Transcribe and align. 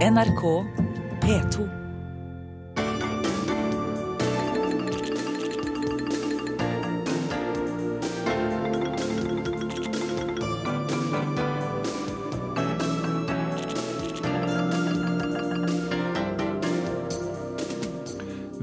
NRK 0.00 0.42
P2. 1.20 1.64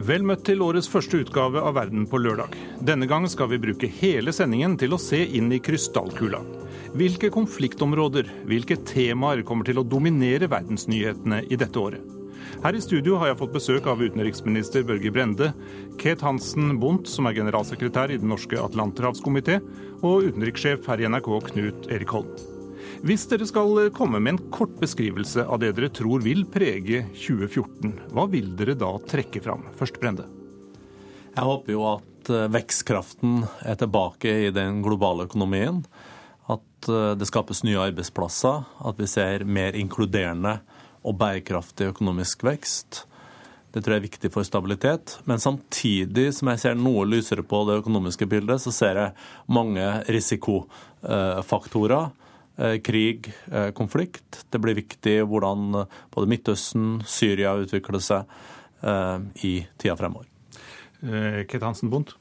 Vel 0.08 0.24
møtt 0.26 0.42
til 0.42 0.64
årets 0.66 0.90
første 0.90 1.20
utgave 1.22 1.62
av 1.62 1.76
Verden 1.78 2.08
på 2.10 2.18
lørdag. 2.18 2.58
Denne 2.82 3.06
gang 3.06 3.30
skal 3.30 3.52
vi 3.54 3.62
bruke 3.62 3.86
hele 4.02 4.34
sendingen 4.34 4.74
til 4.82 4.98
å 4.98 4.98
se 4.98 5.22
inn 5.22 5.54
i 5.54 5.62
krystallkula. 5.62 6.42
Hvilke 6.98 7.30
konfliktområder, 7.30 8.30
hvilke 8.50 8.74
temaer 8.88 9.44
kommer 9.46 9.68
til 9.68 9.78
å 9.78 9.86
dominere 9.86 10.48
verdensnyhetene 10.50 11.44
i 11.46 11.58
dette 11.60 11.78
året? 11.78 12.02
Her 12.64 12.74
i 12.74 12.82
studio 12.82 13.20
har 13.22 13.30
jeg 13.30 13.38
fått 13.38 13.54
besøk 13.54 13.90
av 13.92 14.02
utenriksminister 14.02 14.86
Børge 14.88 15.12
Brende, 15.14 15.52
Kate 16.02 16.26
Hansen 16.26 16.80
Bundt, 16.82 17.06
som 17.12 17.30
er 17.30 17.36
generalsekretær 17.38 18.16
i 18.16 18.18
Den 18.18 18.32
norske 18.34 18.58
atlanterhavskomité, 18.58 19.60
og 20.02 20.26
utenrikssjef 20.32 20.90
her 20.90 21.04
i 21.04 21.12
NRK, 21.12 21.30
Knut 21.52 21.92
Erik 21.94 22.16
Holm. 22.18 22.34
Hvis 23.06 23.28
dere 23.30 23.46
skal 23.46 23.92
komme 23.94 24.24
med 24.24 24.34
en 24.34 24.52
kort 24.56 24.74
beskrivelse 24.82 25.46
av 25.46 25.62
det 25.62 25.76
dere 25.78 25.94
tror 25.94 26.26
vil 26.26 26.48
prege 26.50 27.04
2014, 27.14 27.94
hva 28.10 28.26
vil 28.32 28.56
dere 28.58 28.74
da 28.80 28.96
trekke 29.06 29.44
fram? 29.46 29.70
Først 29.78 30.02
Brende. 30.02 30.26
Jeg 31.38 31.46
håper 31.46 31.76
jo 31.76 31.86
at 31.92 32.34
eh, 32.34 32.50
vekstkraften 32.58 33.44
er 33.62 33.78
tilbake 33.78 34.32
i 34.48 34.54
den 34.56 34.82
globale 34.82 35.28
økonomien. 35.30 35.84
At 36.48 36.90
eh, 36.90 37.14
det 37.20 37.28
skapes 37.30 37.64
nye 37.68 37.82
arbeidsplasser. 37.90 38.66
At 38.88 39.02
vi 39.02 39.10
ser 39.12 39.46
mer 39.46 39.78
inkluderende 39.78 40.60
og 41.08 41.20
bærekraftig 41.20 41.92
økonomisk 41.94 42.44
vekst. 42.48 43.04
Det 43.72 43.84
tror 43.84 43.98
jeg 43.98 44.02
er 44.02 44.10
viktig 44.10 44.32
for 44.34 44.48
stabilitet. 44.48 45.18
Men 45.30 45.44
samtidig 45.44 46.32
som 46.36 46.50
jeg 46.52 46.64
ser 46.64 46.80
noe 46.80 47.06
lysere 47.08 47.44
på 47.46 47.62
det 47.68 47.82
økonomiske 47.84 48.28
bildet, 48.30 48.64
så 48.64 48.74
ser 48.74 49.02
jeg 49.02 49.18
mange 49.52 49.86
risikofaktorer 50.08 52.10
Eh, 52.58 52.78
krig, 52.78 53.34
eh, 53.52 53.72
konflikt. 53.72 54.46
Det 54.50 54.60
blir 54.60 54.74
viktig 54.74 55.22
hvordan 55.30 55.86
både 56.10 56.30
Midtøsten, 56.30 57.04
Syria 57.06 57.54
utvikler 57.54 58.02
seg 58.02 58.26
i 59.42 59.66
tida 59.82 59.96
fremover. 59.98 60.28
Kate 61.50 61.66
Hansen 61.66 61.90
Bondt? 61.90 62.12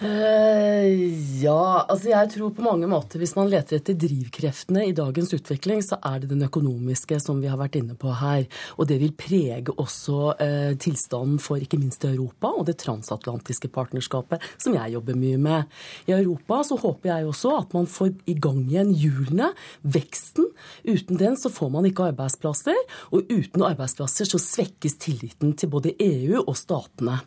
Uh, 0.00 1.42
ja, 1.42 1.84
altså 1.84 2.08
jeg 2.08 2.28
tror 2.32 2.54
på 2.56 2.64
mange 2.64 2.88
måter 2.88 3.20
hvis 3.20 3.34
man 3.36 3.50
leter 3.52 3.76
etter 3.76 3.98
drivkreftene 4.00 4.86
i 4.88 4.94
dagens 4.96 5.34
utvikling, 5.36 5.82
så 5.84 5.98
er 6.00 6.22
det 6.22 6.30
den 6.30 6.46
økonomiske 6.46 7.18
som 7.20 7.42
vi 7.42 7.50
har 7.52 7.58
vært 7.60 7.76
inne 7.76 7.96
på 8.00 8.14
her. 8.16 8.46
Og 8.80 8.88
det 8.88 8.96
vil 9.02 9.12
prege 9.12 9.74
også 9.74 10.18
uh, 10.38 10.72
tilstanden 10.80 11.36
for 11.42 11.60
ikke 11.60 11.76
minst 11.82 12.06
Europa 12.08 12.48
og 12.48 12.64
det 12.70 12.78
transatlantiske 12.80 13.68
partnerskapet, 13.74 14.40
som 14.56 14.78
jeg 14.78 14.94
jobber 14.94 15.18
mye 15.20 15.40
med. 15.40 15.80
I 16.08 16.16
Europa 16.16 16.62
så 16.70 16.78
håper 16.80 17.12
jeg 17.12 17.28
også 17.28 17.52
at 17.58 17.76
man 17.76 17.90
får 17.90 18.14
i 18.24 18.38
gang 18.40 18.62
igjen 18.64 18.94
hjulene, 18.96 19.50
veksten. 19.84 20.48
Uten 20.88 21.20
den 21.20 21.36
så 21.36 21.52
får 21.52 21.74
man 21.76 21.90
ikke 21.90 22.08
arbeidsplasser, 22.14 22.80
og 23.12 23.28
uten 23.28 23.68
arbeidsplasser 23.68 24.32
så 24.32 24.40
svekkes 24.40 24.96
tilliten 25.04 25.52
til 25.60 25.68
både 25.76 25.92
EU 26.00 26.40
og 26.46 26.56
statene. 26.56 27.20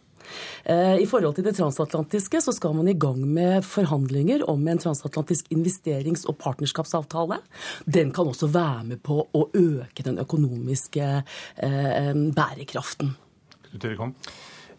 Eh, 0.63 1.01
I 1.03 1.07
forhold 1.09 1.37
til 1.37 1.47
det 1.47 1.55
transatlantiske 1.57 2.41
så 2.43 2.53
skal 2.55 2.75
man 2.77 2.89
i 2.91 2.97
gang 2.99 3.19
med 3.23 3.65
forhandlinger 3.67 4.45
om 4.49 4.63
en 4.67 4.81
transatlantisk 4.81 5.51
investerings- 5.55 6.25
og 6.29 6.37
partnerskapsavtale. 6.41 7.41
Den 7.85 8.13
kan 8.15 8.29
også 8.31 8.51
være 8.53 8.87
med 8.93 9.03
på 9.03 9.19
å 9.23 9.45
øke 9.49 10.05
den 10.05 10.19
økonomiske 10.23 11.11
eh, 11.57 12.13
bærekraften. 12.13 13.13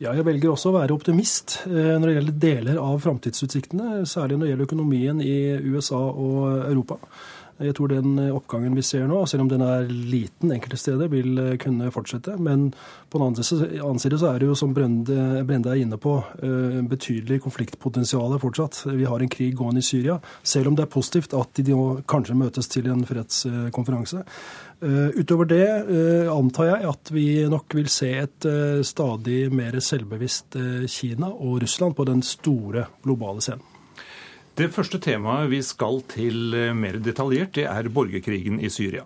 Ja, 0.03 0.11
jeg 0.11 0.27
velger 0.27 0.51
også 0.51 0.73
å 0.73 0.79
være 0.81 0.95
optimist 0.97 1.61
eh, 1.69 1.95
når 1.95 2.09
det 2.09 2.15
gjelder 2.17 2.39
deler 2.43 2.81
av 2.83 2.99
framtidsutsiktene, 3.05 4.03
særlig 4.11 4.39
når 4.39 4.45
det 4.45 4.51
gjelder 4.53 4.69
økonomien 4.69 5.23
i 5.23 5.37
USA 5.71 6.01
og 6.11 6.65
Europa. 6.67 6.99
Jeg 7.63 7.77
tror 7.79 7.93
den 7.93 8.17
oppgangen 8.35 8.75
vi 8.75 8.83
ser 8.83 9.07
nå, 9.07 9.21
selv 9.31 9.45
om 9.45 9.51
den 9.51 9.63
er 9.63 9.87
liten 9.87 10.51
enkelte 10.55 10.79
steder, 10.81 11.11
vil 11.13 11.39
eh, 11.39 11.57
kunne 11.63 11.91
fortsette. 11.95 12.35
Men 12.43 12.73
på 13.11 13.21
den 13.21 13.29
annen 13.29 14.01
side 14.03 14.19
så 14.19 14.33
er 14.33 14.43
det 14.43 14.49
jo, 14.49 14.57
som 14.59 14.75
Brende, 14.75 15.45
Brende 15.47 15.71
er 15.71 15.83
inne 15.85 15.99
på, 16.01 16.17
eh, 16.43 16.81
betydelig 16.91 17.41
konfliktpotensial 17.45 18.35
fortsatt. 18.43 18.81
Vi 18.91 19.07
har 19.07 19.23
en 19.23 19.31
krig 19.31 19.55
gående 19.59 19.85
i 19.85 19.87
Syria, 19.87 20.19
selv 20.43 20.73
om 20.73 20.79
det 20.79 20.87
er 20.87 20.95
positivt 20.95 21.37
at 21.39 21.55
de 21.61 21.69
nå 21.71 21.85
kanskje 22.11 22.39
møtes 22.39 22.71
til 22.73 22.89
en 22.91 23.05
fredskonferanse. 23.07 24.25
Eh, 24.85 25.15
utover 25.21 25.49
det 25.49 25.69
antar 26.31 26.73
jeg 26.73 26.89
at 26.91 27.13
vi 27.15 27.27
nok 27.51 27.79
vil 27.79 27.87
se 27.93 28.11
et 28.25 28.49
stadig 28.85 29.47
mer 29.55 29.79
selvbevisst 29.79 30.59
Kina 30.91 31.31
og 31.31 31.63
Russland 31.63 31.95
på 31.97 32.09
den 32.09 32.25
store 32.27 32.89
globale 33.05 33.45
scenen. 33.45 33.74
Det 34.55 34.69
første 34.71 35.01
temaet 35.03 35.49
vi 35.51 35.59
skal 35.67 35.97
til 36.07 36.55
eh, 36.55 36.69
mer 36.79 37.01
detaljert, 37.03 37.57
det 37.57 37.65
er 37.67 37.89
borgerkrigen 37.91 38.61
i 38.63 38.69
Syria. 38.71 39.03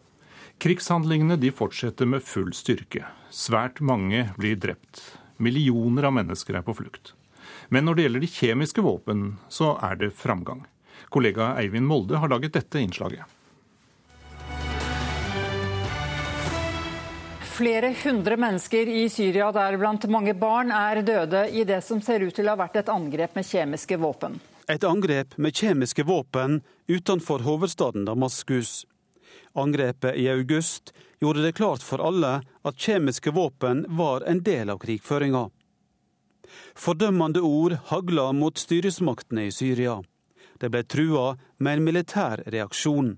Krigshandlingene 0.61 1.39
de 1.41 1.49
fortsetter 1.49 2.05
med 2.05 2.21
full 2.21 2.51
styrke. 2.53 3.07
Svært 3.33 3.81
mange 3.81 4.27
blir 4.37 4.59
drept. 4.61 5.01
Millioner 5.41 6.11
av 6.11 6.13
mennesker 6.19 6.59
er 6.59 6.67
på 6.67 6.75
flukt. 6.77 7.15
Men 7.73 7.89
når 7.89 7.97
det 7.97 8.05
gjelder 8.05 8.25
de 8.27 8.31
kjemiske 8.35 8.85
våpen, 8.85 9.23
så 9.49 9.71
er 9.89 9.97
det 10.03 10.11
framgang. 10.19 10.67
Kollega 11.09 11.55
Eivind 11.63 11.89
Molde 11.89 12.21
har 12.21 12.29
laget 12.29 12.53
dette 12.59 12.85
innslaget. 12.85 13.25
Flere 17.57 17.95
hundre 18.05 18.37
mennesker 18.37 18.93
i 18.93 19.09
Syria, 19.09 19.49
deriblant 19.57 20.05
mange 20.13 20.37
barn, 20.37 20.77
er 20.77 21.01
døde 21.01 21.47
i 21.57 21.65
det 21.65 21.81
som 21.89 22.05
ser 22.05 22.29
ut 22.29 22.37
til 22.37 22.53
å 22.53 22.53
ha 22.53 22.65
vært 22.67 22.83
et 22.83 22.93
angrep 22.93 23.41
med 23.41 23.49
kjemiske 23.49 23.97
våpen. 24.05 24.37
Et 24.69 24.85
angrep 24.85 25.37
med 25.37 25.57
kjemiske 25.57 26.03
våpen 26.03 26.61
utenfor 26.87 27.39
hovedstaden 27.39 28.05
Damaskus. 28.05 28.87
Angrepet 29.53 30.17
i 30.17 30.29
august 30.29 30.93
gjorde 31.21 31.43
det 31.43 31.53
klart 31.53 31.83
for 31.83 32.03
alle 32.05 32.43
at 32.63 32.77
kjemiske 32.77 33.31
våpen 33.33 33.87
var 33.89 34.21
en 34.29 34.43
del 34.45 34.69
av 34.71 34.79
krigføringa. 34.83 35.47
Fordømmende 36.75 37.41
ord 37.41 37.79
hagla 37.89 38.33
mot 38.33 38.61
styresmaktene 38.61 39.47
i 39.49 39.55
Syria. 39.57 40.03
Det 40.61 40.69
ble 40.69 40.85
trua 40.85 41.39
med 41.57 41.79
en 41.79 41.85
militær 41.89 42.45
reaksjon. 42.47 43.15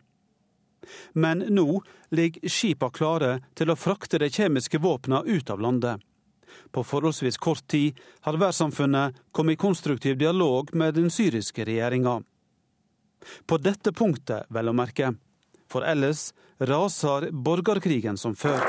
Men 1.12 1.42
nå 1.48 1.82
ligger 2.14 2.46
skipa 2.48 2.92
klare 2.94 3.40
til 3.58 3.74
å 3.74 3.78
frakte 3.78 4.22
de 4.22 4.30
kjemiske 4.30 4.78
våpna 4.78 5.24
ut 5.26 5.50
av 5.50 5.66
landet. 5.66 5.98
På 6.72 6.84
forholdsvis 6.84 7.36
kort 7.36 7.66
tid 7.66 7.98
har 8.20 8.38
verdenssamfunnet 8.38 9.16
kommet 9.32 9.52
i 9.52 9.56
konstruktiv 9.56 10.18
dialog 10.18 10.74
med 10.74 10.94
den 10.94 11.10
syriske 11.10 11.64
regjeringa. 11.64 12.20
På 13.46 13.58
dette 13.58 13.92
punktet, 13.92 14.46
vel 14.48 14.70
å 14.70 14.76
merke. 14.76 15.12
For 15.70 15.86
ellers 15.86 16.30
raser 16.58 17.30
borgerkrigen 17.32 18.18
som 18.18 18.36
før. 18.36 18.62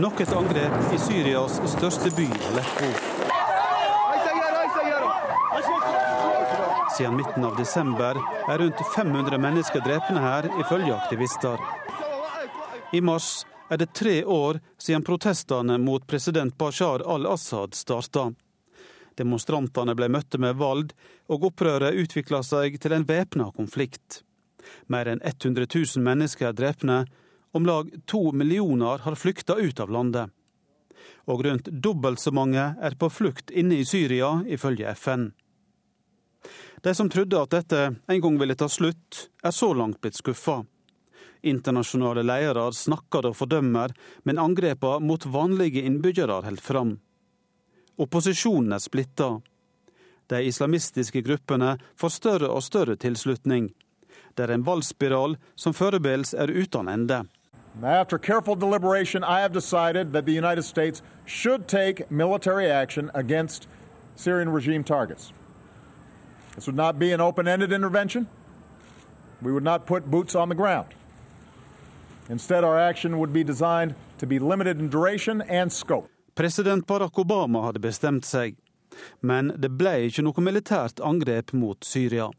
Nok 0.00 0.22
et 0.24 0.30
angrep 0.32 0.94
i 0.94 0.98
Syrias 0.98 1.58
største 1.74 2.10
by, 2.16 2.24
Aleppo. 2.50 2.88
Siden 6.96 7.16
midten 7.16 7.44
av 7.44 7.56
desember 7.56 8.16
er 8.48 8.58
rundt 8.60 8.80
500 8.96 9.38
mennesker 9.40 9.84
drepne 9.84 10.20
her, 10.24 10.48
ifølge 10.64 10.96
aktivister. 10.96 11.60
I 12.92 13.00
mars 13.00 13.46
er 13.70 13.76
det 13.76 13.94
tre 13.96 14.24
år 14.24 14.60
siden 14.78 15.02
protestene 15.02 15.78
mot 15.78 16.06
president 16.06 16.58
Bashar 16.58 17.00
al-Assad 17.14 17.74
starta. 17.74 18.26
Demonstrantene 19.16 19.94
ble 19.96 20.10
møtte 20.12 20.36
med 20.40 20.58
vold, 20.60 20.92
og 21.32 21.46
opprøret 21.48 21.96
utvikla 21.96 22.42
seg 22.44 22.76
til 22.80 22.92
en 22.92 23.06
væpna 23.08 23.48
konflikt. 23.56 24.20
Mer 24.92 25.08
enn 25.08 25.22
100 25.24 25.64
000 25.72 26.04
mennesker 26.04 26.50
er 26.50 26.58
drepne, 26.58 26.98
om 27.56 27.64
lag 27.64 27.88
to 28.06 28.28
millioner 28.32 29.00
har 29.06 29.16
flykta 29.16 29.56
ut 29.56 29.80
av 29.80 29.92
landet. 29.92 30.28
Og 31.32 31.44
rundt 31.46 31.72
dobbelt 31.72 32.20
så 32.20 32.32
mange 32.32 32.66
er 32.76 32.98
på 33.00 33.08
flukt 33.08 33.50
inne 33.50 33.80
i 33.80 33.88
Syria, 33.88 34.42
ifølge 34.44 34.92
FN. 35.00 35.30
De 36.84 36.94
som 36.94 37.08
trodde 37.08 37.40
at 37.40 37.56
dette 37.56 37.82
en 37.88 38.20
gang 38.20 38.36
ville 38.36 38.58
ta 38.58 38.68
slutt, 38.68 39.30
er 39.40 39.56
så 39.56 39.72
langt 39.72 40.00
blitt 40.04 40.20
skuffa. 40.20 40.60
Internasjonale 41.42 42.22
ledere 42.22 42.68
snakker 42.72 43.26
og 43.26 43.36
fordømmer, 43.36 43.90
men 44.22 44.38
angrepene 44.38 45.02
mot 45.06 45.26
vanlige 45.26 45.82
innbyggere 45.82 46.42
holder 46.46 46.62
fram. 46.62 46.92
Opposisjonen 47.98 48.72
er 48.72 48.82
splitta. 48.82 49.40
De 50.30 50.42
islamistiske 50.46 51.22
gruppene 51.26 51.76
får 51.98 52.08
større 52.08 52.48
og 52.48 52.62
større 52.62 52.96
tilslutning. 52.96 53.72
Det 54.36 54.46
er 54.46 54.54
en 54.54 54.66
valgspiral 54.66 55.36
som 55.56 55.74
foreløpig 55.74 56.34
er 56.38 56.50
uten 56.50 56.88
ende. 56.88 57.24
After 57.82 58.18
careful 58.18 58.54
deliberation, 58.54 59.24
I 59.24 59.40
have 59.40 59.52
decided 59.52 60.12
that 60.12 60.26
the 60.26 60.32
United 60.32 60.62
States 60.62 61.02
should 61.26 61.66
take 61.68 62.10
military 62.10 62.66
action 62.66 63.10
against 63.14 63.66
Syrian 64.16 64.50
regime 64.50 64.84
targets. 64.84 65.32
This 66.54 66.66
would 66.66 66.76
not 66.76 66.98
be 66.98 67.12
an 67.12 67.20
open 67.20 67.48
ended 67.48 67.72
intervention. 67.72 68.28
We 69.42 69.52
would 69.52 69.64
not. 69.64 69.88
Instead, 72.28 72.64
our 72.64 72.78
action 72.78 73.18
would 73.18 73.32
be 73.32 73.44
designed 73.44 73.94
to 74.18 74.26
be 74.26 74.38
limited 74.38 74.78
in 74.78 74.88
duration 74.88 75.42
and 75.42 75.72
scope. 75.72 76.08
President 76.34 76.86
Barack 76.86 77.18
Obama 77.18 77.64
hadde 77.66 77.82
bestemt 77.82 78.24
seg, 78.24 78.56
men 79.20 79.52
det 79.58 79.72
ble 79.76 80.06
ikke 80.06 80.24
noe 80.24 80.44
militært 80.44 81.02
angrep 81.04 81.52
mot 81.52 81.84
Syria. 81.84 82.30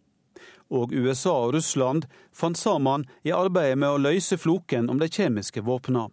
Og 0.74 0.94
USA 0.96 1.36
og 1.46 1.54
Russland 1.54 2.08
fant 2.34 2.58
sammen 2.58 3.06
i 3.22 3.36
arbeidet 3.36 3.78
med 3.78 3.94
å 3.94 4.02
løse 4.02 4.40
floken 4.42 4.90
om 4.90 4.98
de 4.98 5.12
kjemiske 5.12 5.62
våpnene. 5.62 6.10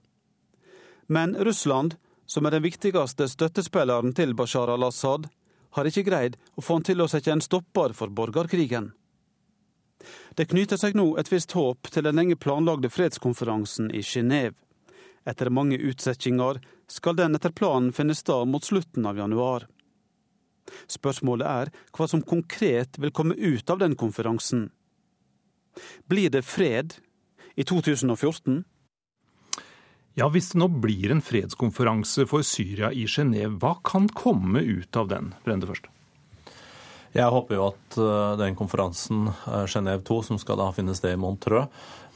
Men 1.08 1.32
Russland, 1.38 1.96
som 2.26 2.46
er 2.46 2.58
den 2.58 2.66
viktigste 2.66 3.26
støttespilleren 3.30 4.12
til 4.14 4.34
Bashar 4.36 4.70
al-Assad, 4.70 5.30
har 5.74 5.86
ikke 5.88 6.04
greid 6.06 6.36
å 6.58 6.62
få 6.62 6.78
han 6.78 6.86
til 6.86 7.00
å 7.00 7.08
sette 7.08 7.32
en 7.32 7.42
stopper 7.42 7.94
for 7.96 8.12
borgerkrigen. 8.12 8.90
Det 10.34 10.48
knyter 10.50 10.80
seg 10.80 10.96
nå 10.96 11.12
et 11.20 11.30
visst 11.32 11.52
håp 11.56 11.90
til 11.92 12.06
den 12.06 12.16
lenge 12.16 12.38
planlagde 12.40 12.90
fredskonferansen 12.92 13.90
i 13.94 14.02
Genéve. 14.06 14.56
Etter 15.28 15.50
mange 15.52 15.76
utsettinger 15.76 16.62
skal 16.88 17.18
den 17.18 17.36
etter 17.36 17.52
planen 17.52 17.92
finne 17.92 18.16
sted 18.16 18.48
mot 18.48 18.64
slutten 18.64 19.04
av 19.06 19.20
januar. 19.20 19.66
Spørsmålet 20.88 21.46
er 21.46 21.70
hva 21.96 22.08
som 22.08 22.24
konkret 22.24 22.98
vil 23.02 23.12
komme 23.12 23.36
ut 23.36 23.70
av 23.70 23.82
den 23.82 23.96
konferansen. 24.00 24.70
Blir 26.08 26.32
det 26.32 26.42
fred 26.48 26.96
i 27.54 27.64
2014? 27.64 28.64
Ja, 30.18 30.28
Hvis 30.28 30.50
det 30.52 30.58
nå 30.58 30.66
blir 30.82 31.12
en 31.12 31.22
fredskonferanse 31.22 32.26
for 32.28 32.42
Syria 32.44 32.90
i 32.92 33.06
Genéve, 33.06 33.58
hva 33.62 33.76
kan 33.84 34.08
komme 34.08 34.60
ut 34.60 34.96
av 34.96 35.08
den? 35.12 35.34
Brende 35.44 35.70
først. 35.70 35.86
Jeg 37.10 37.26
håper 37.34 37.56
jo 37.56 37.66
at 37.72 37.96
eh, 37.98 38.32
den 38.38 38.56
konferansen, 38.58 39.30
uh, 39.48 39.64
Genéve 39.66 40.04
2, 40.06 40.20
som 40.28 40.38
skal 40.38 40.60
da 40.60 40.68
finne 40.74 40.94
sted 40.94 41.16
i 41.16 41.20
Montreux 41.20 41.66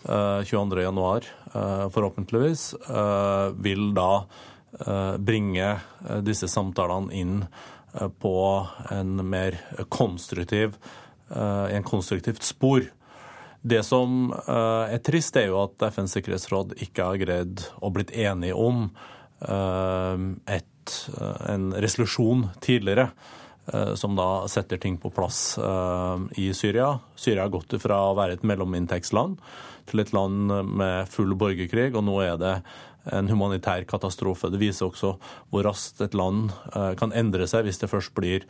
22.1, 0.04 1.26
uh, 1.54 1.86
forhåpentligvis, 1.88 2.74
vil 3.64 3.86
da 3.96 4.26
bringe 5.22 5.68
disse 6.26 6.48
samtalene 6.50 7.14
inn 7.14 7.38
på 8.20 8.34
en 8.92 9.22
mer 9.30 9.56
konstruktiv, 9.88 10.74
en 11.30 11.86
konstruktivt 11.86 12.42
spor. 12.44 12.84
Det 13.62 13.80
som 13.86 14.34
er 14.50 14.98
trist, 15.06 15.38
er 15.40 15.46
jo 15.52 15.62
at 15.62 15.86
FNs 15.94 16.18
sikkerhetsråd 16.18 16.74
ikke 16.84 17.06
har 17.06 17.22
greid 17.22 17.64
å 17.80 17.92
blitt 17.94 18.10
enige 18.12 18.58
om 18.58 18.90
et, 20.58 20.98
en 21.54 21.70
resolusjon 21.86 22.48
tidligere 22.66 23.08
Eh, 23.14 23.43
som 23.96 24.16
da 24.16 24.44
setter 24.50 24.76
ting 24.76 24.98
på 25.00 25.10
plass 25.14 25.56
eh, 25.58 26.24
i 26.40 26.50
Syria. 26.54 26.98
Syria 27.16 27.46
har 27.46 27.52
gått 27.54 27.76
fra 27.80 28.00
å 28.10 28.16
være 28.16 28.36
et 28.36 28.44
mellominntektsland 28.44 29.38
til 29.88 30.02
et 30.02 30.12
land 30.16 30.52
med 30.68 31.08
full 31.12 31.32
borgerkrig, 31.38 31.94
og 31.96 32.04
nå 32.04 32.18
er 32.24 32.36
det 32.40 32.54
en 33.12 33.28
humanitær 33.28 33.84
katastrofe. 33.88 34.48
Det 34.52 34.60
viser 34.60 34.88
også 34.88 35.14
hvor 35.52 35.64
raskt 35.66 36.00
et 36.04 36.16
land 36.16 36.52
eh, 36.74 36.92
kan 37.00 37.14
endre 37.16 37.48
seg 37.48 37.64
hvis 37.64 37.80
det 37.80 37.92
først 37.92 38.14
blir 38.16 38.44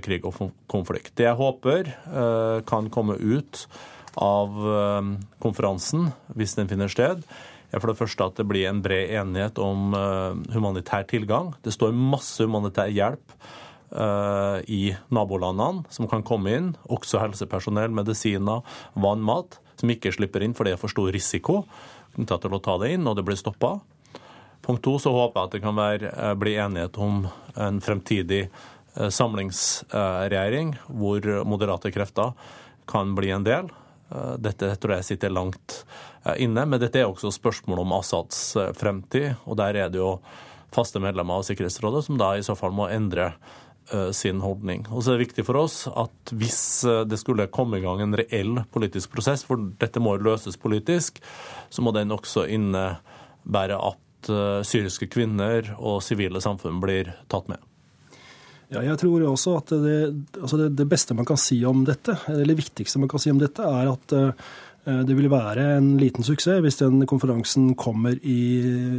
krig 0.00 0.24
og 0.24 0.38
konflikt. 0.70 1.12
Det 1.18 1.26
jeg 1.26 1.36
håper 1.36 1.90
kan 2.64 2.86
komme 2.88 3.18
ut 3.20 3.66
av 4.16 4.54
konferansen, 5.44 6.06
hvis 6.32 6.54
den 6.56 6.70
finner 6.70 6.88
sted, 6.88 7.20
er 7.68 7.82
for 7.82 7.92
det 7.92 7.98
første 7.98 8.24
at 8.24 8.40
det 8.40 8.46
blir 8.48 8.70
en 8.70 8.80
bred 8.80 9.12
enighet 9.12 9.60
om 9.60 9.92
humanitær 10.54 11.04
tilgang. 11.10 11.52
Det 11.60 11.74
står 11.76 11.92
masse 11.92 12.40
humanitær 12.48 12.88
hjelp 12.96 13.36
Eh, 13.44 13.63
i 13.94 14.88
nabolandene 15.14 15.84
som 15.92 16.08
kan 16.10 16.24
komme 16.26 16.50
inn, 16.50 16.70
også 16.90 17.20
helsepersonell, 17.22 17.92
medisiner, 17.94 18.64
vann, 18.98 19.22
mat, 19.22 19.60
som 19.78 19.92
ikke 19.92 20.12
slipper 20.14 20.42
inn 20.42 20.54
fordi 20.56 20.72
det 20.72 20.78
er 20.78 20.82
for 20.82 20.92
stor 20.92 21.12
risiko 21.14 21.60
knytta 22.14 22.38
til 22.42 22.54
å 22.54 22.62
ta 22.62 22.76
det 22.82 22.92
inn, 22.94 23.06
og 23.10 23.18
det 23.18 23.24
blir 23.26 23.38
stoppa. 23.38 23.76
Punkt 24.64 24.84
to, 24.86 24.96
så 25.02 25.12
håper 25.12 25.40
jeg 25.40 25.48
at 25.48 25.56
det 25.56 25.62
kan 25.64 25.76
være, 25.76 26.10
eh, 26.10 26.34
bli 26.38 26.54
enighet 26.56 26.98
om 26.98 27.26
en 27.56 27.80
fremtidig 27.80 28.48
eh, 28.48 29.10
samlingsregjering 29.10 30.76
hvor 30.88 31.26
moderate 31.44 31.92
krefter 31.92 32.32
kan 32.86 33.14
bli 33.14 33.30
en 33.30 33.44
del. 33.44 33.72
Dette 34.38 34.68
tror 34.78 34.92
jeg 34.98 35.04
sitter 35.08 35.32
langt 35.32 35.80
inne, 36.38 36.66
men 36.68 36.78
dette 36.78 37.00
er 37.00 37.08
også 37.08 37.32
spørsmål 37.34 37.80
om 37.82 37.94
Assads 37.96 38.52
fremtid. 38.76 39.40
Og 39.48 39.56
der 39.58 39.74
er 39.80 39.88
det 39.90 39.98
jo 39.98 40.20
faste 40.70 41.00
medlemmer 41.02 41.40
av 41.40 41.46
Sikkerhetsrådet 41.48 42.04
som 42.04 42.20
da 42.20 42.34
i 42.36 42.44
så 42.44 42.54
fall 42.54 42.76
må 42.76 42.86
endre 42.92 43.32
Eh, 43.32 43.63
sin 44.16 44.40
holdning. 44.40 44.86
Og 44.90 45.02
så 45.02 45.12
er 45.12 45.18
det 45.18 45.26
viktig 45.28 45.44
for 45.46 45.60
oss 45.60 45.84
at 45.90 46.32
hvis 46.32 46.62
eh, 46.88 47.02
det 47.08 47.18
skulle 47.20 47.50
komme 47.52 47.78
i 47.78 47.84
gang 47.84 48.02
en 48.04 48.16
reell 48.16 48.62
politisk 48.74 49.12
prosess, 49.14 49.44
for 49.46 49.60
dette 49.80 50.02
må 50.02 50.16
løses 50.16 50.58
politisk, 50.60 51.20
så 51.70 51.84
må 51.84 51.92
den 51.96 52.14
også 52.14 52.46
innebære 52.54 53.78
at 53.78 54.32
eh, 54.32 54.64
syriske 54.66 55.10
kvinner 55.12 55.74
og 55.78 56.02
sivile 56.06 56.42
samfunn 56.44 56.80
blir 56.82 57.12
tatt 57.32 57.50
med. 57.52 57.62
Ja, 58.72 58.80
jeg 58.82 58.96
tror 58.98 59.22
også 59.28 59.58
at 59.60 59.70
det, 59.84 59.98
altså 60.40 60.58
det, 60.58 60.70
det, 60.78 60.86
beste 60.90 61.14
man 61.14 61.26
kan 61.28 61.38
si 61.38 61.60
om 61.68 61.84
dette, 61.86 62.16
eller 62.32 62.48
det 62.48 62.62
viktigste 62.64 62.98
man 63.02 63.10
kan 63.12 63.22
si 63.22 63.30
om 63.30 63.38
dette, 63.38 63.62
er 63.62 63.92
at 63.92 64.14
Eh, 64.14 64.32
det 64.84 65.14
vil 65.16 65.30
være 65.32 65.62
en 65.78 65.94
liten 65.96 66.26
suksess 66.26 66.60
hvis 66.64 66.76
den 66.82 67.06
konferansen 67.08 67.70
kommer 67.80 68.18
i, 68.20 68.40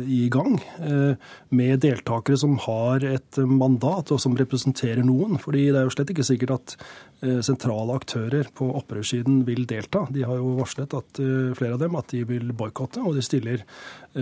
i, 0.09 0.21
gang 0.33 0.55
eh, 0.81 1.13
med 1.53 1.83
deltakere 1.83 2.39
som 2.41 2.55
har 2.63 3.05
et 3.05 3.37
mandat 3.45 4.09
og 4.15 4.21
som 4.21 4.37
representerer 4.39 5.05
noen. 5.05 5.37
Fordi 5.41 5.67
det 5.69 5.77
er 5.77 5.85
jo 5.85 5.93
slett 5.93 6.13
ikke 6.15 6.25
sikkert 6.25 6.55
at 6.55 6.75
eh, 7.21 7.41
sentrale 7.45 7.99
aktører 7.99 8.49
på 8.49 8.71
opprørssiden 8.81 9.43
vil 9.45 9.67
delta. 9.69 10.07
De 10.09 10.25
har 10.25 10.41
jo 10.41 10.55
varslet 10.57 10.97
at 10.97 11.21
flere 11.59 11.77
av 11.77 11.83
dem 11.83 11.99
at 11.99 12.09
de 12.15 12.23
vil 12.27 12.49
boikotte, 12.57 13.05
og 13.05 13.13
de 13.17 13.25
stiller 13.25 13.61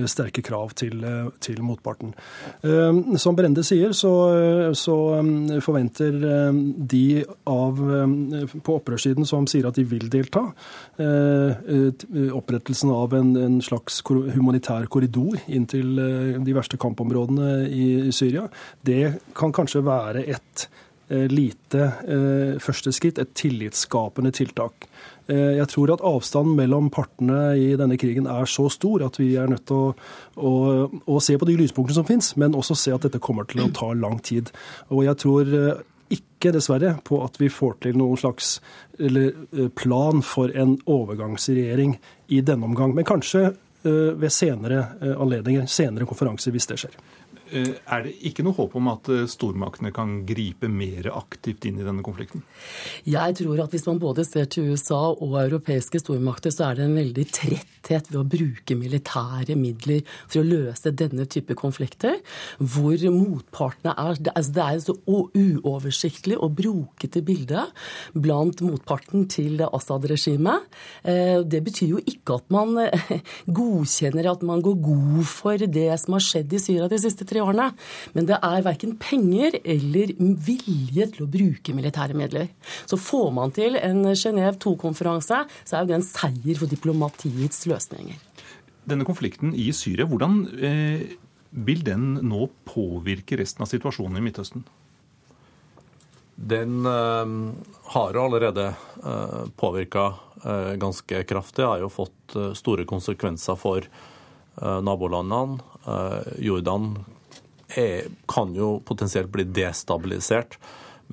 sterke 0.10 0.44
krav 0.45 0.74
til, 0.80 1.04
til, 1.44 1.62
motparten. 1.63 2.13
Som 3.22 3.38
Brende 3.38 3.63
sier, 3.66 3.94
så, 3.98 4.12
så 4.78 4.95
forventer 5.63 6.18
de 6.94 7.24
av, 7.50 7.81
på 8.66 8.78
opprørssiden 8.80 9.28
som 9.30 9.48
sier 9.50 9.69
at 9.69 9.78
de 9.78 9.86
vil 9.88 10.10
delta, 10.13 10.48
Eh, 12.13 12.31
opprettelsen 12.34 12.90
av 12.90 13.13
en, 13.13 13.36
en, 13.38 13.62
slags 13.62 14.01
humanitær 14.36 14.86
korridor 14.92 15.40
inn 15.48 15.66
til 15.69 15.98
eh, 16.00 16.39
de 16.44 16.56
verste 16.56 16.78
kampområdene 16.81 17.68
i 17.69 17.88
Syria, 18.13 18.46
det 18.86 19.16
kan 19.38 19.54
kanskje 19.56 19.84
være 19.86 20.25
et 20.36 20.68
eh, 21.10 21.25
lite 21.31 21.89
første 22.63 22.94
skritt, 22.96 23.19
et 23.19 23.34
tillitsskapende 23.38 24.34
tiltak. 24.36 24.88
Jeg 25.28 25.68
tror 25.72 25.94
at 25.94 26.02
avstanden 26.04 26.58
mellom 26.58 26.90
partene 26.92 27.54
i 27.56 27.70
denne 27.80 27.96
krigen 28.02 28.25
er 28.27 28.50
så 28.50 28.65
stor 28.74 29.06
at 29.06 29.15
vi 29.22 29.30
er 29.39 29.48
nødt 29.48 29.63
til 29.70 29.77
å, 29.77 29.94
å, 30.36 30.51
å 30.92 31.22
se 31.24 31.38
på 31.39 31.48
de 31.48 31.56
lyspunktene 31.62 31.96
som 31.96 32.08
finnes, 32.08 32.34
men 32.42 32.58
også 32.60 32.75
se 32.75 32.92
at 32.92 33.08
dette 33.08 33.22
kommer 33.24 33.48
til 33.48 33.63
å 33.63 33.70
ta 33.72 33.94
lang 33.96 34.20
tid. 34.25 34.51
Og 34.92 35.06
jeg 35.08 35.22
tror 35.24 35.56
ikke, 36.13 36.51
dessverre, 36.53 36.98
på 37.06 37.22
at 37.25 37.39
vi 37.42 37.50
får 37.51 37.77
til 37.86 37.98
noen 38.00 38.20
slags 38.20 38.58
eller, 39.00 39.34
plan 39.80 40.22
for 40.25 40.53
en 40.60 40.75
overgangsregjering 40.89 41.98
i 42.34 42.42
denne 42.46 42.68
omgang. 42.70 42.94
Men 42.96 43.08
kanskje 43.08 43.46
eh, 43.48 44.12
ved 44.20 44.32
senere 44.34 44.84
eh, 45.01 45.15
anledninger, 45.15 45.68
senere 45.72 46.08
konferanser, 46.10 46.53
hvis 46.53 46.70
det 46.70 46.80
skjer. 46.84 46.98
Eh, 47.53 47.75
er 47.86 48.07
det 48.07 48.13
ikke 48.25 48.41
noe 48.45 48.55
håp 48.57 48.74
om 48.79 48.88
at 48.89 49.10
eh, 49.13 49.27
stormaktene 49.29 49.91
kan 49.93 50.24
gripe 50.25 50.69
mer 50.72 51.12
aktivt 51.13 51.67
inn 51.69 51.77
i 51.77 51.86
denne 51.86 52.01
konflikten? 52.05 52.41
Jeg 53.05 53.38
tror 53.38 53.62
at 53.62 53.74
hvis 53.74 53.86
man 53.86 54.00
både 54.01 54.25
ser 54.25 54.48
til 54.50 54.72
USA 54.74 55.12
og 55.12 55.36
europeiske 55.43 56.01
stormakter, 56.01 56.53
så 56.53 56.72
er 56.72 56.79
det 56.79 56.88
en 56.88 56.98
veldig 56.98 57.25
tretthet 57.29 58.10
ved 58.10 58.17
å 58.17 58.25
bruke 58.25 58.77
militære 58.79 59.57
midler 59.60 60.01
for 60.24 60.41
å 60.41 60.48
løse 60.48 60.93
denne 60.98 61.27
type 61.29 61.53
konflikter, 61.60 62.17
hvor 62.57 62.98
motpartene 63.13 63.93
er 63.93 64.17
altså 64.33 64.53
Det 64.53 64.63
er 64.63 64.81
så 64.81 64.95
uoversiktlig 65.05 66.38
og 66.39 66.55
brokete 66.57 67.22
bilde 67.25 67.67
blant 68.17 68.62
motparten 68.65 69.27
til 69.29 69.62
Assad-regimet. 69.67 70.65
Eh, 71.05 71.43
det 71.45 71.62
betyr 71.67 71.93
jo 71.93 72.01
ikke 72.01 72.39
at 72.39 72.50
man 72.53 72.81
godkjenner 73.60 74.31
at 74.31 74.41
man 74.48 74.63
går 74.65 74.81
god 74.89 75.24
for 75.29 75.69
det 75.77 75.89
som 76.01 76.17
har 76.17 76.25
skjedd 76.25 76.57
i 76.57 76.63
Syria 76.63 76.89
de 76.89 77.01
siste 77.01 77.27
tre 77.29 77.43
årene. 77.44 77.70
Men 78.16 78.28
det 78.30 78.40
er 78.40 78.66
verken 78.66 78.96
penger 79.02 79.60
eller 79.62 80.14
vilje 80.20 81.10
til 81.14 81.26
å 81.26 81.32
bruke 81.32 81.76
militære 81.76 82.18
midler. 82.18 82.52
Så 82.90 83.00
får 83.00 83.32
man 83.36 83.54
til 83.56 83.78
en 83.80 84.06
Genéve 84.14 84.58
2-konferanse, 84.64 85.44
så 85.64 85.76
er 85.76 85.84
jo 85.84 85.92
det 85.92 86.00
en 86.00 86.08
seier 86.08 86.60
for 86.60 86.72
diplomatiets 86.72 87.66
løsninger. 87.70 88.20
Denne 88.90 89.08
konflikten 89.08 89.54
i 89.56 89.70
Syria, 89.76 90.08
hvordan 90.10 90.42
eh, 90.60 91.04
vil 91.54 91.84
den 91.86 92.18
nå 92.26 92.50
påvirke 92.68 93.38
resten 93.40 93.64
av 93.64 93.72
situasjonen 93.72 94.20
i 94.20 94.26
Midtøsten? 94.26 94.66
Den 96.36 96.86
eh, 96.86 97.36
har 97.94 98.20
allerede 98.20 98.74
eh, 99.06 99.44
påvirka 99.56 100.14
eh, 100.44 100.74
ganske 100.82 101.24
kraftig. 101.24 101.66
Har 101.66 101.84
jo 101.84 101.92
fått 101.94 102.36
eh, 102.36 102.52
store 102.58 102.88
konsekvenser 102.90 103.56
for 103.60 103.86
eh, 103.86 104.80
nabolandene. 104.82 105.62
Eh, 105.86 106.34
Jordan 106.50 106.96
er, 107.80 108.08
kan 108.30 108.53
jo 108.56 108.80
potensielt 108.86 109.32
bli 109.34 109.46
destabilisert 109.50 110.58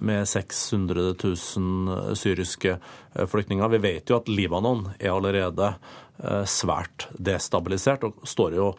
med 0.01 0.29
600 0.29 1.15
000 1.57 2.17
syriske 2.17 2.77
flyktninger. 3.29 3.69
Vi 3.69 3.83
vet 3.83 4.11
jo 4.11 4.17
at 4.21 4.29
Libanon 4.31 4.87
er 4.99 5.13
allerede 5.13 5.75
svært 6.49 7.09
destabilisert 7.19 8.05
og 8.07 8.23
står 8.29 8.57
jo 8.57 8.71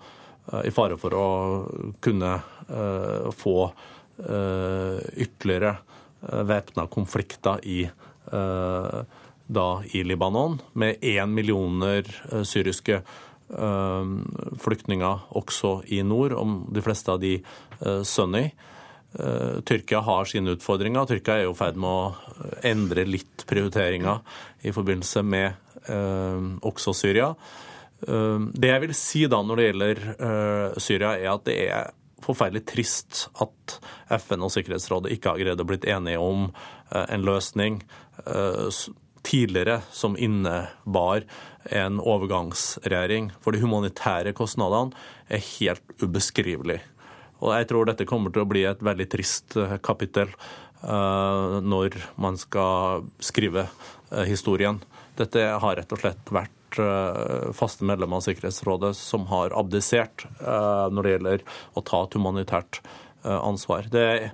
i 0.65 0.71
fare 0.73 0.97
for 0.97 1.13
å 1.17 1.27
kunne 2.01 2.31
få 3.37 3.57
ytterligere 4.21 5.75
væpna 6.49 6.87
konflikter 6.89 7.61
i 7.65 7.83
da 9.51 9.67
i 9.91 10.03
Libanon, 10.07 10.61
med 10.73 11.01
én 11.03 11.33
millioner 11.35 12.07
syriske 12.47 13.01
flyktninger 13.01 13.29
også 15.37 15.71
i 15.91 16.01
nord, 16.07 16.33
om 16.39 16.61
de 16.71 16.83
fleste 16.83 17.11
av 17.11 17.19
de 17.21 17.37
sunni. 18.07 18.45
Tyrkia 19.67 19.99
har 20.07 20.29
sine 20.29 20.53
utfordringer. 20.55 21.07
Tyrkia 21.09 21.39
er 21.41 21.49
jo 21.49 21.55
i 21.55 21.59
ferd 21.59 21.75
med 21.75 21.89
å 21.89 22.13
endre 22.63 23.03
litt 23.09 23.43
prioriteringer 23.49 24.21
i 24.63 24.71
forbindelse 24.71 25.23
med 25.27 25.51
også 26.63 26.93
Syria. 26.95 27.33
Det 28.01 28.69
jeg 28.71 28.83
vil 28.85 28.95
si 28.97 29.25
da 29.29 29.41
når 29.43 29.59
det 29.59 29.65
gjelder 29.67 30.03
Syria, 30.81 31.15
er 31.17 31.33
at 31.33 31.43
det 31.49 31.57
er 31.67 31.91
forferdelig 32.21 32.63
trist 32.69 33.25
at 33.41 33.79
FN 34.21 34.45
og 34.45 34.53
Sikkerhetsrådet 34.53 35.11
ikke 35.15 35.33
har 35.33 35.41
greid 35.41 35.61
å 35.61 35.67
blitt 35.67 35.87
enige 35.89 36.21
om 36.21 36.47
en 36.93 37.25
løsning 37.25 37.81
tidligere 39.23 39.81
som 39.91 40.17
innebar 40.17 41.25
en 41.63 41.99
overgangsregjering. 41.99 43.31
For 43.41 43.53
de 43.53 43.61
humanitære 43.63 44.33
kostnadene 44.37 44.95
er 45.29 45.43
helt 45.57 46.01
ubeskrivelige. 46.01 46.81
Og 47.41 47.55
jeg 47.55 47.69
tror 47.71 47.89
dette 47.89 48.07
kommer 48.09 48.33
til 48.33 48.43
å 48.43 48.49
bli 48.49 48.65
et 48.69 48.81
veldig 48.85 49.07
trist 49.09 49.55
eh, 49.57 49.79
kapittel 49.81 50.29
uh, 50.83 51.57
når 51.65 51.97
man 52.21 52.37
skal 52.37 53.07
skrive 53.21 53.65
uh, 53.65 54.25
historien. 54.29 54.77
Dette 55.17 55.47
har 55.63 55.77
rett 55.79 55.93
og 55.93 56.03
slett 56.03 56.33
vært 56.33 56.57
faste 57.51 57.83
medlemmer 57.83 58.21
av 58.21 58.23
Sikkerhetsrådet 58.23 58.93
som 58.95 59.25
har 59.27 59.51
abdisert 59.59 60.23
når 60.39 61.03
det 61.03 61.11
gjelder 61.11 61.41
å 61.75 61.83
ta 61.83 61.99
et 62.05 62.15
humanitært 62.15 62.79
ansvar. 63.27 63.89
Det 63.91 64.03
er 64.07 64.29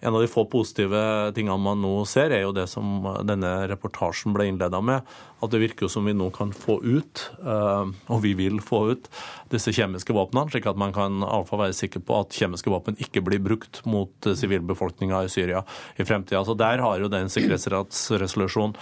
en 0.00 0.14
av 0.14 0.20
de 0.20 0.28
få 0.28 0.44
positive 0.52 1.32
tingene 1.36 1.56
man 1.62 1.80
nå 1.80 1.92
ser, 2.08 2.34
er 2.34 2.44
jo 2.44 2.52
det 2.54 2.66
som 2.68 3.00
denne 3.24 3.52
reportasjen 3.70 4.34
ble 4.36 4.50
innleda 4.50 4.82
med. 4.84 5.06
At 5.40 5.52
det 5.52 5.60
virker 5.62 5.88
som 5.92 6.04
vi 6.08 6.14
nå 6.16 6.28
kan 6.36 6.52
få 6.56 6.78
ut, 6.84 7.22
eh, 7.40 7.88
og 8.12 8.20
vi 8.24 8.34
vil 8.36 8.60
få 8.64 8.82
ut, 8.92 9.08
disse 9.52 9.72
kjemiske 9.72 10.12
våpnene. 10.16 10.52
Slik 10.52 10.68
at 10.68 10.80
man 10.80 10.92
kan 10.96 11.22
iallfall 11.24 11.64
være 11.64 11.76
sikker 11.76 12.04
på 12.04 12.20
at 12.20 12.36
kjemiske 12.36 12.72
våpen 12.72 13.00
ikke 13.00 13.24
blir 13.24 13.40
brukt 13.44 13.82
mot 13.88 14.12
sivilbefolkninga 14.28 15.24
i 15.24 15.32
Syria 15.32 15.64
i 15.96 16.04
fremtida. 16.08 16.44
Så 16.44 16.56
der 16.60 16.84
har 16.84 17.00
jo 17.00 17.12
den 17.12 17.32
sikkerhetsrådsresolusjonen 17.32 18.76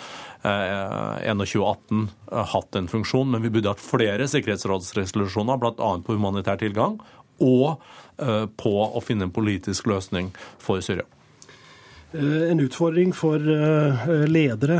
2118 0.44 2.09
eh, 2.33 2.47
hatt 2.52 2.76
en 2.76 2.90
funksjon, 2.90 3.30
men 3.30 3.42
vi 3.47 3.54
burde 3.54 3.71
hatt 3.71 3.83
flere 3.83 4.26
sikkerhetsrådsresolusjoner, 4.30 5.62
bl.a. 5.62 5.92
på 6.04 6.18
humanitær 6.18 6.59
tilgang 6.61 6.99
og 7.43 7.83
eh, 8.19 8.47
på 8.47 8.75
å 8.85 9.03
finne 9.05 9.29
en 9.29 9.35
politisk 9.35 9.88
løsning 9.91 10.33
for 10.62 10.83
Syria. 10.85 11.07
Eh, 12.14 12.50
en 12.50 12.61
utfordring 12.61 13.11
for 13.16 13.42
eh, 13.42 14.26
ledere, 14.30 14.76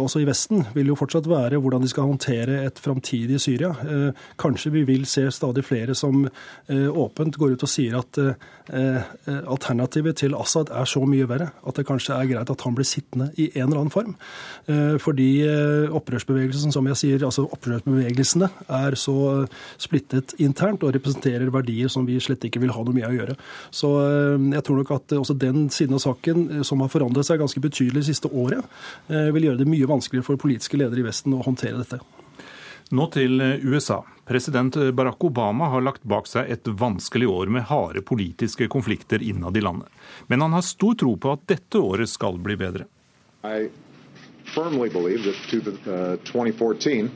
også 0.00 0.18
i 0.18 0.26
Vesten, 0.26 0.64
vil 0.74 0.90
jo 0.90 0.96
fortsatt 0.98 1.28
være 1.30 1.60
hvordan 1.62 1.84
de 1.84 1.90
skal 1.90 2.08
håndtere 2.08 2.64
et 2.66 2.80
framtidig 2.82 3.38
Syria. 3.40 3.70
Kanskje 4.40 4.72
vi 4.74 4.82
vil 4.88 5.06
se 5.06 5.28
stadig 5.30 5.62
flere 5.66 5.94
som 5.94 6.26
åpent 6.68 7.36
går 7.38 7.54
ut 7.54 7.64
og 7.66 7.70
sier 7.70 7.96
at 7.98 8.18
alternativet 9.26 10.16
til 10.22 10.34
Assad 10.34 10.70
er 10.74 10.88
så 10.88 11.02
mye 11.06 11.28
verre 11.28 11.50
at 11.66 11.78
det 11.78 11.86
kanskje 11.86 12.16
er 12.16 12.28
greit 12.30 12.50
at 12.50 12.64
han 12.64 12.74
blir 12.76 12.88
sittende 12.88 13.28
i 13.38 13.48
en 13.54 13.68
eller 13.68 13.82
annen 13.82 13.92
form. 13.94 14.14
Fordi 15.02 15.28
opprørsbevegelsen, 15.94 16.74
som 16.74 16.88
jeg 16.90 17.00
sier, 17.02 17.26
altså 17.26 17.46
opprørsbevegelsene 17.46 18.48
er 18.80 18.96
så 18.98 19.46
splittet 19.82 20.34
internt 20.42 20.84
og 20.86 20.94
representerer 20.96 21.52
verdier 21.54 21.92
som 21.92 22.08
vi 22.08 22.18
slett 22.22 22.48
ikke 22.48 22.64
vil 22.64 22.74
ha 22.74 22.84
noe 22.86 22.96
mye 22.96 23.10
å 23.10 23.16
gjøre. 23.16 23.38
Så 23.70 23.92
jeg 24.56 24.66
tror 24.66 24.82
nok 24.82 24.94
at 24.98 25.16
også 25.20 25.38
den 25.46 25.68
siden 25.74 25.98
av 25.98 26.04
saken 26.06 26.48
som 26.64 26.80
har 26.80 26.92
forandret 26.92 27.26
seg 27.26 27.40
ganske 27.42 27.60
betydelig 27.60 28.02
det 28.02 28.10
siste 28.10 28.30
året, 28.30 28.64
eh, 29.08 29.32
vil 29.34 29.48
gjøre 29.48 29.60
det 29.60 29.68
mye 29.68 29.88
vanskeligere 29.88 30.26
for 30.26 30.40
politiske 30.40 30.78
ledere 30.80 31.02
i 31.02 31.06
Vesten 31.06 31.34
å 31.36 31.42
håndtere 31.44 31.80
dette. 31.82 32.00
Nå 32.94 33.08
til 33.14 33.40
eh, 33.40 33.64
USA. 33.66 34.04
President 34.26 34.76
Barack 34.94 35.24
Obama 35.24 35.68
har 35.70 35.84
lagt 35.86 36.02
bak 36.02 36.26
seg 36.30 36.50
et 36.50 36.66
vanskelig 36.66 37.28
år 37.30 37.50
med 37.52 37.68
harde 37.68 38.02
politiske 38.02 38.68
konflikter 38.68 39.22
innad 39.22 39.56
i 39.56 39.62
landet. 39.62 39.88
Men 40.26 40.42
han 40.42 40.56
har 40.56 40.66
stor 40.66 40.94
tro 40.98 41.16
på 41.16 41.34
at 41.36 41.46
dette 41.46 41.78
året 41.78 42.10
skal 42.10 42.38
bli 42.42 42.56
bedre. 42.58 42.88
I 43.44 43.70
firmly 44.54 44.88
believe 44.88 45.22
that 45.22 45.36
2014 46.32 47.06
uh, 47.06 47.10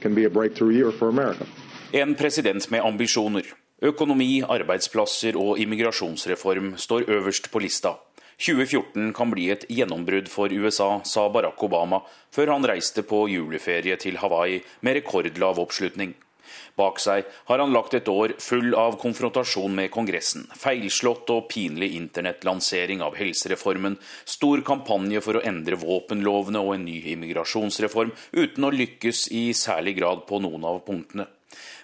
can 0.00 0.14
be 0.14 0.24
a 0.24 0.30
breakthrough 0.30 0.72
year 0.72 0.92
for 0.92 1.08
America. 1.08 1.44
En 1.92 2.14
president 2.14 2.70
med 2.70 2.80
ambisjoner. 2.84 3.42
Økonomi, 3.82 4.42
arbeidsplasser 4.42 5.36
og 5.36 5.58
immigrasjonsreform 5.60 6.74
står 6.80 7.10
øverst 7.12 7.50
på 7.52 7.60
lista. 7.60 7.92
2014 8.38 9.12
kan 9.16 9.30
bli 9.32 9.48
et 9.50 9.64
gjennombrudd 9.72 10.28
for 10.28 10.52
USA, 10.52 11.00
sa 11.04 11.24
Barack 11.32 11.62
Obama 11.64 12.02
før 12.34 12.52
han 12.52 12.68
reiste 12.68 13.04
på 13.08 13.24
juleferie 13.32 13.96
til 14.00 14.20
Hawaii 14.20 14.60
med 14.84 14.98
rekordlav 15.00 15.60
oppslutning. 15.62 16.12
Bak 16.76 17.00
seg 17.00 17.24
har 17.48 17.62
han 17.62 17.72
lagt 17.72 17.94
et 17.96 18.08
år 18.12 18.34
full 18.42 18.74
av 18.76 18.98
konfrontasjon 19.00 19.72
med 19.74 19.90
Kongressen, 19.94 20.44
feilslått 20.60 21.32
og 21.32 21.48
pinlig 21.50 21.94
internettlansering 21.96 23.02
av 23.02 23.16
helsereformen, 23.16 23.96
stor 24.28 24.62
kampanje 24.66 25.22
for 25.24 25.40
å 25.40 25.44
endre 25.48 25.80
våpenlovene 25.80 26.60
og 26.60 26.76
en 26.76 26.86
ny 26.86 27.00
immigrasjonsreform, 27.16 28.12
uten 28.36 28.68
å 28.68 28.74
lykkes 28.74 29.26
i 29.32 29.46
særlig 29.56 29.96
grad 30.02 30.26
på 30.28 30.42
noen 30.44 30.68
av 30.68 30.82
punktene. 30.86 31.30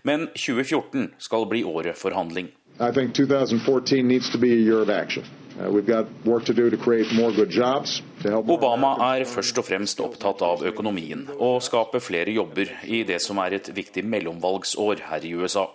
Men 0.05 0.29
2014 0.37 1.15
skal 1.23 1.49
bli 1.49 1.65
året 1.65 1.97
for 1.97 2.13
handling. 2.13 2.53
I 2.81 2.91
think 2.93 3.15
2014 3.15 4.07
needs 4.07 4.31
to 4.31 4.39
be 4.39 4.53
a 4.53 4.61
year 4.61 4.83
of. 4.83 5.42
Uh, 5.53 5.69
Obama 8.49 8.93
er 9.13 9.25
først 9.29 9.59
og 9.61 9.67
fremst 9.69 10.01
opptatt 10.01 10.41
av 10.47 10.65
økonomien 10.65 11.27
og 11.37 11.61
skape 11.67 12.01
flere 12.01 12.33
jobber 12.33 12.73
i 12.89 13.03
det 13.09 13.21
som 13.21 13.41
er 13.43 13.59
et 13.59 13.69
viktig 13.77 14.05
mellomvalgsår 14.09 15.05
her 15.11 15.29
i 15.29 15.35
USA. 15.37 15.67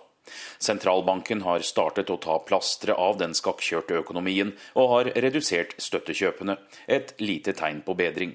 Sentralbanken 0.58 1.44
har 1.46 1.62
startet 1.64 2.10
å 2.10 2.18
ta 2.20 2.40
plasteret 2.48 2.98
av 2.98 3.20
den 3.20 3.36
skakkjørte 3.38 4.00
økonomien 4.02 4.52
og 4.74 4.90
har 4.94 5.12
redusert 5.24 5.76
støttekjøpene, 5.80 6.58
et 6.86 7.14
lite 7.22 7.54
tegn 7.56 7.80
på 7.86 7.96
bedring. 7.98 8.34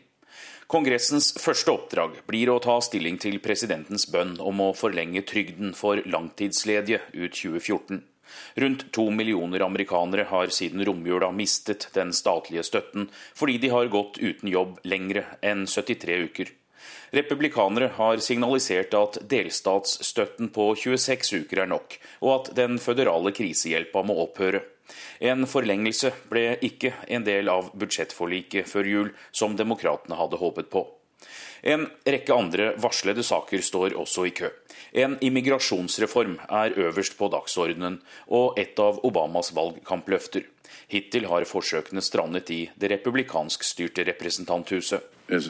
Kongressens 0.72 1.34
første 1.38 1.74
oppdrag 1.76 2.16
blir 2.30 2.50
å 2.50 2.62
ta 2.64 2.80
stilling 2.82 3.20
til 3.22 3.38
presidentens 3.44 4.08
bønn 4.10 4.38
om 4.42 4.64
å 4.64 4.72
forlenge 4.78 5.22
trygden 5.28 5.76
for 5.78 6.02
langtidsledige 6.08 7.04
ut 7.14 7.36
2014. 7.36 8.02
Rundt 8.56 8.92
to 8.92 9.10
millioner 9.12 9.66
amerikanere 9.66 10.28
har 10.30 10.52
siden 10.54 10.86
romjula 10.86 11.32
mistet 11.32 11.88
den 11.94 12.14
statlige 12.14 12.64
støtten, 12.64 13.10
fordi 13.36 13.58
de 13.58 13.72
har 13.74 13.92
gått 13.94 14.20
uten 14.22 14.50
jobb 14.50 14.80
lengre 14.84 15.26
enn 15.42 15.66
73 15.68 16.20
uker. 16.28 16.52
Republikanere 17.14 17.92
har 17.96 18.18
signalisert 18.18 18.94
at 18.98 19.20
delstatsstøtten 19.30 20.50
på 20.54 20.72
26 20.76 21.44
uker 21.44 21.64
er 21.64 21.70
nok, 21.70 22.00
og 22.26 22.32
at 22.36 22.56
den 22.58 22.80
føderale 22.82 23.34
krisehjelpa 23.36 24.02
må 24.06 24.18
opphøre. 24.26 24.64
En 25.24 25.46
forlengelse 25.48 26.12
ble 26.30 26.58
ikke 26.66 26.92
en 27.08 27.24
del 27.24 27.50
av 27.54 27.70
budsjettforliket 27.78 28.68
før 28.70 28.90
jul, 28.90 29.14
som 29.32 29.56
demokratene 29.56 30.18
hadde 30.20 30.42
håpet 30.42 30.70
på. 30.74 30.84
En 31.64 31.86
rekke 32.04 32.36
andre 32.36 32.74
varslede 32.82 33.24
saker 33.24 33.62
står 33.64 33.96
også 33.96 34.28
i 34.28 34.34
kø. 34.36 34.50
En 34.94 35.18
immigrasjonsreform 35.26 36.36
er 36.50 36.76
øverst 36.78 37.18
på 37.18 37.28
dagsordenen, 37.34 38.00
og 38.28 38.60
et 38.62 38.78
av 38.80 39.00
Obamas 39.06 39.50
valgkampløfter. 39.56 40.46
Hittil 40.88 41.26
har 41.32 41.48
forsøkene 41.50 42.02
strandet 42.06 42.52
i 42.54 42.70
det 42.78 42.92
republikanskstyrte 42.92 44.06
representanthuset. 44.12 45.02
Uh, 45.34 45.42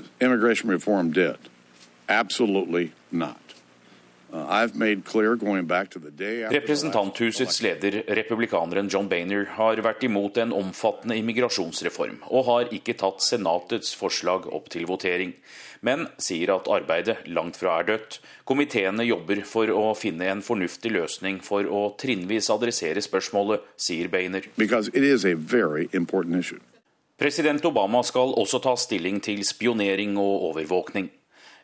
Representanthusets 6.53 7.61
leder, 7.61 7.99
republikaneren 8.17 8.89
John 8.89 9.09
Bainer, 9.11 9.45
har 9.59 9.81
vært 9.85 10.03
imot 10.07 10.39
en 10.41 10.55
omfattende 10.57 11.19
immigrasjonsreform, 11.21 12.23
og 12.33 12.47
har 12.49 12.73
ikke 12.73 12.97
tatt 12.97 13.21
Senatets 13.21 13.93
forslag 13.99 14.49
opp 14.49 14.73
til 14.73 14.89
votering 14.89 15.35
men 15.83 16.05
sier 16.21 16.53
at 16.55 16.69
arbeidet 16.71 17.17
langt 17.27 17.59
fra 17.59 17.77
er 17.81 17.87
dødt. 17.91 18.19
Komiteene 18.47 19.03
jobber 19.05 19.43
for 19.47 19.71
å 19.71 19.89
finne 19.99 20.29
en 20.31 20.43
fornuftig 20.45 20.93
løsning 20.95 21.41
for 21.43 21.67
å 21.67 21.83
trinnvis 21.99 22.49
adressere 22.53 23.03
spørsmålet, 23.03 23.65
sier 23.75 24.11
Bainer. 24.13 24.47
President 27.19 27.67
Obama 27.67 28.01
skal 28.03 28.33
også 28.39 28.61
ta 28.63 28.73
stilling 28.79 29.19
til 29.23 29.43
spionering 29.47 30.15
og 30.19 30.47
overvåkning. 30.51 31.11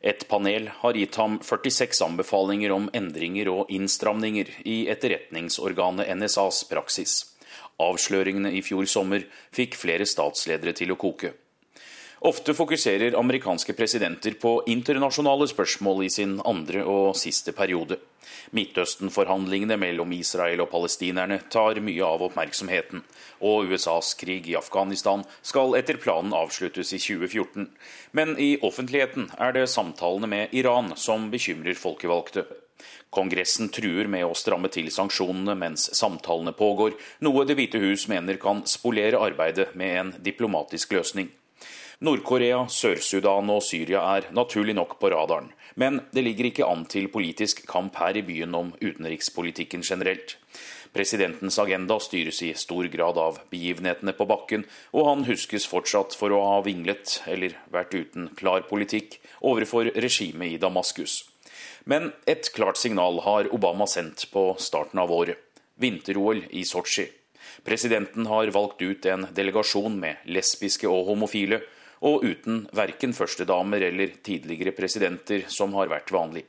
Et 0.02 0.22
panel 0.28 0.70
har 0.82 0.96
gitt 0.96 1.16
ham 1.20 1.40
46 1.44 2.02
anbefalinger 2.06 2.72
om 2.72 2.88
endringer 2.96 3.50
og 3.52 3.72
innstramninger 3.74 4.54
i 4.64 4.78
etterretningsorganet 4.94 6.08
NSAs 6.16 6.64
praksis. 6.72 7.18
Avsløringene 7.84 8.54
i 8.56 8.64
fjor 8.64 8.88
sommer 8.88 9.26
fikk 9.56 9.76
flere 9.80 10.08
statsledere 10.08 10.76
til 10.76 10.96
å 10.96 11.00
koke. 11.00 11.34
Ofte 12.20 12.54
fokuserer 12.54 13.16
amerikanske 13.16 13.74
presidenter 13.74 14.34
på 14.42 14.58
internasjonale 14.68 15.46
spørsmål 15.48 16.02
i 16.04 16.10
sin 16.12 16.34
andre 16.44 16.82
og 16.84 17.16
siste 17.16 17.54
periode. 17.56 17.96
Midtøsten-forhandlingene 18.52 19.78
mellom 19.80 20.12
Israel 20.18 20.66
og 20.66 20.68
palestinerne 20.74 21.38
tar 21.54 21.80
mye 21.80 22.04
av 22.04 22.26
oppmerksomheten, 22.28 23.06
og 23.40 23.72
USAs 23.72 24.12
krig 24.20 24.52
i 24.52 24.58
Afghanistan 24.60 25.24
skal 25.40 25.78
etter 25.80 26.02
planen 26.04 26.36
avsluttes 26.36 26.92
i 26.92 27.00
2014. 27.00 27.70
Men 28.12 28.36
i 28.36 28.58
offentligheten 28.68 29.32
er 29.40 29.56
det 29.56 29.70
samtalene 29.72 30.28
med 30.28 30.60
Iran 30.60 30.92
som 31.00 31.32
bekymrer 31.32 31.80
folkevalgte. 31.80 32.44
Kongressen 33.16 33.72
truer 33.72 34.12
med 34.12 34.28
å 34.28 34.36
stramme 34.36 34.68
til 34.68 34.92
sanksjonene 34.92 35.56
mens 35.56 35.88
samtalene 35.96 36.52
pågår, 36.52 37.00
noe 37.24 37.48
Det 37.48 37.56
hvite 37.56 37.80
hus 37.80 38.10
mener 38.12 38.36
kan 38.44 38.66
spolere 38.68 39.24
arbeidet 39.24 39.72
med 39.80 40.00
en 40.04 40.18
diplomatisk 40.20 41.00
løsning. 41.00 41.32
Nord-Korea, 42.00 42.62
Sør-Sudan 42.72 43.50
og 43.52 43.58
Syria 43.60 44.00
er 44.16 44.30
naturlig 44.32 44.72
nok 44.78 44.94
på 45.02 45.10
radaren. 45.12 45.50
Men 45.76 45.98
det 46.16 46.22
ligger 46.24 46.48
ikke 46.48 46.68
an 46.72 46.86
til 46.88 47.10
politisk 47.12 47.66
kamp 47.68 47.98
her 48.00 48.16
i 48.16 48.22
byen 48.24 48.54
om 48.56 48.70
utenrikspolitikken 48.80 49.82
generelt. 49.84 50.38
Presidentens 50.96 51.58
agenda 51.60 51.98
styres 52.00 52.40
i 52.48 52.54
stor 52.56 52.88
grad 52.94 53.20
av 53.20 53.42
begivenhetene 53.52 54.14
på 54.16 54.28
bakken, 54.30 54.64
og 54.96 55.10
han 55.10 55.26
huskes 55.28 55.68
fortsatt 55.68 56.16
for 56.16 56.32
å 56.32 56.40
ha 56.40 56.62
vinglet, 56.64 57.18
eller 57.28 57.58
vært 57.74 57.98
uten 57.98 58.30
klar 58.40 58.64
politikk, 58.70 59.18
overfor 59.44 59.92
regimet 59.92 60.56
i 60.56 60.62
Damaskus. 60.62 61.26
Men 61.84 62.14
et 62.24 62.48
klart 62.56 62.80
signal 62.80 63.20
har 63.26 63.52
Obama 63.52 63.90
sendt 63.92 64.24
på 64.32 64.54
starten 64.56 65.04
av 65.04 65.12
året. 65.12 65.36
Vinter-OL 65.76 66.46
i 66.56 66.64
Sotsji. 66.64 67.10
Presidenten 67.68 68.32
har 68.32 68.54
valgt 68.56 68.80
ut 68.80 69.06
en 69.12 69.28
delegasjon 69.36 70.00
med 70.00 70.24
lesbiske 70.32 70.88
og 70.88 71.12
homofile, 71.12 71.60
og 72.06 72.24
uten 72.24 72.64
verken 72.76 73.14
førstedamer 73.16 73.90
eller 73.90 74.16
tidligere 74.24 74.76
presidenter, 74.76 75.46
som 75.48 75.76
har 75.76 75.92
vært 75.92 76.14
vanlig. 76.16 76.46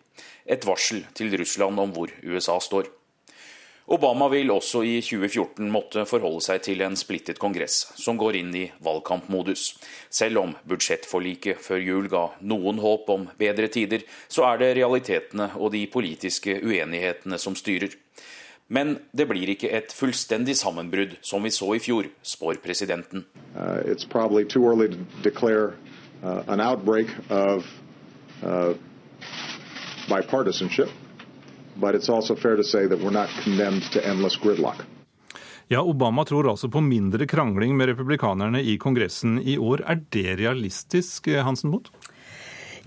Et 0.46 0.64
varsel 0.66 1.04
til 1.14 1.34
Russland 1.38 1.80
om 1.82 1.92
hvor 1.94 2.12
USA 2.22 2.58
står. 2.62 2.90
Obama 3.90 4.28
vil 4.30 4.52
også 4.54 4.84
i 4.86 5.00
2014 5.02 5.66
måtte 5.74 6.04
forholde 6.06 6.44
seg 6.44 6.60
til 6.62 6.82
en 6.86 6.94
splittet 6.94 7.40
kongress, 7.42 7.88
som 7.98 8.18
går 8.20 8.36
inn 8.38 8.52
i 8.54 8.68
valgkampmodus. 8.86 9.64
Selv 10.06 10.44
om 10.44 10.52
budsjettforliket 10.70 11.58
før 11.58 11.82
jul 11.82 12.06
ga 12.12 12.28
noen 12.52 12.78
håp 12.78 13.10
om 13.10 13.26
bedre 13.40 13.66
tider, 13.66 14.04
så 14.30 14.46
er 14.52 14.62
det 14.62 14.76
realitetene 14.78 15.50
og 15.58 15.72
de 15.74 15.82
politiske 15.90 16.60
uenighetene 16.62 17.40
som 17.42 17.58
styrer. 17.58 17.96
Men 18.72 18.98
det 19.10 19.26
blir 19.26 19.50
ikke 19.50 19.66
et 19.74 19.90
fullstendig 19.90 20.54
sammenbrudd 20.54 21.16
som 21.26 21.42
vi 21.42 21.50
så 21.50 21.72
i 21.74 21.80
fjor, 21.82 22.06
spår 22.22 22.60
presidenten. 22.62 23.24
Uh, 23.50 23.82
uh, 27.30 27.58
uh, 28.46 28.74
but 31.80 31.94
it's 31.94 32.08
also 32.08 32.36
fair 32.36 32.56
to 32.56 32.62
say 32.62 32.86
that 32.86 32.98
we're 33.00 33.10
not 33.10 33.28
condemned 33.42 33.82
to 33.92 34.00
endless 34.06 34.36
gridlock. 34.36 34.86
Ja, 35.68 35.82
Obama 35.82 36.24
tror 36.24 36.50
altså 36.50 36.68
på 36.68 36.80
mindre 36.80 37.26
krangling 37.26 37.76
med 37.76 37.86
republikanerne 37.86 38.62
i 38.62 38.78
Kongressen 38.78 39.38
i 39.42 39.58
år. 39.58 39.82
Er 39.86 40.00
det 40.10 40.38
realistisk, 40.38 41.26
Hansen 41.26 41.70
Moth? 41.70 41.90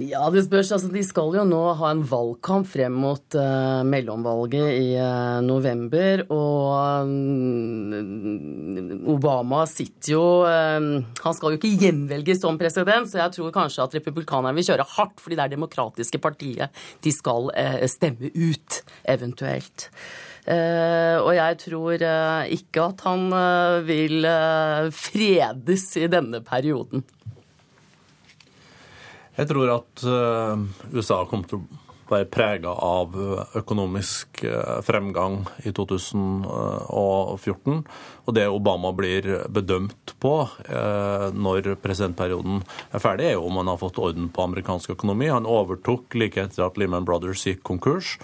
Ja, 0.02 0.26
det 0.34 0.42
spørs. 0.48 0.72
Altså, 0.74 0.88
de 0.90 1.04
skal 1.06 1.36
jo 1.38 1.44
nå 1.46 1.62
ha 1.78 1.92
en 1.94 2.02
valgkamp 2.10 2.66
frem 2.66 2.96
mot 2.98 3.36
uh, 3.38 3.84
mellomvalget 3.86 4.72
i 4.80 4.96
uh, 4.98 5.38
november. 5.46 6.24
Og 6.34 7.06
um, 7.06 7.94
Obama 9.14 9.66
sitter 9.70 10.16
jo 10.16 10.24
uh, 10.48 10.82
Han 11.22 11.38
skal 11.38 11.54
jo 11.54 11.60
ikke 11.60 11.78
gjenvelges 11.86 12.42
som 12.42 12.58
president, 12.58 13.06
så 13.12 13.22
jeg 13.22 13.32
tror 13.38 13.54
kanskje 13.54 13.86
at 13.86 13.96
republikanerne 14.00 14.58
vil 14.58 14.66
kjøre 14.72 14.90
hardt, 14.96 15.18
fordi 15.22 15.38
det 15.38 15.46
er 15.46 15.54
demokratiske 15.54 16.20
partiet 16.24 16.86
de 17.04 17.12
skal 17.14 17.52
stemme 17.90 18.30
ut, 18.34 18.84
eventuelt. 19.10 19.90
og 20.48 21.32
jeg 21.36 21.58
tror 21.62 22.04
ikke 22.56 22.82
at 22.84 23.02
han 23.06 23.22
vil 23.88 24.26
fredes 24.92 25.86
i 26.00 26.08
denne 26.12 26.42
perioden. 26.46 27.04
Jeg 29.34 29.50
tror 29.50 29.72
at 29.80 30.04
eh, 30.06 30.62
USA 30.94 31.24
kommer 31.30 31.48
til 31.50 31.64
å 31.64 31.66
være 32.12 32.28
prega 32.30 32.70
av 32.86 33.16
økonomisk 33.58 34.44
eh, 34.46 34.82
fremgang 34.86 35.40
i 35.66 35.72
2014. 35.74 37.80
Og 38.28 38.36
det 38.38 38.46
Obama 38.52 38.92
blir 38.94 39.48
bedømt 39.50 40.14
på 40.22 40.36
eh, 40.68 41.28
når 41.34 41.74
presidentperioden 41.82 42.62
er 42.94 43.02
ferdig, 43.02 43.32
er 43.32 43.36
jo 43.40 43.48
om 43.50 43.58
han 43.64 43.72
har 43.74 43.82
fått 43.82 44.02
orden 44.04 44.30
på 44.30 44.46
amerikansk 44.46 44.94
økonomi. 45.00 45.34
Han 45.34 45.50
overtok 45.50 46.14
like 46.20 46.38
etter 46.44 46.68
at 46.68 46.78
Lehman 46.78 47.08
Brothers 47.08 47.48
gikk 47.50 47.66
konkurs. 47.66 48.18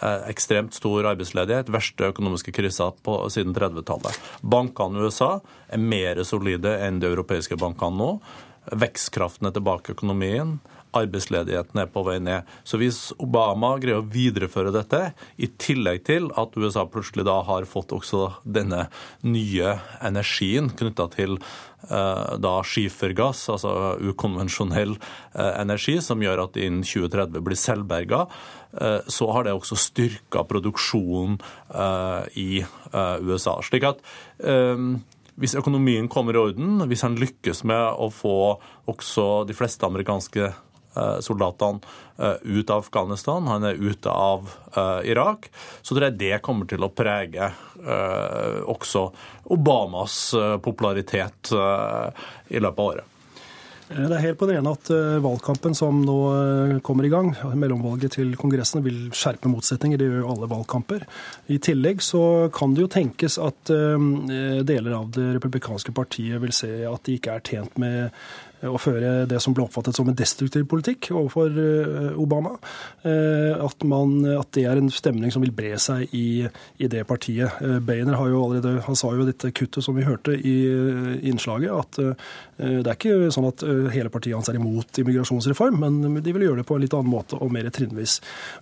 Ekstremt 0.00 0.72
stor 0.72 1.04
arbeidsledighet, 1.10 1.68
verste 1.74 2.08
økonomiske 2.12 2.54
krisa 2.56 2.86
siden 3.34 3.52
30-tallet. 3.56 4.14
Bankene 4.40 4.96
i 4.96 5.02
USA 5.04 5.40
er 5.68 5.80
mer 5.82 6.22
solide 6.24 6.72
enn 6.86 7.00
de 7.02 7.10
europeiske 7.10 7.58
bankene 7.60 7.98
nå. 7.98 8.10
Vekstkraften 8.70 9.48
er 9.48 9.54
tilbake 9.56 9.90
i 9.90 9.96
økonomien. 9.96 10.58
Arbeidsledigheten 10.96 11.78
er 11.78 11.90
på 11.90 12.02
vei 12.06 12.16
ned. 12.22 12.46
Så 12.66 12.80
hvis 12.80 12.98
Obama 13.22 13.76
greier 13.78 14.00
å 14.00 14.06
videreføre 14.10 14.72
dette, 14.74 15.12
i 15.38 15.46
tillegg 15.60 16.02
til 16.08 16.30
at 16.38 16.56
USA 16.58 16.86
plutselig 16.90 17.26
da 17.28 17.38
har 17.46 17.68
fått 17.70 17.94
også 17.94 18.26
denne 18.42 18.88
nye 19.22 19.76
energien 20.06 20.70
knytta 20.74 21.06
til 21.14 21.36
eh, 21.38 22.32
da 22.42 22.54
skifergass, 22.66 23.44
altså 23.54 23.74
ukonvensjonell 24.10 24.96
eh, 24.96 25.52
energi, 25.60 26.00
som 26.02 26.22
gjør 26.24 26.46
at 26.48 26.58
innen 26.58 26.82
2030 26.82 27.46
blir 27.46 27.60
selvberga, 27.60 28.24
eh, 28.82 28.98
så 29.06 29.30
har 29.36 29.46
det 29.46 29.54
også 29.54 29.78
styrka 29.78 30.42
produksjonen 30.50 31.38
i 32.40 32.64
USA. 33.22 33.60
Slik 33.62 33.84
at 33.86 34.00
hvis 35.40 35.56
økonomien 35.56 36.08
kommer 36.12 36.36
i 36.36 36.40
orden, 36.40 36.82
hvis 36.88 37.04
han 37.06 37.18
lykkes 37.18 37.64
med 37.68 37.96
å 37.96 38.10
få 38.12 38.36
også 38.90 39.26
de 39.48 39.56
fleste 39.56 39.88
amerikanske 39.88 40.44
eh, 40.50 41.18
soldatene 41.24 41.80
eh, 42.20 42.36
ut 42.44 42.70
av 42.70 42.84
Afghanistan, 42.84 43.48
han 43.48 43.64
er 43.64 43.80
ute 43.80 44.12
av 44.12 44.50
uh, 44.76 45.00
Irak, 45.08 45.48
så 45.80 45.94
tror 45.94 46.10
jeg 46.10 46.18
det 46.20 46.42
kommer 46.44 46.68
til 46.68 46.84
å 46.84 46.92
prege 46.92 47.52
også 48.68 49.06
Obamas 49.56 50.16
popularitet 50.60 51.48
i 51.56 52.60
løpet 52.60 52.82
av 52.82 52.84
året. 52.84 53.19
Det 53.90 54.06
er 54.14 54.22
helt 54.22 54.38
på 54.38 54.46
det 54.46 54.54
ene 54.54 54.70
at 54.70 54.88
valgkampen 55.24 55.74
som 55.74 55.96
nå 56.06 56.18
kommer 56.86 57.08
i 57.08 57.10
gang, 57.10 57.32
mellomvalget 57.58 58.14
til 58.14 58.36
Kongressen, 58.38 58.84
vil 58.86 59.08
skjerpe 59.10 59.50
motsetninger. 59.50 59.98
Det 59.98 60.06
gjør 60.06 60.20
jo 60.22 60.28
alle 60.30 60.50
valgkamper. 60.52 61.02
I 61.50 61.58
tillegg 61.58 62.04
så 62.06 62.22
kan 62.54 62.76
det 62.76 62.84
jo 62.84 62.92
tenkes 62.94 63.40
at 63.42 63.72
deler 64.70 64.94
av 64.94 65.10
det 65.16 65.26
republikanske 65.40 65.94
partiet 65.96 66.38
vil 66.38 66.54
se 66.54 66.70
at 66.86 67.02
de 67.08 67.18
ikke 67.18 67.34
er 67.34 67.44
tjent 67.50 67.82
med 67.82 68.14
å 68.68 68.78
føre 68.80 69.24
det 69.30 69.40
som 69.40 69.54
ble 69.56 69.64
oppfattet 69.64 69.96
som 69.96 70.08
en 70.10 70.16
destruktiv 70.16 70.66
politikk 70.68 71.10
overfor 71.14 71.54
eh, 71.62 72.18
Obama. 72.20 72.56
Eh, 73.06 73.54
at, 73.56 73.86
man, 73.88 74.18
at 74.34 74.50
det 74.56 74.66
er 74.68 74.80
en 74.80 74.90
stemning 74.92 75.32
som 75.32 75.44
vil 75.44 75.54
bre 75.56 75.78
seg 75.80 76.12
i, 76.16 76.44
i 76.80 76.90
det 76.90 77.06
partiet. 77.08 77.60
Eh, 77.64 77.78
Bainer 77.84 78.18
har 78.20 78.28
jo 78.32 78.42
allerede, 78.44 78.84
han 78.86 78.98
sa 78.98 79.12
jo 79.16 79.26
dette 79.28 79.52
kuttet 79.56 79.84
som 79.86 79.96
vi 79.96 80.06
hørte 80.06 80.36
i 80.36 80.56
innslaget, 81.30 81.70
at 81.70 81.98
det 82.60 82.90
er 82.90 82.96
ikke 82.96 83.30
sånn 83.32 83.46
at 83.48 83.62
hele 83.94 84.10
partiet 84.12 84.36
hans 84.36 84.50
er 84.52 84.58
imot 84.58 84.98
immigrasjonsreform, 85.00 85.78
men 85.80 86.18
de 86.20 86.34
vil 86.34 86.44
gjøre 86.44 86.60
det 86.60 86.66
på 86.68 86.76
en 86.76 86.82
litt 86.84 86.94
annen 86.96 87.12
måte 87.12 87.38
og 87.40 87.52
mer 87.54 87.70
trinnvis. 87.72 88.18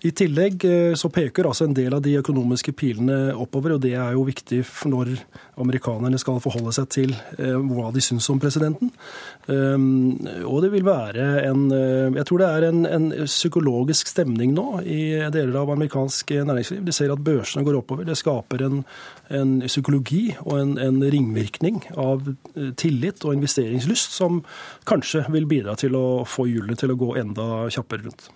I 0.06 0.12
tillegg 0.16 0.62
så 0.98 1.10
peker 1.12 1.48
altså 1.48 1.66
en 1.66 1.74
del 1.76 1.96
av 1.96 2.04
de 2.04 2.14
økonomiske 2.20 2.74
pilene 2.78 3.34
oppover, 3.34 3.74
og 3.74 3.82
det 3.82 3.96
er 3.98 4.14
jo 4.14 4.26
viktig 4.28 4.62
når 4.90 5.16
amerikanerne 5.60 6.18
skal 6.20 6.40
forholde 6.42 6.72
seg 6.76 6.88
til 6.92 7.14
hva 7.38 7.90
de 7.94 8.02
syns 8.04 8.28
om 8.32 8.40
presidenten. 8.42 8.92
Og 9.48 10.58
det 10.62 10.70
vil 10.72 10.84
være 10.86 11.26
en 11.48 11.68
eh, 11.72 12.16
Jeg 12.18 12.26
tror 12.28 12.42
det 12.42 12.48
er 12.48 12.66
en, 12.68 12.84
en, 12.86 13.08
psykologisk 13.28 14.10
stemning 14.10 14.52
nå 14.56 14.80
i 14.84 15.00
deler 15.32 15.56
av 15.60 15.72
amerikansk 15.74 16.32
næringsliv. 16.48 16.82
De 16.86 16.94
ser 16.94 17.12
at 17.12 17.22
børsene 17.24 17.64
går 17.66 17.80
oppover. 17.80 18.06
Det 18.08 18.18
skaper 18.18 18.64
en, 18.66 18.82
en 19.34 19.54
psykologi 19.66 20.32
og 20.44 20.58
en, 20.60 20.74
en, 20.82 21.00
ringvirkning 21.02 21.82
av 21.96 22.28
eh, 22.28 22.72
tillit 22.80 23.24
og 23.24 23.36
investeringslyst 23.38 24.16
som 24.18 24.42
kanskje 24.88 25.24
vil 25.34 25.48
bidra 25.50 25.76
til 25.78 25.96
å 25.98 26.24
få 26.28 26.48
hjulene 26.50 26.78
til 26.78 26.92
å 26.92 26.98
gå 26.98 27.14
enda 27.20 27.68
kjappere 27.72 28.08
rundt. 28.08 28.28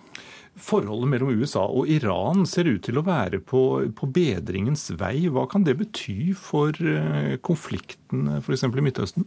Forholdet 0.53 1.09
mellom 1.09 1.31
USA 1.33 1.63
og 1.65 1.89
Iran 1.89 2.45
ser 2.49 2.69
ut 2.69 2.83
til 2.85 2.99
å 2.99 3.05
være 3.05 3.39
på, 3.41 3.63
på 3.97 4.09
bedringens 4.13 4.91
vei. 4.99 5.25
Hva 5.33 5.47
kan 5.49 5.65
det 5.65 5.79
bety 5.79 6.33
for 6.37 6.77
eh, 6.77 7.39
konflikten 7.41 8.37
f.eks. 8.37 8.67
i 8.69 8.85
Midtøsten? 8.85 9.25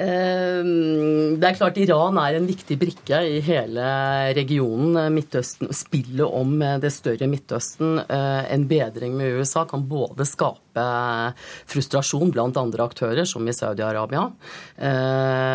Ehm, 0.00 1.36
det 1.38 1.46
er 1.46 1.58
klart 1.58 1.78
Iran 1.78 2.16
er 2.18 2.38
en 2.38 2.48
viktig 2.48 2.78
brikke 2.80 3.20
i 3.28 3.40
hele 3.44 3.84
regionen. 4.34 4.96
Midtøsten, 5.14 5.70
Spillet 5.76 6.26
om 6.26 6.56
det 6.82 6.92
større 6.94 7.28
Midtøsten, 7.30 8.00
eh, 8.08 8.52
en 8.54 8.66
bedring 8.66 9.14
med 9.18 9.38
USA, 9.38 9.66
kan 9.68 9.84
både 9.88 10.26
skape 10.26 10.71
skape 10.72 11.34
frustrasjon 11.68 12.32
blant 12.32 12.56
andre 12.56 12.84
aktører, 12.84 13.24
som 13.24 13.48
i 13.48 13.52
Saudi-Arabia. 13.52 14.30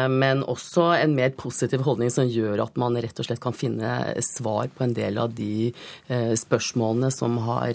Men 0.10 0.44
også 0.44 1.02
en 1.02 1.16
mer 1.16 1.30
positiv 1.38 1.82
holdning 1.86 2.10
som 2.12 2.28
gjør 2.28 2.64
at 2.64 2.78
man 2.78 2.98
rett 2.98 3.20
og 3.20 3.26
slett 3.26 3.42
kan 3.42 3.54
finne 3.54 4.14
svar 4.22 4.68
på 4.74 4.84
en 4.84 4.94
del 4.94 5.18
av 5.18 5.34
de 5.34 5.74
spørsmålene 6.38 7.12
som 7.12 7.38
har 7.48 7.74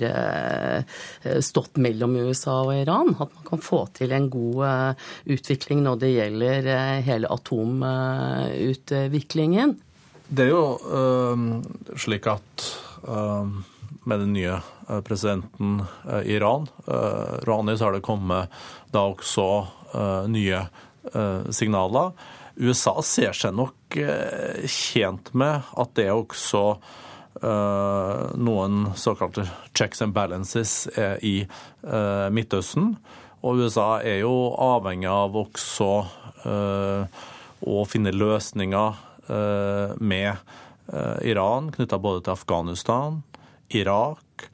stått 1.42 1.76
mellom 1.76 2.16
USA 2.16 2.62
og 2.66 2.74
Iran. 2.76 3.16
At 3.18 3.35
man 3.35 3.44
kan 3.48 3.59
få 3.62 3.87
til 3.94 4.12
en 4.12 4.31
god 4.33 4.94
utvikling 5.31 5.83
når 5.85 5.96
det 6.02 6.16
gjelder 6.16 6.62
hele 7.07 7.28
atomutviklingen. 7.33 9.76
Det 10.33 10.44
er 10.46 10.52
jo 10.55 10.66
øh, 10.81 11.38
slik 12.00 12.24
at 12.31 12.48
øh, 13.05 13.46
med 14.04 14.22
den 14.22 14.32
nye 14.36 14.58
øh, 14.58 15.00
presidenten 15.06 15.82
i 16.24 16.36
Iran, 16.36 16.66
Rani, 17.46 17.76
så 17.76 17.84
har 17.84 17.96
det 17.96 18.04
kommet 18.06 18.50
da 18.92 19.04
også 19.12 19.46
nye 20.28 20.62
signaler. 21.52 22.12
USA 22.56 22.94
ser 23.04 23.36
seg 23.36 23.52
nok 23.56 23.96
tjent 24.68 25.28
med 25.36 25.68
at 25.76 25.92
det 25.98 26.06
også 26.12 26.62
noen 27.42 28.86
såkalte 28.96 29.44
checks 29.76 30.02
and 30.04 30.14
balances 30.16 30.86
i 31.20 31.42
Midtøsten. 32.32 32.94
Og 33.44 33.60
USA 33.60 34.00
er 34.00 34.22
jo 34.22 34.52
avhengig 34.56 35.10
av 35.12 35.36
også 35.44 35.90
å 37.62 37.78
finne 37.88 38.14
løsninger 38.16 39.00
Eh, 39.32 39.90
med 39.96 40.32
eh, 40.92 41.30
Iran 41.30 41.72
knytta 41.72 41.98
både 41.98 42.24
til 42.24 42.32
Afghanistan, 42.32 43.22
Irak. 43.74 44.46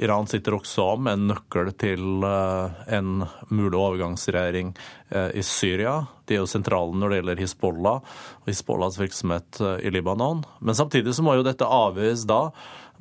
Iran 0.00 0.28
sitter 0.30 0.56
også 0.56 0.94
med 0.96 1.18
en 1.18 1.26
nøkkel 1.34 1.72
til 1.80 2.24
eh, 2.24 2.78
en 2.96 3.24
mulig 3.52 3.76
overgangsregjering 3.76 4.72
i 5.10 5.42
Syria. 5.42 5.96
De 6.24 6.36
er 6.36 6.44
jo 6.44 6.48
sentrale 6.48 6.94
når 6.94 7.10
det 7.10 7.16
gjelder 7.18 7.40
Hizbollah 7.42 7.96
og 8.38 8.46
Hizbollahs 8.46 9.00
virksomhet 9.00 9.58
i 9.82 9.90
Libanon. 9.90 10.44
Men 10.62 10.78
samtidig 10.78 11.16
så 11.16 11.24
må 11.26 11.34
jo 11.34 11.42
dette 11.42 11.66
avveies 11.66 12.22
da 12.30 12.44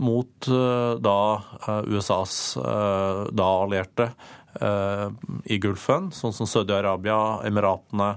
mot 0.02 0.48
da 1.06 1.20
USAs 1.86 2.34
da 2.58 3.48
allierte 3.60 4.10
i 5.46 5.60
Gulfen, 5.62 6.10
sånn 6.16 6.34
som 6.34 6.50
Saudi-Arabia, 6.50 7.44
Emiratene, 7.46 8.16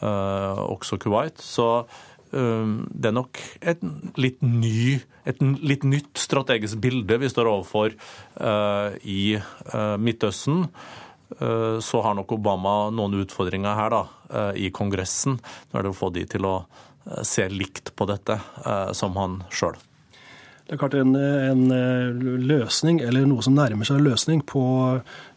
også 0.00 0.96
Kuwait. 1.02 1.42
Så 1.42 1.84
det 2.32 3.08
er 3.10 3.14
nok 3.14 3.38
et 3.60 3.82
litt, 4.16 4.38
ny, 4.40 4.96
et 5.28 5.40
litt 5.42 5.84
nytt 5.84 6.16
strategisk 6.16 6.80
bilde 6.80 7.18
vi 7.20 7.28
står 7.28 7.50
overfor 7.50 7.92
uh, 8.40 8.96
i 9.04 9.36
uh, 9.36 9.96
Midtøsten. 10.00 10.64
Uh, 11.36 11.76
så 11.84 12.00
har 12.04 12.16
nok 12.16 12.32
Obama 12.38 12.88
noen 12.94 13.20
utfordringer 13.20 13.76
her 13.76 13.92
da, 13.92 14.02
i 14.56 14.70
Kongressen. 14.72 15.36
Nå 15.36 15.78
er 15.78 15.84
det 15.84 15.92
å 15.92 15.98
få 15.98 16.08
de 16.14 16.24
til 16.36 16.48
å 16.48 16.56
se 17.26 17.44
likt 17.52 17.92
på 17.98 18.06
dette 18.08 18.38
som 18.96 19.18
han 19.18 19.42
sjøl. 19.52 19.76
Det 20.66 20.76
er 20.76 20.80
klart 20.80 20.94
en, 20.94 21.16
en, 21.16 21.64
løsning, 22.46 23.00
eller 23.02 23.26
noe 23.28 23.42
som 23.44 23.56
nærmer 23.56 23.86
seg 23.86 23.98
en 23.98 24.06
løsning 24.06 24.44
på 24.46 24.62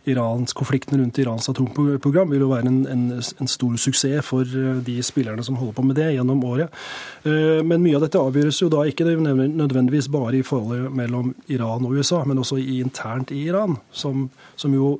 Irans, 0.05 0.53
konflikten 0.53 0.99
rundt 1.01 1.17
Irans 1.19 1.49
atomprogram, 1.49 2.29
vil 2.29 2.43
jo 2.45 2.51
være 2.51 2.69
en, 2.69 2.77
en, 2.91 3.05
en, 3.17 3.49
stor 3.49 3.73
suksess 3.81 4.21
for 4.27 4.45
eh, 4.45 4.77
de 4.85 4.99
spillerne 5.03 5.43
som 5.43 5.57
holder 5.57 5.75
på 5.79 5.85
med 5.87 5.97
det 5.97 6.11
gjennom 6.13 6.43
året. 6.45 6.77
Eh, 7.25 7.63
men 7.65 7.81
mye 7.81 7.97
av 7.97 8.05
dette 8.05 8.21
avgjøres 8.21 8.61
jo 8.61 8.69
da 8.71 8.85
ikke 8.85 9.07
nødvendigvis 9.09 10.11
bare 10.13 10.39
i 10.39 10.45
forholdet 10.45 10.93
mellom 10.93 11.33
Iran 11.49 11.89
og 11.89 11.97
USA, 11.97 12.21
men 12.23 12.43
også 12.43 12.61
internt 12.61 13.33
i 13.33 13.47
Iran, 13.49 13.79
som, 13.91 14.29
som 14.55 14.77
jo 14.77 14.95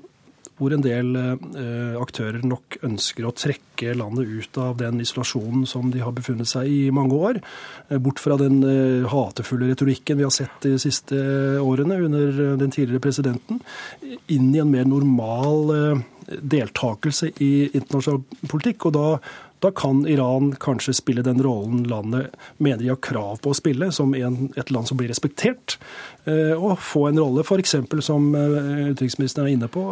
hvor 0.55 0.71
en 0.71 0.83
del 0.83 1.15
eh, 1.19 1.95
aktører 1.99 2.43
nok 2.47 2.77
ønsker 2.87 3.27
å 3.27 3.33
trekke 3.35 3.95
landet 3.97 4.29
ut 4.31 4.59
av 4.61 4.77
den 4.79 5.01
isolasjonen 5.03 5.65
som 5.67 5.91
de 5.91 6.03
har 6.03 6.15
befunnet 6.15 6.47
seg 6.47 6.69
i 6.71 6.91
mange 6.95 7.17
år. 7.17 7.41
Eh, 7.89 7.99
bort 7.99 8.21
fra 8.23 8.37
den 8.39 8.61
eh, 8.63 9.07
hatefulle 9.11 9.73
retorikken 9.73 10.21
vi 10.21 10.27
har 10.27 10.33
sett 10.33 10.55
de 10.63 10.77
siste 10.81 11.19
årene 11.59 11.99
under 12.07 12.57
den 12.61 12.71
tidligere 12.71 13.03
presidenten, 13.03 13.59
inn 14.31 14.51
i 14.55 14.61
en 14.63 14.71
mer 14.71 14.87
normal 14.87 16.03
deltakelse 16.25 17.29
i 17.43 17.51
internasjonal 17.67 18.47
politikk. 18.49 18.87
og 18.87 18.95
da 18.95 19.07
da 19.63 19.71
kan 19.71 20.03
Iran 20.07 20.51
kanskje 20.59 20.93
spille 20.93 21.23
den 21.25 21.43
rollen 21.43 21.83
landet 21.89 22.35
mener 22.57 22.83
de 22.83 22.91
har 22.91 22.99
krav 23.03 23.39
på 23.43 23.53
å 23.53 23.57
spille, 23.57 23.91
som 23.95 24.13
en, 24.17 24.49
et 24.59 24.71
land 24.73 24.89
som 24.89 24.99
blir 24.99 25.09
respektert. 25.11 25.77
Eh, 26.25 26.53
og 26.57 26.79
få 26.81 27.05
en 27.09 27.19
rolle, 27.21 27.43
f.eks. 27.45 27.75
som 28.05 28.27
eh, 28.35 28.91
utenriksministeren 28.91 29.47
er 29.47 29.55
inne 29.55 29.69
på, 29.71 29.83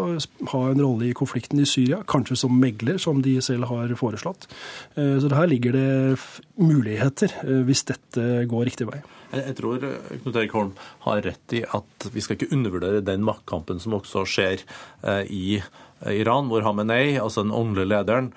ha 0.52 0.62
en 0.70 0.82
rolle 0.82 1.10
i 1.10 1.16
konflikten 1.18 1.62
i 1.62 1.68
Syria. 1.70 2.02
Kanskje 2.10 2.40
som 2.44 2.56
megler, 2.60 2.98
som 3.02 3.22
de 3.24 3.38
selv 3.46 3.70
har 3.72 3.94
foreslått. 4.00 4.50
Eh, 4.98 5.16
så 5.22 5.32
her 5.34 5.50
ligger 5.50 5.78
det 5.78 6.18
muligheter, 6.58 7.34
hvis 7.68 7.86
dette 7.90 8.46
går 8.50 8.68
riktig 8.70 8.90
vei. 8.90 9.02
Jeg 9.34 9.56
tror 9.58 9.82
Knut 9.82 10.36
Erik 10.38 10.52
Holm 10.54 10.76
har 11.08 11.24
rett 11.26 11.56
i 11.58 11.64
at 11.66 12.06
vi 12.14 12.22
skal 12.22 12.38
ikke 12.38 12.52
undervurdere 12.54 13.02
den 13.02 13.24
maktkampen 13.26 13.82
som 13.82 13.96
også 13.98 14.28
skjer 14.30 14.62
i 15.26 15.58
Iran, 16.12 16.50
hvor 16.52 16.66
Hamenei, 16.66 17.16
altså 17.22 17.44
den 17.46 17.56
åndelige 17.56 17.92
lederen, 17.94 18.28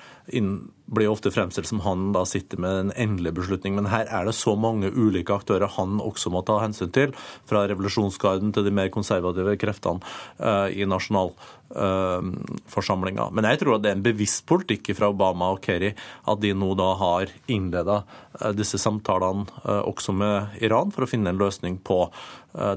blir 0.87 1.11
ofte 1.11 1.33
fremstilt 1.35 1.67
som 1.67 1.81
han 1.83 2.13
da 2.15 2.23
sitter 2.29 2.61
med 2.63 2.79
en 2.79 2.93
endelig 2.95 3.33
beslutning. 3.41 3.75
Men 3.79 3.91
her 3.91 4.07
er 4.07 4.25
det 4.29 4.35
så 4.39 4.53
mange 4.59 4.93
ulike 4.95 5.35
aktører 5.35 5.69
han 5.77 6.01
også 6.03 6.31
må 6.31 6.41
ta 6.47 6.61
hensyn 6.63 6.91
til. 6.95 7.11
Fra 7.51 7.67
revolusjonsgarden 7.67 8.53
til 8.55 8.65
de 8.67 8.73
mer 8.75 8.89
konservative 8.95 9.57
kreftene 9.59 10.01
uh, 10.39 10.69
i 10.71 10.87
nasjonalforsamlinga. 10.87 13.25
Uh, 13.27 13.33
Men 13.35 13.45
jeg 13.51 13.59
tror 13.63 13.75
at 13.77 13.83
det 13.85 13.91
er 13.91 13.97
en 13.99 14.07
bevisst 14.07 14.47
politikk 14.47 14.85
fra 14.99 15.11
Obama 15.11 15.45
og 15.55 15.63
Kerry 15.65 15.91
at 15.97 16.41
de 16.43 16.51
nå 16.55 16.75
da 16.79 16.91
har 17.03 17.25
innleda 17.51 17.97
uh, 18.07 18.53
disse 18.55 18.79
samtalene 18.79 19.47
også 19.67 20.13
med 20.15 20.47
Iran 20.63 20.91
for 20.95 21.03
å 21.03 21.11
finne 21.11 21.31
en 21.33 21.41
løsning 21.41 21.79
på 21.83 22.07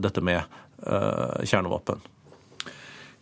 dette 0.01 0.21
med 0.25 0.41
kjernevåpen. 0.79 1.99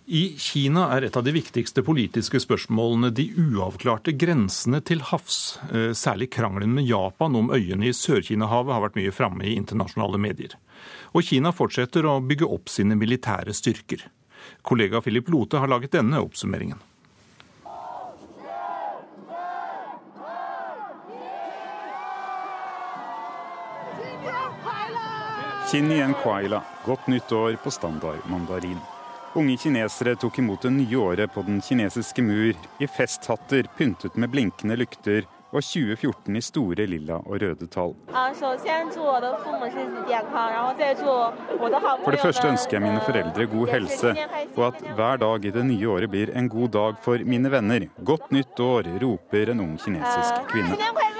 I 0.07 0.37
Kina 0.39 0.85
er 0.95 1.03
et 1.03 1.17
av 1.19 1.23
de 1.27 1.33
viktigste 1.35 1.81
politiske 1.83 2.39
spørsmålene 2.39 3.09
de 3.11 3.25
uavklarte 3.43 4.13
grensene 4.15 4.79
til 4.87 5.01
havs. 5.03 5.57
Eh, 5.67 5.91
særlig 5.91 6.29
krangelen 6.31 6.71
med 6.77 6.87
Japan 6.87 7.35
om 7.35 7.51
øyene 7.51 7.89
i 7.89 7.91
Sør-Kina-havet 7.91 8.71
har 8.71 8.85
vært 8.85 8.95
mye 8.95 9.11
framme 9.11 9.43
i 9.43 9.57
internasjonale 9.59 10.15
medier. 10.15 10.55
Og 11.11 11.27
Kina 11.27 11.51
fortsetter 11.51 12.07
å 12.07 12.21
bygge 12.23 12.47
opp 12.47 12.71
sine 12.71 12.95
militære 12.95 13.51
styrker. 13.51 14.07
Kollega 14.63 15.03
Philip 15.03 15.27
Lote 15.27 15.59
har 15.59 15.67
laget 15.67 15.99
denne 15.99 16.23
oppsummeringen. 16.23 16.79
Kinyen 25.67 26.15
Kwaila, 26.23 26.63
godt 26.87 27.11
nytt 27.11 27.33
år 27.35 27.59
på 27.59 27.75
standard 27.75 28.23
mandarin. 28.31 28.79
Unge 29.37 29.57
kinesere 29.57 30.15
tok 30.17 30.39
imot 30.41 30.61
det 30.65 30.69
nye 30.73 30.97
året 30.97 31.33
på 31.33 31.43
den 31.45 31.59
kinesiske 31.61 32.23
mur 32.25 32.55
i 32.81 32.87
festhatter 32.89 33.67
pyntet 33.77 34.15
med 34.17 34.31
blinkende 34.33 34.73
lykter 34.79 35.27
og 35.51 35.61
2014 35.61 36.39
i 36.39 36.41
store 36.41 36.87
lilla 36.89 37.19
og 37.21 37.37
røde 37.43 37.67
tall. 37.69 37.93
For 42.03 42.11
det 42.11 42.21
første 42.23 42.47
ønsker 42.49 42.79
jeg 42.79 42.83
mine 42.87 43.03
foreldre 43.05 43.47
god 43.53 43.67
helse, 43.75 44.15
og 44.55 44.63
at 44.71 44.81
hver 44.97 45.21
dag 45.21 45.45
i 45.45 45.53
det 45.59 45.65
nye 45.69 45.91
året 45.93 46.09
blir 46.11 46.33
en 46.33 46.49
god 46.49 46.73
dag 46.73 46.97
for 47.05 47.17
mine 47.35 47.53
venner. 47.53 47.87
Godt 48.01 48.33
nytt 48.33 48.59
år, 48.59 48.89
roper 49.05 49.53
en 49.53 49.63
ung 49.69 49.77
kinesisk 49.85 50.49
kvinne. 50.49 51.16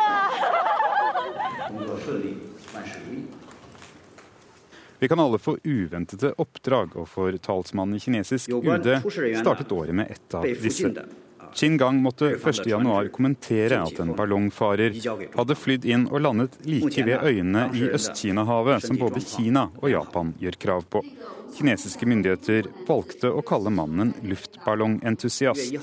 Vi 4.99 5.07
kan 5.07 5.19
alle 5.19 5.37
få 5.37 5.57
uventede 5.63 6.33
oppdrag, 6.41 6.95
og 6.97 7.07
for 7.09 7.37
talsmannen 7.37 7.99
i 7.99 8.01
kinesisk 8.01 8.49
UD 8.49 8.89
startet 9.37 9.71
året 9.71 9.95
med 9.95 10.11
ett 10.11 10.33
av 10.33 10.43
disse. 10.43 10.93
Qin 11.53 11.77
Gang 11.77 12.01
måtte 12.03 12.35
1.1 12.35 13.07
kommentere 13.09 13.79
at 13.81 13.99
en 14.03 14.11
ballongfarer 14.17 14.97
hadde 15.33 15.55
flydd 15.57 15.85
inn 15.89 16.07
og 16.11 16.21
landet 16.21 16.57
like 16.67 17.05
ved 17.07 17.23
øyene 17.23 17.69
i 17.73 17.87
Øst-Kina-havet 17.87 18.83
som 18.85 18.99
både 18.99 19.23
Kina 19.25 19.67
og 19.79 19.89
Japan 19.89 20.33
gjør 20.41 20.57
krav 20.65 20.85
på. 20.91 21.01
Kinesiske 21.57 22.05
myndigheter 22.09 22.67
valgte 22.89 23.31
å 23.31 23.41
kalle 23.45 23.73
mannen 23.73 24.13
luftballongentusiast. 24.27 25.73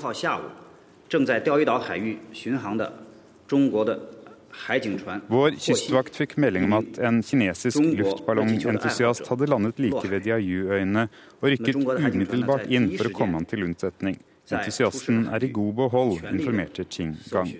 Vår 5.27 5.57
kystvakt 5.61 6.15
fikk 6.15 6.37
melding 6.41 6.65
om 6.67 6.77
at 6.79 6.99
en 7.05 7.21
kinesisk 7.23 7.79
luftballongentusiast 7.99 9.27
hadde 9.29 9.49
landet 9.51 9.81
like 9.83 10.03
ved 10.09 10.25
Diayu-øyene 10.25 11.07
og 11.41 11.47
rykket 11.53 11.79
umiddelbart 11.81 12.71
inn 12.71 12.89
for 12.97 13.09
å 13.09 13.13
komme 13.15 13.39
han 13.39 13.47
til 13.49 13.67
unnsetning. 13.67 14.17
Entusiasten 14.49 15.25
er 15.33 15.43
i 15.43 15.51
god 15.53 15.73
behold, 15.79 16.25
informerte 16.31 16.85
Ching 16.89 17.15
Gang. 17.31 17.53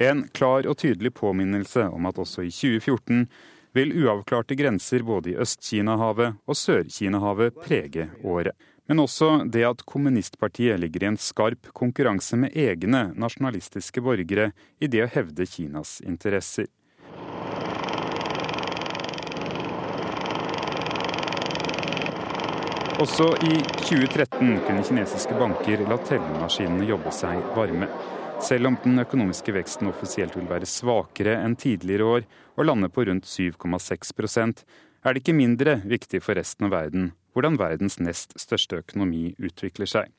En 0.00 0.26
klar 0.32 0.66
og 0.66 0.78
tydelig 0.80 1.12
påminnelse 1.18 1.88
om 1.92 2.06
at 2.08 2.18
også 2.22 2.46
i 2.46 2.52
2014 2.54 3.26
vil 3.76 3.94
uavklarte 4.02 4.56
grenser 4.56 5.04
både 5.04 5.32
i 5.32 5.38
Øst-Kina-havet 5.40 6.38
og 6.46 6.56
Sør-Kina-havet 6.56 7.56
prege 7.64 8.08
året. 8.24 8.56
Men 8.90 8.98
også 8.98 9.44
det 9.46 9.62
at 9.66 9.82
kommunistpartiet 9.86 10.80
ligger 10.82 11.04
i 11.04 11.10
en 11.12 11.18
skarp 11.20 11.70
konkurranse 11.76 12.36
med 12.36 12.56
egne 12.58 13.12
nasjonalistiske 13.14 14.02
borgere 14.02 14.50
i 14.82 14.88
det 14.90 15.04
å 15.04 15.10
hevde 15.12 15.46
Kinas 15.46 16.00
interesser. 16.02 16.66
Også 23.02 23.30
i 23.42 23.54
2013 23.80 24.60
kunne 24.66 24.82
kinesiske 24.86 25.38
banker 25.38 25.80
la 25.90 25.96
tellemaskinene 26.06 26.86
jobbe 26.86 27.14
seg 27.14 27.40
varme. 27.56 27.88
Selv 28.42 28.68
om 28.68 28.76
den 28.82 28.98
økonomiske 29.02 29.54
veksten 29.54 29.90
offisielt 29.90 30.36
vil 30.36 30.50
være 30.50 30.68
svakere 30.70 31.38
enn 31.40 31.56
tidligere 31.58 32.06
år 32.18 32.28
og 32.58 32.66
lande 32.66 32.90
på 32.90 33.06
rundt 33.06 33.26
7,6% 33.30 34.62
er 35.02 35.14
det 35.14 35.22
ikke 35.22 35.38
mindre 35.38 35.80
viktig 35.86 36.22
for 36.22 36.38
resten 36.38 36.68
av 36.68 36.74
verden 36.74 37.10
hvordan 37.32 37.58
verdens 37.60 37.98
nest 38.00 38.36
største 38.40 38.82
økonomi 38.82 39.32
utvikler 39.40 39.88
seg. 39.88 40.12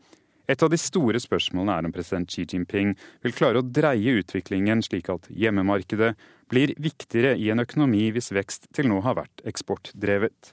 Et 0.50 0.60
av 0.60 0.70
de 0.70 0.80
store 0.80 1.22
spørsmålene 1.24 1.78
er 1.78 1.88
om 1.88 1.94
president 1.96 2.28
Xi 2.32 2.44
Jinping 2.44 2.98
vil 3.24 3.36
klare 3.36 3.62
å 3.62 3.68
dreie 3.68 4.18
utviklingen 4.20 4.84
slik 4.84 5.08
at 5.14 5.30
hjemmemarkedet 5.32 6.12
blir 6.52 6.74
viktigere 6.84 7.38
i 7.40 7.48
en 7.54 7.64
økonomi 7.64 8.10
hvis 8.12 8.34
vekst 8.36 8.68
til 8.76 8.90
nå 8.92 9.00
har 9.06 9.16
vært 9.22 9.46
eksportdrevet. 9.48 10.52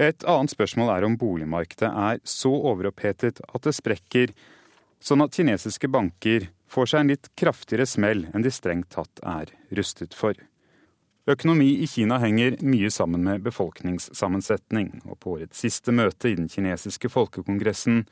Et 0.00 0.24
annet 0.26 0.50
spørsmål 0.50 0.90
er 0.96 1.06
om 1.06 1.18
boligmarkedet 1.20 1.90
er 1.90 2.22
så 2.26 2.50
overopphetet 2.50 3.44
at 3.44 3.68
det 3.68 3.76
sprekker, 3.76 4.32
sånn 5.04 5.22
at 5.22 5.36
kinesiske 5.36 5.90
banker 5.92 6.48
får 6.66 6.90
seg 6.90 7.04
en 7.04 7.12
litt 7.12 7.30
kraftigere 7.38 7.86
smell 7.86 8.24
enn 8.32 8.42
de 8.42 8.50
strengt 8.50 8.90
tatt 8.96 9.20
er 9.20 9.52
rustet 9.76 10.16
for. 10.16 10.34
Økonomi 11.24 11.70
i 11.80 11.86
Kina 11.88 12.18
henger 12.20 12.58
mye 12.60 12.90
sammen 12.92 13.22
med 13.24 13.40
befolkningssammensetning, 13.46 14.90
og 15.08 15.16
på 15.22 15.38
årets 15.38 15.62
siste 15.64 15.92
møte 15.96 16.28
i 16.28 16.36
den 16.36 16.50
kinesiske 16.52 17.08
folkekongressen 17.08 18.02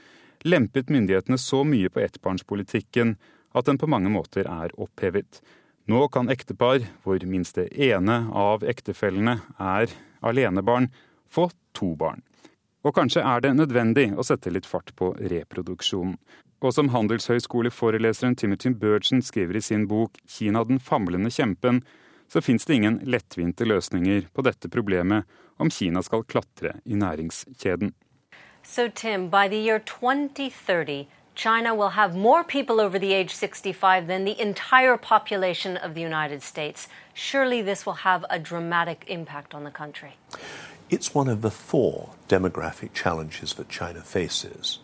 lempet 0.49 0.89
myndighetene 0.89 1.37
så 1.37 1.61
mye 1.69 1.91
på 1.93 2.01
ettbarnspolitikken 2.01 3.19
at 3.53 3.69
den 3.69 3.77
på 3.77 3.91
mange 3.93 4.09
måter 4.09 4.49
er 4.49 4.73
opphevet. 4.81 5.43
Nå 5.93 6.07
kan 6.09 6.33
ektepar, 6.33 6.87
hvor 7.05 7.21
minst 7.29 7.61
det 7.61 7.69
ene 7.77 8.23
av 8.33 8.65
ektefellene 8.65 9.43
er 9.61 9.93
alenebarn, 10.25 10.89
få 11.29 11.51
to 11.77 11.93
barn. 12.01 12.25
Og 12.81 12.97
kanskje 12.97 13.21
er 13.29 13.45
det 13.45 13.53
nødvendig 13.59 14.09
å 14.17 14.25
sette 14.25 14.51
litt 14.51 14.67
fart 14.67 14.95
på 14.97 15.13
reproduksjonen. 15.21 16.17
Og 16.63 16.73
som 16.73 16.89
handelshøyskoleforeleseren 16.95 18.39
Timothy 18.39 18.73
Burgeon 18.73 19.21
skriver 19.21 19.59
i 19.59 19.61
sin 19.61 19.85
bok 19.91 20.17
'Kina 20.25 20.65
den 20.65 20.79
famlende 20.79 21.29
kjempen', 21.29 21.83
så 22.33 22.41
fins 22.41 22.65
det 22.65 22.75
ingen 22.75 23.01
lettvinte 23.05 23.65
løsninger 23.69 24.29
på 24.33 24.43
dette 24.47 24.69
problemet 24.73 25.29
om 25.61 25.71
Kina 25.71 26.01
skal 26.03 26.25
klatre 26.25 26.79
i 26.85 26.97
næringskjeden. 26.97 27.93
So 28.63 28.89
Tim, 28.89 29.29
by 29.29 29.49
the 29.49 29.61
year 29.61 29.79
2030, 29.79 31.09
China 31.35 31.75
will 31.75 31.91
have 31.91 32.17
more 32.17 32.45
people 32.45 32.81
over 32.81 32.99
the 32.99 33.13
age 33.13 33.35
65 33.35 34.07
than 34.07 34.25
the 34.25 34.41
entire 34.41 34.97
population 34.97 35.77
of 35.77 35.95
the 35.95 36.01
United 36.01 36.43
States. 36.43 36.89
Surely 37.15 37.63
this 37.63 37.87
will 37.87 38.01
have 38.05 38.25
a 38.31 38.39
dramatic 38.39 39.05
impact 39.09 39.55
on 39.55 39.65
the 39.65 39.71
country. 39.71 40.13
It's 40.89 41.15
one 41.15 41.29
of 41.29 41.43
the 41.43 41.51
four 41.51 42.11
demographic 42.29 42.93
challenges 42.95 43.55
that 43.55 43.69
China 43.69 44.01
faces. 44.01 44.79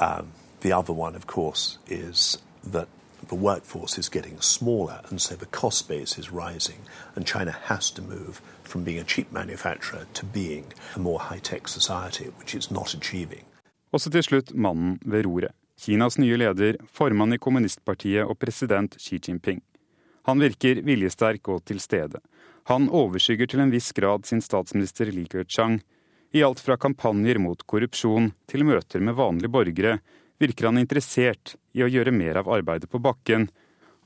Um, 0.00 0.32
the 0.60 0.72
other 0.72 0.92
one, 0.92 1.14
of 1.14 1.26
course, 1.26 1.78
is 1.88 2.38
that 2.72 2.88
the 3.28 3.34
workforce 3.48 3.98
is 3.98 4.08
getting 4.08 4.40
smaller, 4.40 5.00
and 5.10 5.20
so 5.20 5.34
the 5.36 5.46
cost 5.46 5.88
base 5.88 6.18
is 6.18 6.30
rising, 6.32 6.80
and 7.14 7.26
China 7.26 7.52
has 7.62 7.90
to 7.90 8.02
move 8.02 8.40
from 8.62 8.84
being 8.84 8.98
a 8.98 9.04
cheap 9.04 9.32
manufacturer 9.32 10.06
to 10.14 10.26
being 10.26 10.64
a 10.94 10.98
more 10.98 11.20
high 11.20 11.40
tech 11.40 11.68
society, 11.68 12.26
which 12.38 12.54
it's 12.54 12.70
not 12.70 12.94
achieving. 12.94 13.44
Også 13.92 14.10
til 14.10 14.22
slutt 14.22 14.54
mannen 14.54 14.98
ved 15.04 15.24
roret. 15.26 15.54
Kinas 15.80 16.18
nye 16.18 16.36
leder, 16.36 16.76
formann 16.88 17.34
i 17.36 17.38
kommunistpartiet 17.38 18.24
og 18.24 18.38
president 18.40 18.96
Xi 19.00 19.20
Jinping. 19.20 19.60
Han 20.26 20.40
virker 20.40 20.80
viljesterk 20.82 21.48
og 21.48 21.64
til 21.68 21.80
stede. 21.80 22.18
Han 22.66 22.88
overskygger 22.88 23.46
til 23.46 23.62
en 23.62 23.70
viss 23.70 23.92
grad 23.94 24.26
sin 24.26 24.40
statsminister 24.42 25.12
Li 25.12 25.26
Keqiang. 25.30 25.78
I 26.34 26.42
alt 26.42 26.60
fra 26.60 26.76
kampanjer 26.76 27.38
mot 27.38 27.62
korrupsjon 27.68 28.32
til 28.50 28.64
møter 28.66 29.04
med 29.04 29.14
vanlige 29.20 29.52
borgere 29.52 29.98
virker 30.42 30.68
han 30.70 30.80
interessert 30.80 31.56
i 31.76 31.84
å 31.84 31.90
gjøre 31.90 32.14
mer 32.14 32.40
av 32.42 32.50
arbeidet 32.52 32.90
på 32.92 33.00
bakken, 33.02 33.48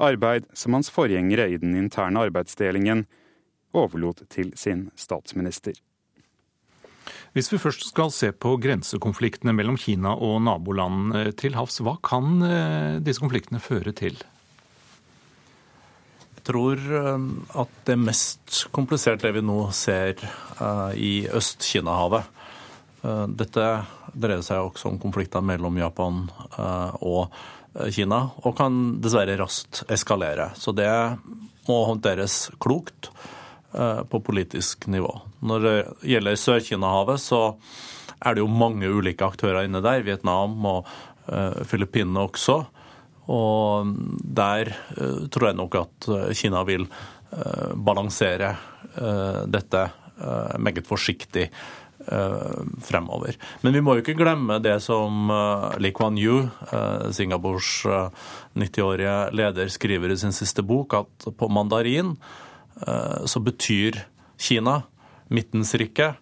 arbeid 0.01 0.47
som 0.57 0.75
hans 0.77 0.91
forgjengere 0.93 1.49
i 1.51 1.61
den 1.61 1.77
interne 1.77 2.23
arbeidsdelingen 2.25 3.05
overlot 3.77 4.25
til 4.33 4.53
sin 4.59 4.89
statsminister. 4.99 5.77
Hvis 7.35 7.51
vi 7.53 7.61
først 7.63 7.85
skal 7.87 8.11
se 8.15 8.33
på 8.35 8.57
grensekonfliktene 8.63 9.55
mellom 9.55 9.79
Kina 9.79 10.17
og 10.19 10.41
naboland 10.43 11.15
eh, 11.15 11.31
til 11.39 11.55
havs, 11.55 11.79
hva 11.85 11.95
kan 12.03 12.43
eh, 12.43 12.99
disse 13.05 13.23
konfliktene 13.23 13.63
føre 13.63 13.95
til? 13.95 14.19
Jeg 16.41 16.47
tror 16.49 16.81
um, 16.81 17.27
at 17.61 17.71
det 17.87 17.99
mest 18.01 18.65
kompliserte 18.75 19.29
det 19.29 19.37
vi 19.37 19.43
nå 19.45 19.59
ser 19.77 20.17
uh, 20.59 20.89
i 20.97 21.29
Øst-Kina-havet. 21.29 22.25
Uh, 23.01 23.25
dette 23.33 23.67
dreier 24.13 24.43
seg 24.45 24.61
også 24.61 24.91
om 24.91 24.99
konflikter 25.01 25.45
mellom 25.45 25.79
Japan 25.81 26.27
uh, 26.59 26.93
og 27.01 27.41
Kina, 27.95 28.25
og 28.43 28.57
kan 28.59 28.77
dessverre 28.99 29.37
raskt 29.39 29.85
eskalere. 29.95 30.49
Så 30.59 30.75
det 30.75 30.91
må 31.69 31.77
håndteres 31.87 32.49
klokt 32.59 33.13
på 33.71 34.19
politisk 34.27 34.89
nivå. 34.91 35.13
Når 35.47 35.63
det 35.63 35.75
gjelder 36.11 36.41
Sør-Kina-havet, 36.43 37.23
så 37.23 37.39
er 38.19 38.35
det 38.35 38.43
jo 38.43 38.49
mange 38.51 38.91
ulike 38.91 39.23
aktører 39.23 39.69
inne 39.69 39.79
der. 39.85 40.03
Vietnam 40.03 40.59
og 40.67 40.91
Filippinene 41.71 42.25
også. 42.27 42.57
Og 43.31 43.95
der 44.41 44.73
tror 45.31 45.53
jeg 45.53 45.61
nok 45.63 45.79
at 45.79 46.11
eh, 46.11 46.35
Kina 46.35 46.65
vil 46.67 46.89
balansere 47.79 48.57
dette 49.47 49.87
meget 50.59 50.89
forsiktig 50.91 51.47
fremover. 52.85 53.37
Men 53.63 53.77
vi 53.77 53.83
må 53.85 53.95
jo 53.95 54.03
ikke 54.05 54.17
glemme 54.19 54.59
det 54.63 54.77
som 54.83 55.31
Lee 55.79 55.95
Kuan 55.95 56.19
Yew, 56.19 56.49
Singapores 57.15 57.85
90-årige 58.59 59.17
leder, 59.37 59.71
skriver 59.71 60.11
i 60.11 60.19
sin 60.19 60.35
siste 60.35 60.65
bok, 60.67 60.97
at 60.99 61.29
på 61.39 61.51
mandarin 61.53 62.17
så 63.31 63.43
betyr 63.45 64.01
Kina 64.41 64.81
midtens 65.31 65.75
rike. 65.79 66.13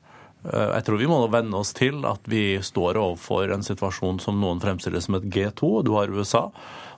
Jeg 0.48 0.84
tror 0.86 1.00
vi 1.00 1.08
må 1.10 1.18
venne 1.32 1.58
oss 1.58 1.72
til 1.76 2.04
at 2.06 2.28
vi 2.30 2.60
står 2.62 3.00
overfor 3.00 3.50
en 3.54 3.64
situasjon 3.66 4.20
som 4.22 4.38
noen 4.40 4.60
fremstiller 4.62 5.02
som 5.02 5.18
et 5.18 5.26
G2. 5.34 5.72
Du 5.86 5.94
har 5.96 6.12
USA 6.12 6.48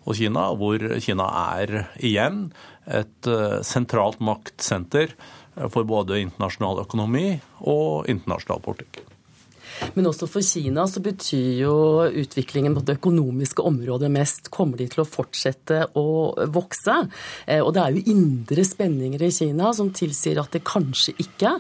og 0.09 0.16
Kina, 0.16 0.48
hvor 0.57 0.81
Kina 1.03 1.26
er 1.57 1.85
igjen 1.96 2.48
et 2.90 3.29
eh, 3.29 3.61
sentralt 3.66 4.20
maktsenter 4.24 5.12
for 5.68 5.85
både 5.85 6.23
internasjonal 6.25 6.81
økonomi 6.87 7.40
og 7.61 8.09
internasjonal 8.09 8.62
politikk. 8.64 9.10
Men 9.95 10.07
også 10.11 10.27
for 10.31 10.43
Kina 10.45 10.85
så 10.90 11.01
betyr 11.05 11.62
jo 11.64 11.75
utviklingen 12.09 12.75
på 12.77 12.83
det 12.87 12.97
økonomiske 12.99 13.62
området 13.66 14.11
mest. 14.12 14.51
Kommer 14.53 14.77
de 14.81 14.87
til 14.90 15.01
å 15.05 15.09
fortsette 15.09 15.79
å 15.99 16.05
vokse? 16.53 16.97
Eh, 17.47 17.62
og 17.62 17.75
det 17.77 17.83
er 17.83 17.90
jo 17.97 18.03
indre 18.14 18.64
spenninger 18.66 19.23
i 19.25 19.33
Kina 19.35 19.73
som 19.77 19.93
tilsier 19.95 20.40
at 20.43 20.53
det 20.55 20.69
kanskje 20.69 21.12
ikke 21.23 21.53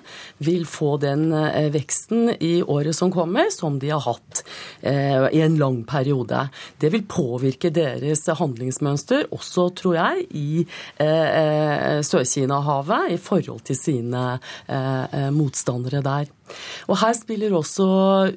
vil 0.46 0.64
få 0.68 0.90
den 1.02 1.22
eh, 1.36 1.70
veksten 1.74 2.20
i 2.38 2.62
året 2.62 2.96
som 2.96 3.10
kommer, 3.14 3.50
som 3.54 3.78
de 3.82 3.88
har 3.92 4.02
hatt 4.06 4.34
eh, 4.80 5.28
i 5.34 5.40
en 5.44 5.58
lang 5.60 5.78
periode. 5.88 6.48
Det 6.80 6.90
vil 6.94 7.04
påvirke 7.10 7.70
deres 7.74 8.22
handlingsmønster, 8.40 9.20
også 9.34 9.62
tror 9.76 9.94
jeg, 9.96 10.26
i 10.36 10.66
Sør-Kina-havet 11.00 13.14
i 13.14 13.18
forhold 13.20 13.60
til 13.68 13.76
sine 13.78 14.22
motstandere 15.34 16.00
der. 16.04 16.26
Og 16.90 16.98
Her 17.00 17.14
spiller 17.16 17.54
også 17.56 17.86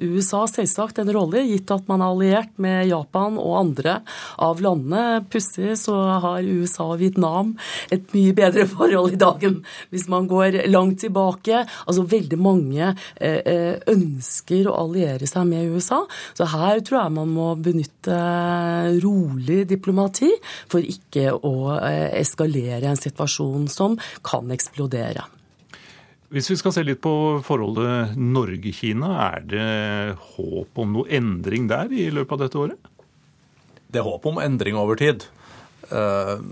USA 0.00 0.44
selvsagt 0.50 1.00
en 1.02 1.12
rolle, 1.14 1.44
gitt 1.48 1.70
at 1.74 1.88
man 1.90 2.02
er 2.02 2.12
alliert 2.12 2.52
med 2.62 2.88
Japan 2.90 3.38
og 3.40 3.58
andre 3.60 3.98
av 4.42 4.62
landene. 4.64 5.24
Pussig 5.30 5.74
så 5.80 5.96
har 6.24 6.44
USA 6.44 6.90
og 6.92 7.00
Vietnam 7.02 7.54
et 7.94 8.14
mye 8.14 8.34
bedre 8.36 8.66
forhold 8.74 9.14
i 9.14 9.20
dagen 9.20 9.60
hvis 9.92 10.06
man 10.12 10.28
går 10.30 10.62
langt 10.70 11.02
tilbake. 11.04 11.64
Altså 11.84 12.06
Veldig 12.14 12.38
mange 12.38 12.90
eh, 12.92 13.40
eh, 13.40 13.76
ønsker 13.90 14.68
å 14.70 14.76
alliere 14.84 15.26
seg 15.28 15.48
med 15.48 15.72
USA. 15.74 16.04
Så 16.36 16.46
her 16.52 16.82
tror 16.84 17.00
jeg 17.00 17.16
man 17.16 17.32
må 17.34 17.50
benytte 17.58 18.18
rolig 19.02 19.64
diplomati 19.70 20.30
for 20.70 20.84
ikke 20.84 21.32
å 21.34 21.74
eh, 21.78 22.10
eskalere 22.20 22.90
en 22.90 23.00
situasjon 23.00 23.70
som 23.72 23.98
kan 24.26 24.52
eksplodere. 24.54 25.24
Hvis 26.34 26.48
vi 26.50 26.56
skal 26.58 26.72
se 26.74 26.82
litt 26.82 26.98
på 26.98 27.38
forholdet 27.46 28.16
Norge-Kina, 28.18 29.10
er 29.36 29.44
det 29.46 29.66
håp 30.34 30.80
om 30.82 30.96
noe 30.96 31.06
endring 31.14 31.68
der 31.70 31.92
i 31.94 32.08
løpet 32.10 32.34
av 32.34 32.40
dette 32.42 32.58
året? 32.58 32.88
Det 33.86 34.00
er 34.00 34.08
håp 34.08 34.26
om 34.26 34.40
endring 34.42 34.74
over 34.74 34.98
tid. 34.98 35.28
Eh, 35.94 36.42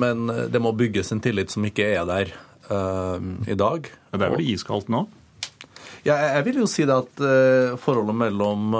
men 0.00 0.24
det 0.48 0.64
må 0.64 0.72
bygges 0.72 1.12
en 1.12 1.20
tillit 1.20 1.52
som 1.52 1.68
ikke 1.68 1.90
er 1.92 2.08
der 2.08 2.32
eh, 2.72 3.28
i 3.52 3.58
dag. 3.60 3.92
Det 4.16 4.16
er 4.16 4.32
vel 4.38 4.48
iskaldt 4.54 4.88
nå? 4.88 5.04
Ja, 6.08 6.16
jeg 6.38 6.48
vil 6.48 6.62
jo 6.62 6.70
si 6.70 6.88
det 6.88 6.96
at 6.96 7.22
forholdet 7.82 8.16
mellom 8.16 8.70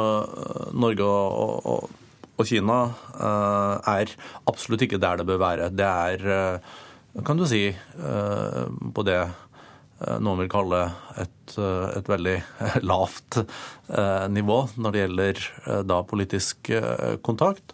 Norge 0.78 1.04
og, 1.04 1.56
og, 1.66 1.96
og 2.38 2.48
Kina 2.48 2.84
er 3.18 4.12
absolutt 4.46 4.86
ikke 4.86 5.00
der 5.02 5.20
det 5.20 5.26
bør 5.28 5.42
være. 5.42 5.72
Det 5.74 5.88
er, 5.90 6.60
kan 7.26 7.36
du 7.36 7.44
si, 7.50 7.66
på 7.98 9.04
det 9.10 9.18
noen 10.20 10.42
vil 10.42 10.50
kalle 10.52 10.80
et, 11.16 11.54
et 11.56 12.08
veldig 12.10 12.36
lavt 12.90 13.38
nivå 14.28 14.58
når 14.76 14.92
det 14.92 15.00
gjelder 15.02 15.44
da 15.88 16.02
politisk 16.04 16.68
kontakt. 17.24 17.72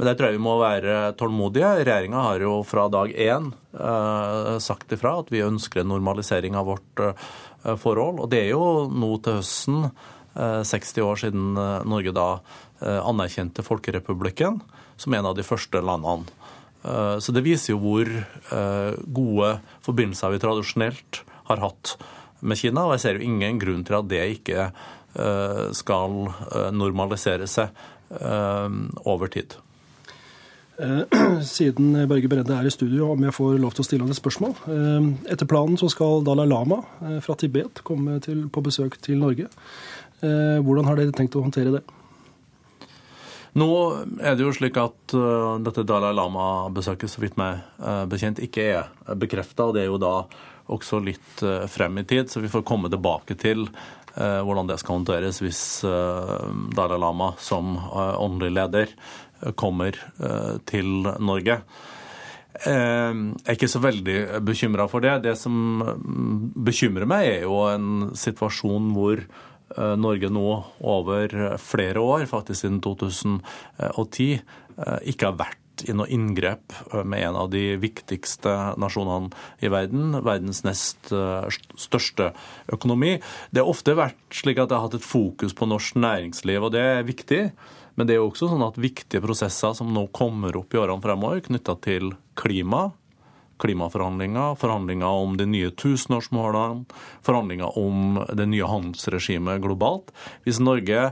Men 0.00 0.08
der 0.08 0.16
tror 0.16 0.30
jeg 0.30 0.38
vi 0.38 0.40
må 0.46 0.54
være 0.56 0.92
tålmodige. 1.20 1.70
Regjeringa 1.84 2.22
har 2.24 2.40
jo 2.40 2.54
fra 2.64 2.86
dag 2.88 3.10
én 3.12 3.50
eh, 3.76 4.54
sagt 4.64 4.94
ifra 4.96 5.18
at 5.20 5.28
vi 5.28 5.42
ønsker 5.44 5.82
en 5.82 5.90
normalisering 5.92 6.56
av 6.56 6.70
vårt 6.70 7.02
eh, 7.04 7.74
forhold. 7.76 8.22
Og 8.24 8.30
det 8.32 8.46
er 8.46 8.54
jo 8.54 8.86
nå 8.88 9.10
til 9.20 9.36
høsten, 9.42 9.90
eh, 10.32 10.62
60 10.64 11.04
år 11.04 11.20
siden 11.20 11.50
eh, 11.52 11.84
Norge 11.92 12.14
da 12.16 12.24
eh, 12.32 12.96
anerkjente 12.96 13.60
Folkerepublikken 13.66 14.62
som 14.96 15.18
en 15.18 15.28
av 15.28 15.36
de 15.36 15.44
første 15.44 15.84
landene. 15.84 16.32
Eh, 16.80 17.20
så 17.20 17.36
det 17.36 17.44
viser 17.44 17.74
jo 17.74 17.82
hvor 17.84 18.08
gode 19.04 19.52
forbindelser 19.84 20.32
vi 20.32 20.40
tradisjonelt 20.40 21.20
har 21.50 21.64
hatt 21.66 21.96
med 22.40 22.58
Kina. 22.60 22.86
Og 22.86 22.96
jeg 22.96 23.04
ser 23.04 23.18
jo 23.18 23.26
ingen 23.28 23.60
grunn 23.60 23.82
til 23.86 24.00
at 24.00 24.10
det 24.10 24.24
ikke 24.38 24.70
skal 25.74 26.12
normalisere 26.70 27.48
seg 27.50 27.74
over 29.10 29.26
tid. 29.34 29.56
Eh, 30.80 31.42
siden 31.42 32.08
Børge 32.08 32.28
Brende 32.28 32.56
er 32.56 32.66
i 32.66 32.72
studio, 32.72 33.12
om 33.12 33.24
jeg 33.24 33.36
får 33.36 33.58
lov 33.60 33.74
til 33.76 33.84
å 33.84 33.88
stille 33.88 34.06
han 34.06 34.14
et 34.14 34.20
spørsmål. 34.20 34.56
Eh, 34.72 35.08
etter 35.34 35.48
planen 35.48 35.78
så 35.80 35.90
skal 35.92 36.24
Dalai 36.24 36.48
Lama 36.48 36.80
eh, 37.04 37.18
fra 37.24 37.36
Tibet 37.36 37.82
komme 37.86 38.18
til, 38.24 38.46
på 38.52 38.64
besøk 38.64 39.00
til 39.04 39.20
Norge. 39.20 39.50
Hvordan 40.20 40.84
har 40.84 40.98
dere 40.98 41.14
tenkt 41.16 41.32
å 41.38 41.40
håndtere 41.40 41.70
det? 41.72 41.78
Nå 43.56 43.68
er 44.20 44.34
det 44.36 44.44
jo 44.44 44.50
slik 44.52 44.76
at 44.76 45.14
dette 45.64 45.84
Dalai 45.88 46.10
Lama-besøket 46.12 47.08
så 47.08 47.22
vidt 47.22 47.38
meg 47.40 47.62
bekjent 48.12 48.42
ikke 48.44 48.66
er 48.74 49.16
bekrefta. 49.16 49.70
Det 49.72 49.80
er 49.80 49.88
jo 49.88 49.96
da 49.96 50.10
også 50.70 51.00
litt 51.04 51.42
uh, 51.46 51.64
frem 51.70 52.02
i 52.02 52.06
tid, 52.08 52.30
så 52.30 52.42
vi 52.42 52.52
får 52.52 52.66
komme 52.66 52.92
tilbake 52.92 53.38
til 53.40 53.68
hvordan 54.10 54.66
det 54.66 54.74
skal 54.80 54.96
håndteres 54.96 55.36
hvis 55.38 55.58
Dalai 56.74 56.96
Lama 56.98 57.28
som 57.38 57.76
åndelig 58.18 58.50
leder 58.56 58.94
kommer 59.56 59.96
eh, 60.20 60.56
til 60.68 61.06
Norge. 61.20 61.60
Eh, 62.60 63.12
jeg 63.12 63.46
er 63.46 63.56
ikke 63.56 63.70
så 63.70 63.82
veldig 63.82 64.18
bekymra 64.46 64.88
for 64.90 65.04
det. 65.04 65.20
Det 65.24 65.36
som 65.38 65.54
mm, 65.82 66.50
bekymrer 66.66 67.08
meg, 67.08 67.28
er 67.28 67.46
jo 67.46 67.62
en 67.70 68.10
situasjon 68.18 68.90
hvor 68.96 69.20
eh, 69.22 69.94
Norge 70.00 70.32
nå 70.32 70.48
over 70.80 71.36
flere 71.62 72.04
år, 72.04 72.28
faktisk 72.30 72.64
siden 72.64 72.82
2010, 72.84 74.40
ikke 75.10 75.28
har 75.28 75.34
vært 75.36 75.59
i 75.88 75.94
noe 75.96 76.10
inngrep 76.12 76.74
med 77.04 77.24
en 77.28 77.38
av 77.42 77.50
de 77.52 77.76
viktigste 77.80 78.52
nasjonene 78.80 79.30
i 79.64 79.70
verden, 79.72 80.16
verdens 80.26 80.62
nest 80.66 81.10
største 81.10 82.30
økonomi. 82.72 83.18
Det 83.50 83.62
har 83.62 83.70
ofte 83.70 83.96
vært 83.98 84.18
slik 84.34 84.60
at 84.60 84.70
det 84.70 84.78
har 84.78 84.88
hatt 84.88 84.98
et 85.00 85.06
fokus 85.06 85.56
på 85.56 85.68
norsk 85.70 86.00
næringsliv, 86.00 86.66
og 86.66 86.74
det 86.76 86.84
er 86.84 87.06
viktig. 87.08 87.42
Men 87.98 88.08
det 88.08 88.14
er 88.14 88.22
jo 88.22 88.30
også 88.30 88.48
sånn 88.48 88.64
at 88.64 88.78
viktige 88.80 89.22
prosesser 89.24 89.74
som 89.76 89.90
nå 89.92 90.06
kommer 90.16 90.56
opp 90.56 90.72
i 90.74 90.80
årene 90.80 91.04
fremover, 91.04 91.42
knytta 91.44 91.74
til 91.84 92.14
klima, 92.38 92.86
klimaforhandlinger, 93.60 94.54
forhandlinger 94.60 95.24
om 95.24 95.34
de 95.36 95.46
nye 95.50 95.72
tusenårsmålene, 95.76 96.86
forhandlinger 97.26 97.76
om 97.80 98.22
det 98.36 98.46
nye 98.48 98.68
handelsregimet 98.70 99.60
globalt. 99.64 100.14
Hvis 100.46 100.62
Norge 100.64 101.10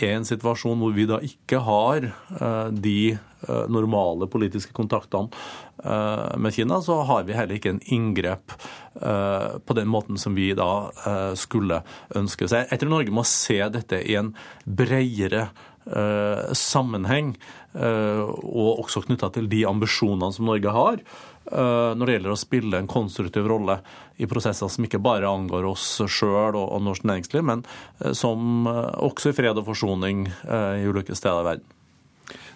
er 0.00 0.06
i 0.08 0.14
en 0.16 0.24
situasjon 0.24 0.80
hvor 0.80 0.94
vi 0.96 1.04
da 1.10 1.20
ikke 1.24 1.60
har 1.66 2.08
uh, 2.08 2.70
de 2.72 3.18
normale 3.72 4.28
politiske 4.30 4.74
kontaktene 4.76 5.30
uh, 5.84 6.36
med 6.36 6.54
Kina, 6.54 6.80
så 6.84 6.98
har 7.08 7.24
vi 7.24 7.36
heller 7.38 7.56
ikke 7.56 7.74
en 7.76 7.84
inngrep 7.86 8.56
på 9.00 9.74
den 9.78 9.86
måten 9.88 10.18
som 10.18 10.34
vi 10.34 10.48
da 10.58 10.90
skulle 11.38 11.78
ønske. 12.18 12.48
Så 12.50 12.58
jeg, 12.58 12.80
tror 12.82 12.90
Norge 12.90 13.14
må 13.14 13.22
se 13.24 13.56
dette 13.72 14.00
i 14.02 14.16
en 14.18 14.32
bredere 14.66 15.46
Eh, 15.86 16.52
sammenheng, 16.52 17.32
eh, 17.72 18.20
og 18.20 18.82
også 18.82 19.00
knytta 19.06 19.30
til 19.32 19.48
de 19.48 19.62
ambisjonene 19.64 20.28
som 20.36 20.44
Norge 20.46 20.74
har 20.76 21.00
eh, 21.00 21.90
når 21.96 22.04
det 22.04 22.14
gjelder 22.14 22.34
å 22.34 22.38
spille 22.38 22.78
en 22.78 22.90
konstruktiv 22.90 23.48
rolle 23.48 23.78
i 24.20 24.28
prosesser 24.28 24.68
som 24.68 24.84
ikke 24.84 25.00
bare 25.00 25.30
angår 25.30 25.64
oss 25.70 25.86
sjøl 26.04 26.58
og, 26.60 26.76
norsk 26.84 27.08
næringsliv, 27.08 27.42
men 27.48 27.64
som 28.14 28.68
også 28.68 29.32
i 29.32 29.38
fred 29.40 29.56
og 29.56 29.66
forsoning 29.72 30.26
i 30.28 30.84
ulike 30.84 31.16
steder 31.16 31.40
i 31.40 31.48
verden. 31.48 31.79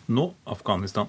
Nå 0.07 0.35
Afghanistan. 0.45 1.07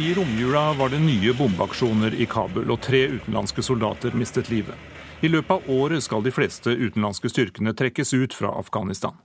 I 0.00 0.14
romjula 0.14 0.72
var 0.72 0.88
det 0.88 0.98
nye 0.98 1.32
bombeaksjoner 1.32 2.14
i 2.14 2.26
Kabul, 2.26 2.70
og 2.70 2.82
tre 2.84 3.06
utenlandske 3.08 3.62
soldater 3.64 4.12
mistet 4.12 4.50
livet. 4.52 4.76
I 5.24 5.30
løpet 5.32 5.50
av 5.50 5.70
året 5.72 6.04
skal 6.04 6.22
de 6.22 6.30
fleste 6.36 6.70
utenlandske 6.70 7.32
styrkene 7.32 7.72
trekkes 7.72 8.12
ut 8.14 8.36
fra 8.36 8.52
Afghanistan. 8.60 9.16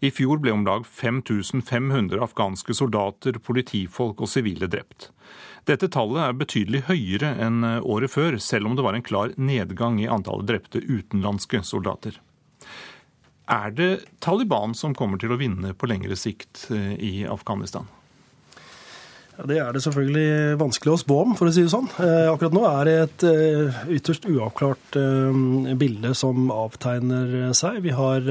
I 0.00 0.10
fjor 0.14 0.40
ble 0.42 0.54
om 0.54 0.64
lag 0.66 0.86
5500 0.86 2.22
afghanske 2.24 2.74
soldater, 2.74 3.38
politifolk 3.38 4.22
og 4.24 4.30
sivile 4.30 4.68
drept. 4.70 5.10
Dette 5.68 5.88
tallet 5.88 6.20
er 6.26 6.36
betydelig 6.36 6.84
høyere 6.90 7.32
enn 7.40 7.64
året 7.80 8.12
før, 8.12 8.38
selv 8.42 8.68
om 8.68 8.76
det 8.76 8.84
var 8.84 8.98
en 8.98 9.06
klar 9.06 9.32
nedgang 9.36 10.00
i 10.02 10.10
antallet 10.10 10.50
drepte 10.50 10.82
utenlandske 10.84 11.62
soldater. 11.64 12.20
Er 13.50 13.72
det 13.76 13.90
Taliban 14.24 14.72
som 14.76 14.94
kommer 14.96 15.20
til 15.20 15.34
å 15.34 15.40
vinne 15.40 15.74
på 15.76 15.88
lengre 15.88 16.16
sikt 16.16 16.66
eh, 16.72 16.94
i 16.96 17.12
Afghanistan? 17.28 17.88
Det 19.34 19.56
er 19.58 19.72
det 19.74 19.82
selvfølgelig 19.82 20.58
vanskelig 20.60 20.92
å 20.92 21.00
spå 21.00 21.16
om, 21.24 21.32
for 21.38 21.50
å 21.50 21.54
si 21.54 21.64
det 21.64 21.72
sånn. 21.72 21.88
Eh, 21.98 22.28
akkurat 22.30 22.54
nå 22.54 22.62
er 22.68 22.86
det 22.86 22.94
et 23.02 23.24
eh, 23.26 23.80
ytterst 23.96 24.28
uavklart 24.30 24.98
eh, 25.00 25.74
bilde 25.80 26.12
som 26.14 26.52
avtegner 26.54 27.50
seg. 27.58 27.80
Vi 27.82 27.94
har, 27.98 28.28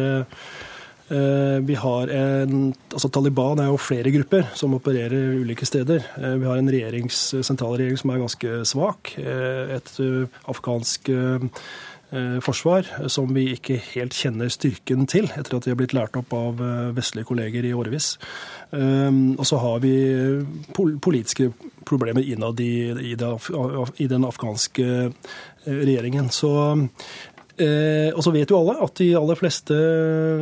vi 1.13 1.75
har 1.77 2.09
en, 2.09 2.73
altså 2.89 3.09
Taliban 3.13 3.61
er 3.61 3.69
jo 3.69 3.79
flere 3.81 4.11
grupper 4.15 4.47
som 4.57 4.73
opererer 4.77 5.39
ulike 5.43 5.67
steder. 5.67 6.05
Vi 6.17 6.47
har 6.47 6.59
en 6.59 6.71
regjerings, 6.73 7.19
sentralregjering 7.45 7.99
som 8.01 8.13
er 8.13 8.21
ganske 8.23 8.53
svak. 8.69 9.13
Et 9.19 9.91
afghansk 10.49 11.11
forsvar 12.45 12.89
som 13.09 13.31
vi 13.33 13.47
ikke 13.55 13.79
helt 13.95 14.13
kjenner 14.13 14.51
styrken 14.53 15.07
til, 15.09 15.29
etter 15.33 15.57
at 15.57 15.65
de 15.65 15.73
har 15.73 15.79
blitt 15.79 15.95
lært 15.97 16.17
opp 16.19 16.33
av 16.37 16.61
vestlige 16.97 17.29
kolleger 17.29 17.65
i 17.65 17.73
årevis. 17.73 18.15
Og 18.73 19.45
så 19.49 19.61
har 19.61 19.81
vi 19.85 19.95
politiske 20.73 21.51
problemer 21.85 22.21
innad 22.21 22.59
i, 22.59 23.13
i, 23.13 24.07
den 24.07 24.25
afghanske 24.25 24.85
eh, 24.85 25.11
regjeringen. 25.65 26.29
Så 26.29 26.51
Eh, 27.53 28.09
og 28.15 28.23
så 28.25 28.31
vet 28.33 28.49
jo 28.49 28.57
alle 28.57 28.73
at 28.81 28.97
de 28.97 29.11
aller 29.13 29.37
fleste 29.37 29.75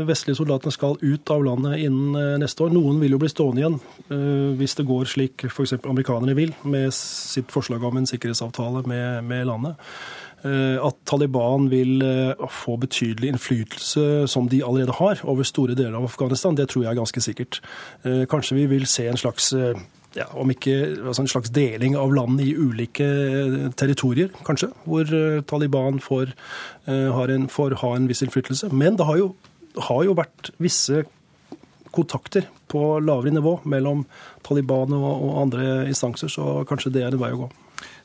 vestlige 0.07 0.37
soldatene 0.39 0.71
skal 0.71 0.95
ut 1.01 1.33
av 1.33 1.43
landet 1.43 1.83
innen 1.83 2.15
eh, 2.15 2.37
neste 2.39 2.63
år. 2.63 2.71
Noen 2.71 3.01
vil 3.03 3.17
jo 3.17 3.19
bli 3.19 3.31
stående 3.31 3.63
igjen 3.63 3.77
eh, 4.07 4.55
hvis 4.59 4.77
det 4.79 4.87
går 4.87 5.11
slik 5.11 5.45
f.eks. 5.49 5.75
amerikanerne 5.81 6.37
vil, 6.37 6.55
med 6.63 6.93
sitt 6.95 7.51
forslag 7.51 7.83
om 7.83 7.99
en 7.99 8.07
sikkerhetsavtale 8.07 8.85
med, 8.87 9.23
med 9.27 9.47
landet. 9.51 9.91
Eh, 10.41 10.77
at 10.81 10.97
Taliban 11.05 11.67
vil 11.69 12.01
eh, 12.01 12.47
få 12.49 12.77
betydelig 12.81 13.29
innflytelse, 13.29 14.27
som 14.27 14.49
de 14.49 14.63
allerede 14.65 14.95
har, 14.97 15.21
over 15.23 15.45
store 15.45 15.75
deler 15.75 15.99
av 15.99 16.07
Afghanistan, 16.09 16.57
det 16.57 16.71
tror 16.71 16.85
jeg 16.85 16.91
er 16.91 17.01
ganske 17.01 17.21
sikkert. 17.21 17.61
Eh, 18.03 18.23
kanskje 18.29 18.57
vi 18.57 18.65
vil 18.71 18.87
se 18.89 19.05
en 19.07 19.19
slags 19.21 19.53
ja, 20.17 20.27
om 20.35 20.51
ikke 20.51 20.75
altså 20.97 21.23
en 21.23 21.31
slags 21.31 21.53
deling 21.55 21.95
av 21.99 22.11
land 22.15 22.41
i 22.43 22.51
ulike 22.57 23.07
territorier, 23.79 24.31
kanskje, 24.47 24.71
hvor 24.83 25.07
Taliban 25.47 26.01
får, 26.03 26.33
en, 26.87 27.47
får 27.51 27.77
ha 27.79 27.95
en 27.95 28.09
viss 28.09 28.23
innflytelse. 28.25 28.73
Men 28.75 28.99
det 28.99 29.07
har 29.07 29.21
jo, 29.21 29.31
har 29.87 30.03
jo 30.09 30.17
vært 30.19 30.51
visse 30.59 31.05
kontakter 31.95 32.47
på 32.71 32.99
lavere 33.03 33.33
nivå 33.35 33.57
mellom 33.71 34.05
Taliban 34.47 34.95
og, 34.95 35.09
og 35.11 35.41
andre 35.45 35.67
instanser, 35.91 36.31
så 36.31 36.61
kanskje 36.67 36.93
det 36.95 37.05
er 37.05 37.15
en 37.15 37.21
vei 37.21 37.33
å 37.35 37.43
gå. 37.45 37.51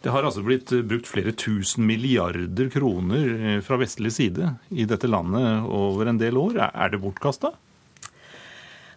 Det 0.04 0.12
har 0.14 0.26
altså 0.26 0.44
blitt 0.46 0.70
brukt 0.86 1.08
flere 1.08 1.32
tusen 1.34 1.86
milliarder 1.88 2.68
kroner 2.72 3.30
eh, 3.36 3.60
fra 3.64 3.78
vestlig 3.80 4.12
side 4.14 4.52
i 4.70 4.86
dette 4.88 5.10
landet 5.10 5.66
over 5.66 6.10
en 6.10 6.20
del 6.20 6.38
år. 6.38 6.60
Er 6.68 6.92
det 6.92 7.02
bortkasta? 7.02 7.54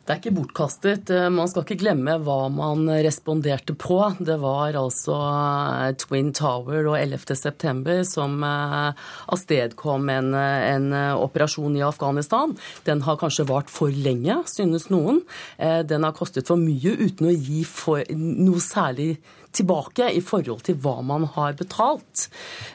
Det 0.09 0.15
er 0.15 0.21
ikke 0.23 0.39
bortkastet. 0.39 1.09
Eh, 1.13 1.27
man 1.29 1.45
skal 1.45 1.61
ikke 1.61 1.83
glemme 1.83 2.15
hva 2.25 2.47
man 2.49 2.87
responderte 3.05 3.75
på. 3.77 3.99
Det 4.17 4.39
var 4.41 4.73
altså 4.79 5.13
eh, 5.13 5.91
Twin 6.01 6.31
Tower 6.33 6.87
og 6.89 6.95
11. 6.97 7.35
september 7.37 8.01
som 8.09 8.41
eh, 8.41 9.03
avstedkom 9.29 10.09
en, 10.09 10.33
en 10.33 10.87
operasjon 11.13 11.77
i 11.77 11.85
Afghanistan. 11.85 12.57
Den 12.89 13.05
har 13.05 13.19
kanskje 13.21 13.45
vart 13.51 13.69
for 13.69 13.93
lenge, 13.93 14.39
synes 14.49 14.89
noen. 14.89 15.21
Den 15.59 16.07
har 16.07 16.17
kostet 16.17 16.49
for 16.49 16.57
mye 16.57 16.95
uten 16.97 17.29
å 17.29 17.35
gi 17.35 17.61
for, 17.69 18.01
noe 18.09 18.65
særlig 18.65 19.11
tilbake 19.55 20.09
i 20.15 20.21
forhold 20.23 20.63
til 20.67 20.77
hva 20.81 20.99
man 21.05 21.25
har 21.35 21.57
betalt. 21.59 22.27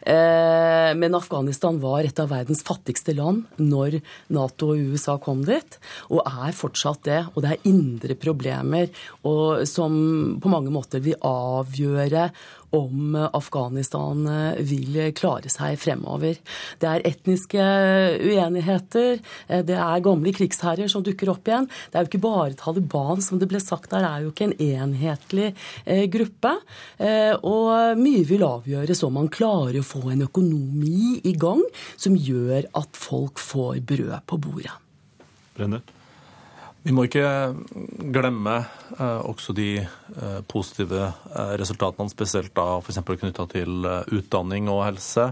Eh, 0.02 0.90
men 0.98 1.16
Afghanistan 1.16 1.78
var 1.82 2.04
et 2.04 2.20
av 2.22 2.32
verdens 2.32 2.64
fattigste 2.66 3.14
land 3.16 3.44
når 3.60 4.00
Nato 4.34 4.72
og 4.74 4.94
USA 4.94 5.16
kom 5.22 5.44
dit, 5.46 5.78
og 6.10 6.24
er 6.24 6.56
fortsatt 6.56 7.04
det. 7.06 7.20
Og 7.34 7.44
det 7.44 7.54
er 7.54 7.68
indre 7.70 8.18
problemer 8.18 8.90
som 9.68 9.94
på 10.42 10.50
mange 10.50 10.72
måter 10.74 11.02
vil 11.04 11.18
avgjøre 11.24 12.28
om 12.74 13.14
Afghanistan 13.32 14.26
eh, 14.30 14.60
vil 14.66 14.98
klare 15.16 15.50
seg 15.52 15.78
fremover. 15.80 16.38
Det 16.82 16.90
er 16.90 17.06
etniske 17.08 17.64
uenigheter, 18.24 19.20
eh, 19.48 19.64
det 19.66 19.78
er 19.78 20.04
gamle 20.04 20.34
krigsherrer 20.36 20.90
som 20.90 21.04
dukker 21.06 21.32
opp 21.32 21.48
igjen. 21.48 21.68
Det 21.90 21.98
er 21.98 22.06
jo 22.06 22.12
ikke 22.12 22.24
bare 22.26 22.58
Taliban, 22.58 23.22
som 23.24 23.40
det 23.40 23.48
ble 23.50 23.62
sagt 23.62 23.92
der, 23.94 24.06
er 24.08 24.24
jo 24.24 24.32
ikke 24.32 24.50
en 24.50 24.56
enhetlig 24.58 25.52
eh, 25.84 26.06
gruppe. 26.12 26.56
Og 27.44 27.98
mye 27.98 28.22
vil 28.28 28.44
avgjøres 28.46 29.02
om 29.06 29.16
man 29.18 29.30
klarer 29.32 29.80
å 29.80 29.86
få 29.86 30.02
en 30.12 30.24
økonomi 30.26 31.18
i 31.26 31.34
gang 31.38 31.62
som 31.96 32.16
gjør 32.16 32.68
at 32.76 32.98
folk 32.98 33.42
får 33.42 33.82
brød 33.86 34.16
på 34.30 34.40
bordet. 34.46 34.74
Brenne. 35.54 35.82
Vi 36.84 36.92
må 36.92 37.06
ikke 37.06 37.24
glemme 38.12 38.58
eh, 38.98 39.20
også 39.24 39.54
de 39.56 39.68
eh, 39.80 40.40
positive 40.50 41.06
eh, 41.08 41.52
resultatene, 41.56 42.12
spesielt 42.12 42.52
da 42.56 42.76
f.eks. 42.82 43.00
knytta 43.08 43.46
til 43.54 43.88
utdanning 44.12 44.68
og 44.68 44.82
helse. 44.90 45.30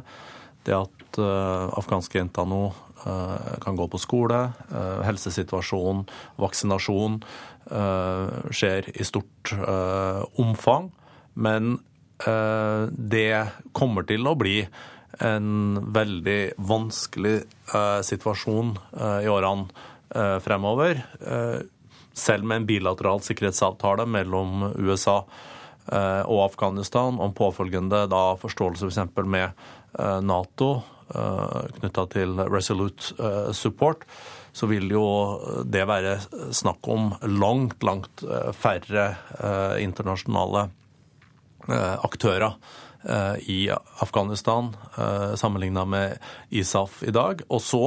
Det 0.64 0.76
at 0.78 1.18
afghanske 1.18 2.16
jenter 2.16 2.46
nå 2.48 2.62
kan 3.02 3.74
gå 3.76 3.84
på 3.90 3.98
skole, 3.98 4.38
helsesituasjon, 5.02 6.04
vaksinasjon 6.38 7.16
skjer 8.54 8.88
i 8.94 9.04
stort 9.04 9.50
omfang. 10.38 10.86
Men 11.34 11.74
det 12.94 13.26
kommer 13.74 14.06
til 14.06 14.30
å 14.30 14.36
bli 14.38 14.60
en 15.18 15.82
veldig 15.98 16.40
vanskelig 16.70 17.34
situasjon 18.06 18.76
i 19.26 19.28
årene 19.34 19.90
fremover. 20.40 21.02
Eh, 21.20 21.60
selv 22.12 22.44
med 22.44 22.56
en 22.56 22.66
bilateral 22.66 23.22
sikkerhetsavtale 23.24 24.06
mellom 24.06 24.66
USA 24.76 25.22
eh, 25.92 26.22
og 26.22 26.44
Afghanistan 26.50 27.20
om 27.20 27.34
påfølgende 27.36 28.04
da 28.12 28.24
forståelse 28.40 28.90
f.eks. 28.90 29.22
med 29.24 29.68
Nato 30.24 30.74
knytta 31.12 32.06
til 32.08 32.38
Resolute 32.48 33.52
Support, 33.52 34.06
så 34.56 34.64
vil 34.70 34.86
jo 34.94 35.02
det 35.68 35.82
være 35.84 36.14
snakk 36.56 36.88
om 36.88 37.10
langt, 37.28 37.82
langt 37.84 38.22
færre 38.56 39.10
internasjonale 39.76 40.62
aktører 42.08 42.56
i 43.44 43.58
Afghanistan 44.00 44.72
sammenligna 45.36 45.84
med 45.84 46.16
ISAF 46.48 47.02
i 47.04 47.12
dag. 47.12 47.44
Og 47.52 47.60
så 47.60 47.84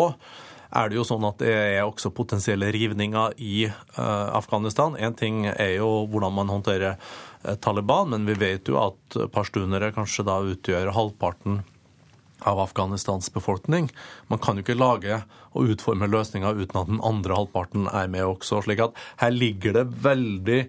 er 0.71 0.89
det 0.89 0.99
jo 0.99 1.05
sånn 1.07 1.27
at 1.27 1.39
det 1.43 1.53
er 1.53 1.83
også 1.85 2.13
potensielle 2.15 2.71
rivninger 2.73 3.37
i 3.41 3.67
uh, 3.67 4.29
Afghanistan. 4.37 4.97
Én 4.97 5.17
ting 5.17 5.45
er 5.51 5.77
jo 5.77 6.05
hvordan 6.09 6.35
man 6.35 6.51
håndterer 6.53 6.97
uh, 6.97 7.55
Taliban, 7.61 8.11
men 8.13 8.27
vi 8.29 8.37
vet 8.39 8.71
jo 8.71 8.79
at 8.81 9.19
pashtunere 9.35 9.93
kanskje 9.95 10.27
da 10.27 10.41
utgjør 10.43 10.93
halvparten 10.95 11.63
av 12.45 12.59
Afghanistans 12.59 13.33
befolkning. 13.33 13.89
Man 14.27 14.39
kan 14.39 14.57
jo 14.57 14.65
ikke 14.65 14.77
lage 14.77 15.21
og 15.55 15.71
utforme 15.71 16.09
løsninger 16.11 16.59
uten 16.59 16.81
at 16.81 16.91
den 16.91 17.01
andre 17.05 17.39
halvparten 17.39 17.87
er 17.89 18.11
med 18.11 18.27
også. 18.27 18.61
slik 18.65 18.83
at 18.83 18.97
her 19.21 19.33
ligger 19.33 19.73
det 19.79 19.85
veldig 20.03 20.59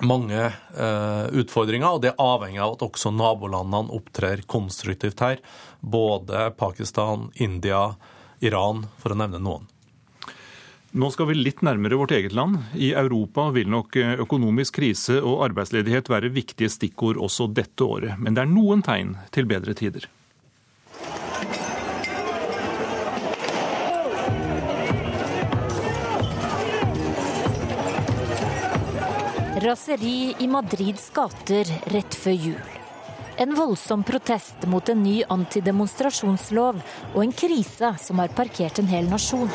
mange 0.00 0.40
eh, 0.40 1.26
utfordringer, 1.42 1.92
og 1.92 2.02
det 2.02 2.12
er 2.12 2.22
avhengig 2.24 2.62
av 2.64 2.78
at 2.78 2.86
også 2.86 3.12
nabolandene 3.12 3.92
opptrer 3.96 4.44
konstruktivt 4.48 5.20
her. 5.20 5.42
Både 5.80 6.48
Pakistan, 6.56 7.28
India, 7.34 7.90
Iran, 8.40 8.86
for 8.98 9.12
å 9.12 9.18
nevne 9.20 9.40
noen. 9.42 9.68
Nå 10.90 11.06
skal 11.14 11.28
vi 11.28 11.36
litt 11.38 11.60
nærmere 11.62 11.98
vårt 12.00 12.16
eget 12.16 12.32
land. 12.34 12.58
I 12.74 12.90
Europa 12.98 13.44
vil 13.54 13.68
nok 13.70 13.94
økonomisk 14.24 14.80
krise 14.80 15.20
og 15.22 15.44
arbeidsledighet 15.46 16.10
være 16.10 16.32
viktige 16.34 16.72
stikkord 16.72 17.20
også 17.20 17.46
dette 17.54 17.86
året. 17.86 18.18
Men 18.18 18.34
det 18.34 18.42
er 18.42 18.50
noen 18.50 18.82
tegn 18.82 19.14
til 19.30 19.46
bedre 19.46 19.76
tider. 19.78 20.08
Raseri 29.60 30.34
i 30.40 30.46
Madrids 30.48 31.10
gater 31.14 31.68
rett 31.92 32.14
før 32.16 32.38
jul. 32.48 32.79
En 33.40 33.54
voldsom 33.56 34.02
protest 34.04 34.66
mot 34.68 34.88
en 34.92 34.98
ny 35.00 35.22
antidemonstrasjonslov 35.32 36.82
og 37.14 37.22
en 37.22 37.30
krise 37.32 37.88
som 38.02 38.20
har 38.20 38.34
parkert 38.36 38.82
en 38.82 38.90
hel 38.90 39.08
nasjon. 39.08 39.48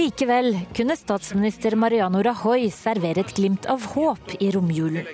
Likevel 0.00 0.50
kunne 0.80 0.96
statsminister 0.96 1.76
Mariano 1.76 2.24
Rajoy 2.24 2.66
servere 2.72 3.20
et 3.20 3.36
glimt 3.36 3.68
av 3.68 3.84
håp 3.92 4.34
i 4.40 4.50
romjulen. 4.56 5.04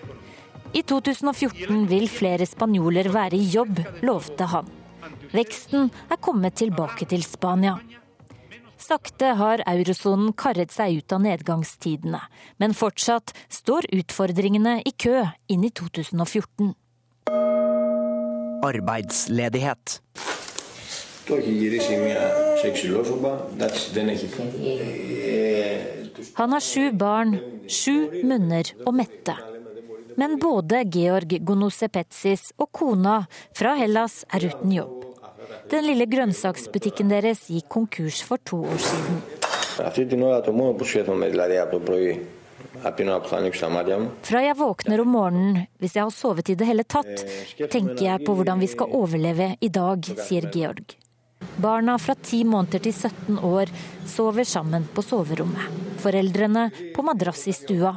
I 0.78 0.86
2014 0.86 1.84
vil 1.90 2.06
flere 2.06 2.46
spanjoler 2.46 3.10
være 3.10 3.34
i 3.34 3.50
jobb, 3.50 3.82
lovte 4.06 4.46
han. 4.54 4.70
Veksten 5.34 5.90
er 6.06 6.22
kommet 6.22 6.54
tilbake 6.62 7.10
til 7.10 7.26
Spania. 7.26 7.80
Sakte 8.86 9.32
har 9.34 9.62
eurosonen 9.66 10.30
karret 10.38 10.70
seg 10.70 11.00
ut 11.00 11.12
av 11.14 11.22
nedgangstidene, 11.24 12.20
men 12.62 12.74
fortsatt 12.76 13.32
står 13.50 13.88
utfordringene 13.96 14.76
i 14.86 14.92
kø 14.94 15.24
inn 15.50 15.64
i 15.66 15.70
2014. 15.74 16.70
Arbeidsledighet. 18.66 19.96
Han 26.36 26.54
har 26.54 26.62
sju 26.68 26.84
barn, 26.94 27.34
sju 27.66 27.96
munner 28.22 28.70
å 28.86 28.94
mette. 28.94 29.34
Men 30.16 30.38
både 30.38 30.84
Georg 30.94 31.34
Gonosepetsis 31.42 32.52
og 32.54 32.70
kona 32.70 33.18
fra 33.50 33.74
Hellas 33.82 34.22
er 34.30 34.46
uten 34.46 34.78
jobb. 34.78 35.02
Den 35.70 35.86
lille 35.86 36.06
grønnsaksbutikken 36.06 37.08
deres 37.10 37.46
gikk 37.50 37.68
konkurs 37.72 38.20
for 38.26 38.38
to 38.46 38.62
år 38.66 38.82
siden. 38.82 39.16
Fra 44.26 44.42
jeg 44.44 44.56
våkner 44.60 45.02
om 45.02 45.10
morgenen, 45.10 45.66
hvis 45.80 45.96
jeg 45.96 46.04
har 46.04 46.14
sovet 46.14 46.52
i 46.52 46.56
det 46.58 46.68
hele 46.68 46.84
tatt, 46.84 47.24
tenker 47.72 48.04
jeg 48.04 48.24
på 48.24 48.36
hvordan 48.36 48.62
vi 48.62 48.70
skal 48.70 48.94
overleve 48.94 49.50
i 49.60 49.72
dag, 49.72 50.06
sier 50.22 50.48
Georg. 50.54 50.96
Barna 51.60 51.98
fra 51.98 52.14
10 52.14 52.44
måneder 52.48 52.82
til 52.84 52.94
17 52.94 53.38
år 53.44 53.72
sover 54.08 54.44
sammen 54.48 54.86
på 54.94 55.04
soverommet. 55.04 55.82
Foreldrene 56.02 56.68
på 56.94 57.04
madrass 57.04 57.46
i 57.48 57.56
stua. 57.56 57.96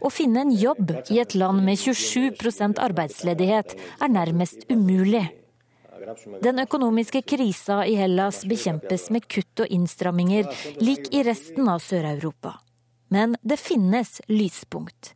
Å 0.00 0.10
finne 0.12 0.44
en 0.44 0.52
jobb 0.54 0.92
i 1.10 1.20
et 1.22 1.34
land 1.34 1.64
med 1.66 1.80
27% 1.80 2.78
arbeidsledighet 2.82 3.74
er 3.76 4.12
nærmest 4.12 4.66
umulig. 4.70 5.24
Den 6.42 6.60
økonomiske 6.62 7.22
krisa 7.26 7.80
i 7.86 7.96
Hellas 7.98 8.44
bekjempes 8.48 9.08
med 9.14 9.26
kutt 9.30 9.64
og 9.64 9.72
innstramminger, 9.72 10.48
lik 10.80 11.10
i 11.14 11.24
resten 11.26 11.68
av 11.70 11.82
Sør-Europa. 11.84 12.56
Men 13.10 13.36
det 13.42 13.58
finnes 13.62 14.20
lyspunkt. 14.30 15.14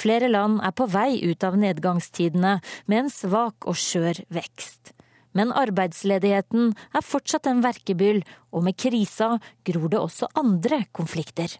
Flere 0.00 0.30
land 0.32 0.62
er 0.64 0.72
på 0.76 0.86
vei 0.88 1.20
ut 1.28 1.44
av 1.44 1.58
nedgangstidene 1.60 2.56
med 2.88 3.04
en 3.04 3.12
svak 3.12 3.68
og 3.68 3.76
skjør 3.76 4.22
vekst. 4.32 4.94
Men 5.36 5.52
arbeidsledigheten 5.54 6.72
er 6.96 7.06
fortsatt 7.06 7.46
en 7.46 7.60
verkebyll, 7.62 8.24
og 8.50 8.64
med 8.66 8.78
krisa 8.80 9.36
gror 9.66 9.92
det 9.92 10.00
også 10.00 10.30
andre 10.40 10.82
konflikter. 10.96 11.54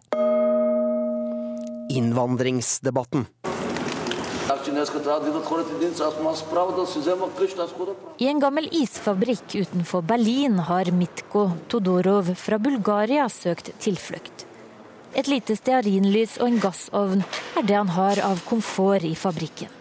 Innvandringsdebatten. 1.91 3.27
I 8.17 8.27
en 8.27 8.39
gammel 8.43 8.67
isfabrikk 8.77 9.55
utenfor 9.55 10.05
Berlin 10.05 10.59
har 10.67 10.91
Mitko 10.93 11.47
Todorov 11.67 12.29
fra 12.37 12.59
Bulgaria 12.61 13.25
søkt 13.29 13.71
tilflukt. 13.81 14.45
Et 15.17 15.27
lite 15.27 15.57
stearinlys 15.57 16.37
og 16.39 16.47
en 16.47 16.59
gassovn 16.61 17.23
er 17.57 17.65
det 17.67 17.75
han 17.75 17.91
har 17.97 18.21
av 18.23 18.43
komfort 18.47 19.03
i 19.07 19.15
fabrikken. 19.17 19.71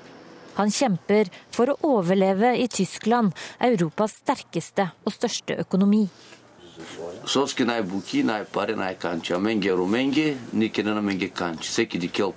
Han 0.57 0.73
kjemper 0.75 1.29
for 1.55 1.71
å 1.71 1.79
overleve 1.97 2.57
i 2.59 2.67
Tyskland, 2.69 3.37
Europas 3.63 4.19
sterkeste 4.25 4.91
og 5.05 5.15
største 5.15 5.61
økonomi. 5.63 6.07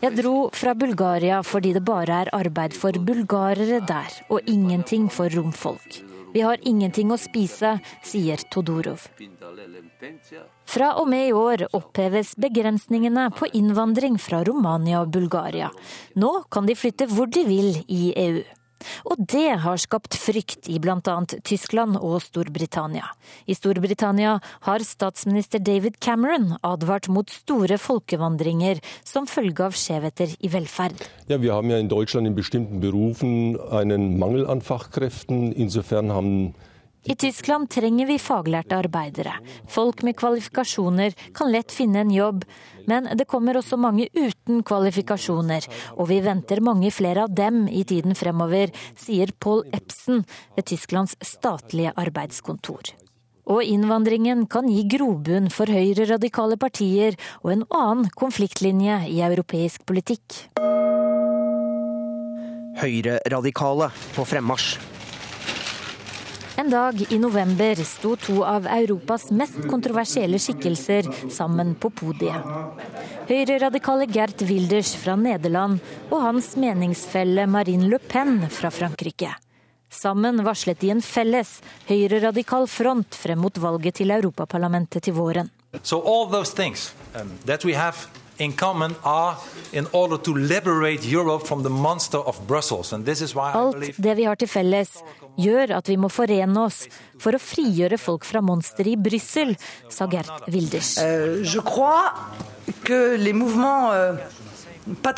Jeg 0.04 0.16
dro 0.18 0.36
fra 0.54 0.74
Bulgaria 0.76 1.42
fordi 1.44 1.74
det 1.74 1.84
bare 1.88 2.24
er 2.24 2.34
arbeid 2.36 2.74
for 2.78 2.92
bulgarere 3.00 3.80
der, 3.88 4.18
og 4.30 4.42
ingenting 4.50 5.10
for 5.12 5.32
romfolk. 5.34 6.02
Vi 6.34 6.42
har 6.42 6.58
ingenting 6.66 7.12
å 7.14 7.18
spise, 7.22 7.76
sier 8.02 8.42
Todorov. 8.50 9.06
Fra 10.66 10.90
og 10.98 11.08
med 11.12 11.28
i 11.28 11.36
år 11.38 11.68
oppheves 11.78 12.34
begrensningene 12.42 13.28
på 13.38 13.52
innvandring 13.54 14.18
fra 14.18 14.42
Romania 14.48 15.04
og 15.04 15.14
Bulgaria. 15.14 15.70
Nå 16.18 16.34
kan 16.50 16.66
de 16.66 16.76
flytte 16.76 17.08
hvor 17.12 17.30
de 17.30 17.46
vil 17.46 17.78
i 17.86 18.12
EU. 18.26 18.42
Og 19.10 19.20
det 19.20 19.60
har 19.64 19.82
skapt 19.82 20.18
frykt 20.20 20.70
i 20.72 20.80
bl.a. 20.82 21.00
Tyskland 21.46 21.98
og 22.00 22.20
Storbritannia. 22.26 23.08
I 23.46 23.56
Storbritannia 23.58 24.38
har 24.68 24.86
statsminister 24.86 25.64
David 25.64 26.00
Cameron 26.04 26.54
advart 26.62 27.10
mot 27.12 27.30
store 27.32 27.80
folkevandringer 27.82 28.82
som 29.08 29.30
følge 29.30 29.68
av 29.68 29.78
skjevheter 29.78 30.36
i 30.40 30.52
velferd. 30.54 31.06
Ja, 31.28 31.40
vi 31.40 31.52
har 31.52 31.64
ja 31.64 31.80
i 31.80 31.88
Deutschland 31.88 32.28
i 32.28 32.36
bestemte 32.36 32.80
berufen 32.82 33.58
en 33.72 34.20
mangel 34.20 34.48
an 34.50 34.62
Fachkräften. 34.62 35.54
Insofern 35.54 36.12
haben 36.12 36.54
i 37.04 37.16
Tyskland 37.16 37.70
trenger 37.70 38.08
vi 38.08 38.20
faglærte 38.20 38.78
arbeidere. 38.80 39.34
Folk 39.68 40.04
med 40.08 40.16
kvalifikasjoner 40.16 41.16
kan 41.36 41.52
lett 41.52 41.72
finne 41.76 42.00
en 42.04 42.14
jobb, 42.14 42.46
men 42.88 43.10
det 43.18 43.28
kommer 43.28 43.60
også 43.60 43.78
mange 43.80 44.08
uten 44.16 44.64
kvalifikasjoner, 44.64 45.68
og 45.98 46.08
vi 46.12 46.22
venter 46.24 46.64
mange 46.64 46.92
flere 46.96 47.28
av 47.28 47.36
dem 47.36 47.66
i 47.68 47.84
tiden 47.88 48.16
fremover, 48.16 48.72
sier 49.00 49.36
Paul 49.40 49.66
Epsen 49.76 50.24
ved 50.56 50.68
Tysklands 50.72 51.18
statlige 51.24 51.92
arbeidskontor. 52.00 52.94
Og 53.52 53.68
innvandringen 53.68 54.46
kan 54.48 54.70
gi 54.72 54.86
grobunn 54.88 55.50
for 55.52 55.68
høyreradikale 55.68 56.56
partier 56.56 57.18
og 57.42 57.52
en 57.52 57.68
annen 57.68 58.08
konfliktlinje 58.16 59.02
i 59.12 59.20
europeisk 59.28 59.84
politikk. 59.90 60.46
Høyreradikale 62.80 63.92
på 64.16 64.28
fremmarsj. 64.32 64.93
En 66.56 66.70
dag 66.70 67.12
i 67.12 67.20
november 67.20 67.76
sto 67.76 68.16
to 68.16 68.44
av 68.46 68.68
Europas 68.70 69.32
mest 69.34 69.58
kontroversielle 69.70 70.38
skikkelser 70.38 71.08
sammen 71.34 71.74
på 71.76 71.90
podiet. 71.90 72.46
Høyreradikale 73.26 74.06
Gert 74.06 74.44
Wilders 74.46 74.94
fra 75.02 75.16
Nederland 75.18 75.82
og 76.12 76.22
hans 76.22 76.52
meningsfelle 76.62 77.48
Marine 77.50 77.90
Le 77.90 77.98
Pen 77.98 78.44
fra 78.54 78.70
Frankrike. 78.70 79.32
Sammen 79.90 80.44
varslet 80.46 80.78
de 80.82 80.92
en 80.94 81.02
felles 81.02 81.56
høyreradikal 81.90 82.70
front 82.70 83.18
frem 83.18 83.42
mot 83.42 83.58
valget 83.58 83.98
til 84.02 84.14
Europaparlamentet 84.14 85.10
til 85.10 85.18
våren. 85.18 85.50
So 85.82 86.04
in 88.38 88.54
common 88.54 88.96
are 89.04 89.38
in 89.72 89.88
order 89.92 90.18
to 90.18 90.34
liberate 90.34 91.06
Europe 91.06 91.48
from 91.48 91.64
the 91.64 91.70
monster 91.70 92.18
of 92.18 92.40
Brussels. 92.48 92.94
And 92.94 93.06
this 93.06 93.22
is 93.22 93.36
why 93.36 93.52
Alt 93.54 93.98
det 93.98 94.16
vi 94.18 94.24
har 94.24 94.36
til 94.36 94.48
felles, 94.48 95.04
gjør 95.38 95.78
at 95.78 95.90
vi 95.90 95.98
må 95.98 96.10
forene 96.14 96.66
oss 96.66 96.88
for 97.22 97.36
å 97.36 97.42
frigjøre 97.42 97.98
folk 97.98 98.26
fra 98.26 98.42
monsteret 98.42 98.94
i 98.94 99.00
Brussel, 99.00 99.56
sa 99.90 100.08
Gert 100.12 100.48
Wilders. 100.52 100.98
Uh, 100.98 101.42
det 104.84 105.16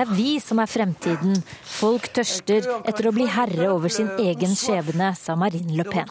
er 0.00 0.08
vi 0.10 0.40
som 0.42 0.58
er 0.58 0.70
fremtiden. 0.70 1.36
Folk 1.62 2.08
tørster 2.16 2.66
etter 2.82 3.06
å 3.06 3.12
bli 3.14 3.26
herre 3.30 3.68
over 3.70 3.92
sin 3.92 4.10
egen 4.18 4.56
skjebne, 4.58 5.12
sa 5.14 5.36
Marine 5.38 5.76
Le 5.78 5.84
Pen. 5.86 6.10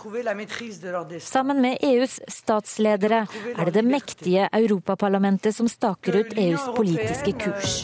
Sammen 1.20 1.60
med 1.66 1.84
EUs 1.84 2.22
statsledere 2.32 3.26
er 3.52 3.66
det 3.68 3.76
det 3.82 3.86
mektige 3.86 4.48
Europaparlamentet 4.48 5.56
som 5.56 5.68
staker 5.68 6.22
ut 6.22 6.34
EUs 6.40 6.72
politiske 6.78 7.36
kurs. 7.44 7.84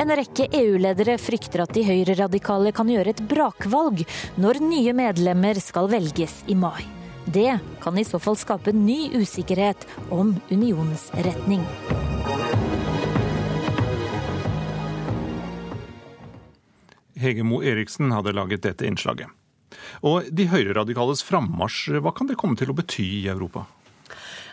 En 0.00 0.12
rekke 0.16 0.48
EU-ledere 0.56 1.18
frykter 1.20 1.64
at 1.64 1.74
de 1.76 1.84
høyreradikale 1.88 2.72
kan 2.76 2.88
gjøre 2.88 3.16
et 3.16 3.26
brakvalg 3.32 4.04
når 4.40 4.64
nye 4.64 4.96
medlemmer 4.96 5.60
skal 5.60 5.88
velges 5.92 6.40
i 6.48 6.56
mai. 6.56 6.99
Det 7.32 7.58
kan 7.82 7.98
i 7.98 8.04
så 8.04 8.18
fall 8.18 8.36
skape 8.36 8.72
ny 8.72 9.10
usikkerhet 9.14 9.86
om 10.10 10.32
unionens 10.50 11.10
retning. 11.14 11.62
Hege 17.14 17.44
Mo 17.46 17.60
Eriksen 17.62 18.10
hadde 18.10 18.34
laget 18.34 18.64
dette 18.66 18.88
innslaget. 18.88 19.30
Og 20.02 20.26
de 20.32 20.48
høyreradikales 20.50 21.22
frammarsj, 21.22 22.00
hva 22.02 22.10
kan 22.16 22.26
det 22.26 22.38
komme 22.40 22.58
til 22.58 22.72
å 22.72 22.78
bety 22.80 23.06
i 23.20 23.28
Europa? 23.30 23.68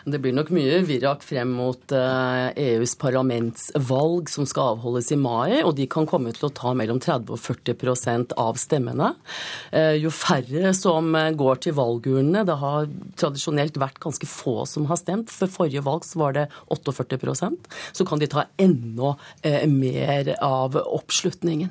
Det 0.08 0.20
blir 0.22 0.32
nok 0.32 0.50
mye 0.54 0.78
virak 0.86 1.24
frem 1.26 1.50
mot 1.58 1.92
EUs 1.92 2.54
eh, 2.56 2.82
e 2.82 3.00
parlamentsvalg 3.00 4.30
som 4.32 4.46
skal 4.48 4.74
avholdes 4.74 5.10
i 5.12 5.18
mai, 5.20 5.60
og 5.60 5.74
de 5.76 5.88
kan 5.90 6.06
komme 6.08 6.32
til 6.36 6.48
å 6.48 6.52
ta 6.54 6.72
mellom 6.76 7.00
30 7.02 7.34
og 7.34 7.40
40% 7.42 8.32
av 8.40 8.60
stemmene. 8.60 9.10
Eh, 9.72 9.98
jo 10.00 10.12
færre 10.14 10.72
som 10.76 11.12
eh, 11.18 11.32
går 11.36 11.62
til 11.66 11.76
valgurnene, 11.76 12.46
det 12.48 12.56
har 12.62 12.88
tradisjonelt 13.20 13.76
vært 13.80 14.00
ganske 14.04 14.30
få 14.30 14.62
som 14.70 14.88
har 14.88 15.00
stemt. 15.00 15.32
For 15.34 15.50
forrige 15.58 15.84
valg 15.84 16.08
så 16.08 16.22
var 16.22 16.38
det 16.38 16.46
48% 16.72 17.68
så 17.92 18.08
kan 18.08 18.20
de 18.22 18.30
ta 18.30 18.46
enda 18.60 19.14
mer 19.68 20.30
av 20.44 20.76
oppslutningen. 20.78 21.70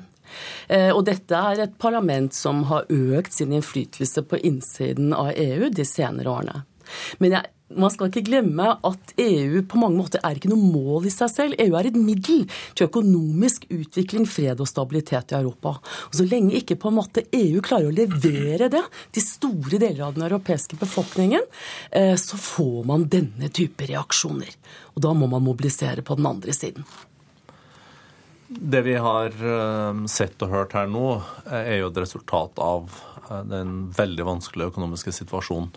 Og 0.94 1.00
dette 1.06 1.36
er 1.50 1.62
et 1.64 1.76
parlament 1.80 2.34
som 2.36 2.64
har 2.68 2.88
økt 2.92 3.32
sin 3.32 3.54
innflytelse 3.56 4.24
på 4.28 4.40
innsiden 4.44 5.14
av 5.16 5.32
EU 5.32 5.70
de 5.72 5.86
senere 5.88 6.32
årene. 6.32 6.64
Men 7.22 7.38
jeg 7.38 7.57
man 7.76 7.92
skal 7.92 8.08
ikke 8.08 8.24
glemme 8.24 8.70
at 8.86 9.12
EU 9.20 9.60
på 9.68 9.80
mange 9.80 9.98
måter 10.00 10.22
er 10.24 10.38
ikke 10.38 10.50
noe 10.50 10.70
mål 10.72 11.08
i 11.08 11.12
seg 11.12 11.30
selv. 11.32 11.58
EU 11.60 11.74
er 11.76 11.90
et 11.90 11.98
middel 11.98 12.46
til 12.72 12.86
økonomisk 12.88 13.66
utvikling, 13.74 14.24
fred 14.28 14.62
og 14.62 14.70
stabilitet 14.70 15.34
i 15.34 15.38
Europa. 15.40 15.74
Og 16.08 16.16
Så 16.16 16.24
lenge 16.28 16.56
ikke 16.56 16.78
på 16.80 16.88
en 16.88 16.98
måte 17.00 17.26
EU 17.34 17.60
klarer 17.64 17.90
å 17.90 17.94
levere 17.94 18.70
det 18.72 18.84
til 19.12 19.26
store 19.26 19.80
deler 19.82 20.06
av 20.06 20.16
den 20.16 20.24
europeiske 20.30 20.78
befolkningen, 20.80 21.44
eh, 21.92 22.16
så 22.16 22.40
får 22.40 22.86
man 22.88 23.08
denne 23.08 23.52
type 23.52 23.84
reaksjoner. 23.84 24.56
Og 24.96 25.02
da 25.04 25.12
må 25.12 25.28
man 25.28 25.44
mobilisere 25.44 26.02
på 26.02 26.16
den 26.16 26.26
andre 26.26 26.52
siden. 26.52 26.88
Det 28.48 28.80
vi 28.80 28.96
har 28.96 29.28
eh, 29.28 30.06
sett 30.08 30.40
og 30.40 30.48
hørt 30.48 30.72
her 30.72 30.88
nå, 30.88 31.20
er 31.44 31.82
jo 31.82 31.92
et 31.92 32.00
resultat 32.00 32.56
av 32.56 32.88
eh, 33.28 33.44
den 33.44 33.90
veldig 33.92 34.24
vanskelige 34.24 34.72
økonomiske 34.72 35.12
situasjonen 35.12 35.74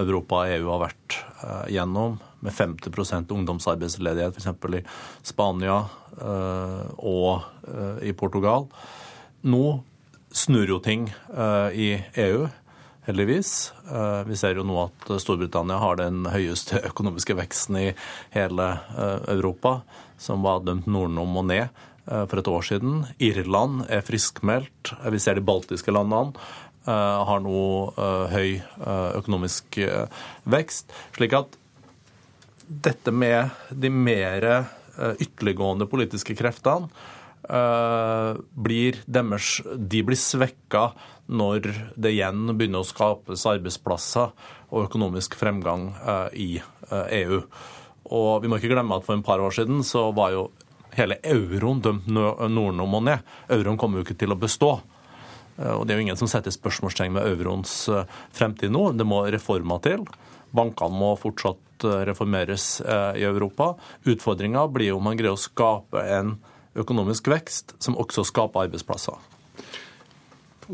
Europa 0.00 0.42
og 0.42 0.54
EU 0.54 0.70
har 0.72 0.82
vært 0.86 1.18
uh, 1.42 1.66
gjennom, 1.70 2.18
med 2.40 2.56
50% 2.56 3.32
ungdomsarbeidsledighet 3.36 4.38
f.eks. 4.38 4.48
i 4.78 4.82
Spania 5.28 5.82
uh, 6.20 6.86
og 6.96 7.44
uh, 7.68 7.98
i 8.04 8.14
Portugal. 8.16 8.68
Nå 9.44 9.64
snur 10.30 10.68
jo 10.70 10.76
ting 10.78 11.08
i 11.74 11.86
EU, 12.22 12.44
heldigvis. 13.02 13.48
Vi 14.28 14.36
ser 14.38 14.60
jo 14.60 14.62
nå 14.62 14.76
at 14.84 15.08
Storbritannia 15.18 15.80
har 15.82 15.98
den 15.98 16.20
høyeste 16.30 16.78
økonomiske 16.92 17.34
veksten 17.34 17.80
i 17.80 17.86
hele 18.36 18.68
Europa, 19.32 19.80
som 20.22 20.46
var 20.46 20.62
dømt 20.62 20.86
Norden-om 20.86 21.34
og 21.40 21.48
ned 21.50 21.82
for 22.06 22.38
et 22.38 22.52
år 22.52 22.68
siden. 22.68 23.02
Irland 23.18 23.88
er 23.90 24.06
friskmeldt. 24.06 24.92
Vi 25.10 25.18
ser 25.18 25.40
de 25.40 25.46
baltiske 25.50 25.90
landene 25.90 26.30
Eh, 26.34 26.69
har 26.88 27.40
nå 27.44 27.62
eh, 27.92 28.34
høy 28.34 28.50
eh, 28.56 29.10
økonomisk 29.20 29.80
vekst. 30.50 30.92
Slik 31.16 31.36
at 31.36 31.56
dette 32.70 33.10
med 33.10 33.50
de 33.74 33.90
mer 33.90 34.44
ytterliggående 35.00 35.86
politiske 35.90 36.36
kreftene 36.36 36.86
blir 38.52 38.98
deres, 39.10 39.48
de 39.64 40.02
blir 40.06 40.18
svekka 40.18 40.82
når 41.32 41.66
det 41.96 42.12
igjen 42.12 42.52
begynner 42.52 42.84
å 42.84 42.86
skapes 42.86 43.46
arbeidsplasser 43.48 44.30
og 44.68 44.84
økonomisk 44.84 45.34
fremgang 45.40 45.88
i 46.36 46.60
EU. 47.16 47.40
Og 48.12 48.30
vi 48.44 48.52
må 48.52 48.60
ikke 48.60 48.70
glemme 48.70 49.00
at 49.00 49.08
for 49.08 49.16
en 49.16 49.26
par 49.26 49.42
år 49.42 49.56
siden 49.56 49.82
så 49.88 50.10
var 50.14 50.36
jo 50.36 50.46
hele 50.94 51.18
euroen 51.26 51.82
dømt 51.82 52.06
nordnom 52.10 52.98
og 53.00 53.04
ned. 53.08 53.26
Euroen 53.50 53.80
kommer 53.80 53.98
jo 53.98 54.06
ikke 54.06 54.20
til 54.20 54.36
å 54.36 54.38
bestå. 54.38 54.76
Eh, 55.60 55.72
og 55.76 55.86
Det 55.86 55.94
er 55.94 56.00
jo 56.00 56.06
ingen 56.08 56.20
som 56.20 56.30
setter 56.30 56.54
spørsmålstegn 56.54 57.14
med 57.16 57.28
euroens 57.28 57.74
eh, 57.88 58.04
fremtid 58.36 58.72
nå. 58.72 58.90
Det 58.96 59.06
må 59.06 59.22
reformer 59.30 59.82
til. 59.84 60.06
Bankene 60.56 60.96
må 61.02 61.12
fortsatt 61.20 61.86
eh, 61.86 62.04
reformeres 62.10 62.80
i 63.16 63.26
Europa. 63.26 63.74
Utfordringa 64.08 64.66
blir 64.72 64.96
om 64.96 65.04
man 65.06 65.18
greier 65.20 65.36
å 65.36 65.40
skape 65.40 66.02
en 66.16 66.38
økonomisk 66.78 67.28
vekst 67.30 67.74
som 67.82 67.98
også 67.98 68.24
skaper 68.28 68.68
arbeidsplasser. 68.68 69.18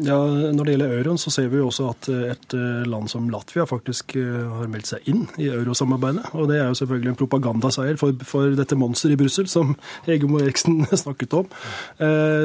Ja, 0.04 0.16
Når 0.52 0.64
det 0.64 0.72
gjelder 0.74 0.94
euroen, 0.98 1.18
så 1.18 1.30
ser 1.32 1.48
vi 1.48 1.60
jo 1.60 1.68
også 1.70 1.88
at 1.92 2.08
et 2.12 2.54
land 2.88 3.08
som 3.08 3.28
Latvia 3.32 3.64
faktisk 3.68 4.16
har 4.18 4.68
meldt 4.68 4.90
seg 4.90 5.06
inn 5.08 5.22
i 5.40 5.46
eurosamarbeidet. 5.48 6.34
Og 6.36 6.50
det 6.50 6.58
er 6.60 6.68
jo 6.68 6.78
selvfølgelig 6.80 7.12
en 7.12 7.18
propagandaseier 7.20 7.96
for, 8.00 8.12
for 8.28 8.52
dette 8.58 8.76
monsteret 8.76 9.16
i 9.16 9.20
Brussel 9.22 9.48
som 9.48 9.72
Egemo 10.12 10.40
Eriksen 10.42 10.82
snakket 11.04 11.38
om. 11.40 11.48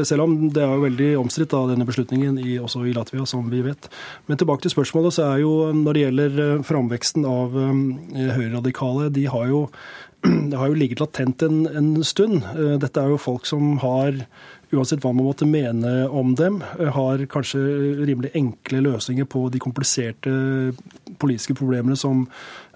Selv 0.07 0.25
om 0.25 0.37
det 0.53 0.63
er 0.63 0.71
jo 0.71 0.85
veldig 0.85 1.09
omstridt 1.19 1.57
denne 1.73 1.87
beslutningen 1.87 2.39
i, 2.39 2.55
også 2.61 2.85
i 2.87 2.95
Latvia, 2.95 3.25
som 3.27 3.49
vi 3.51 3.63
vet. 3.65 3.89
Men 4.27 4.39
tilbake 4.39 4.63
til 4.63 4.75
spørsmålet, 4.75 5.17
så 5.17 5.27
er 5.33 5.43
jo 5.43 5.55
når 5.75 5.97
det 5.97 6.05
gjelder 6.05 6.63
framveksten 6.67 7.27
av 7.27 7.57
høyreradikale, 7.57 9.11
de 9.11 9.27
har 9.31 9.51
jo 9.51 9.65
det 10.49 10.57
har 10.57 10.69
jo 10.69 10.77
ligget 10.77 11.01
latent 11.01 11.41
en, 11.45 11.63
en, 11.67 11.91
stund. 12.05 12.43
Eh, 12.53 12.77
dette 12.81 13.01
er 13.01 13.13
jo 13.13 13.21
folk 13.21 13.47
som 13.49 13.77
har, 13.81 14.19
uansett 14.71 15.01
hva 15.03 15.11
man 15.13 15.27
måtte 15.27 15.47
mene 15.49 16.07
om 16.09 16.35
dem, 16.35 16.61
eh, 16.79 16.91
har 16.95 17.25
kanskje 17.31 17.59
rimelig 18.05 18.31
enkle 18.35 18.81
løsninger 18.81 19.25
på 19.25 19.49
de 19.51 19.59
kompliserte 19.59 20.33
politiske 21.19 21.55
problemene 21.57 21.97
som 21.97 22.27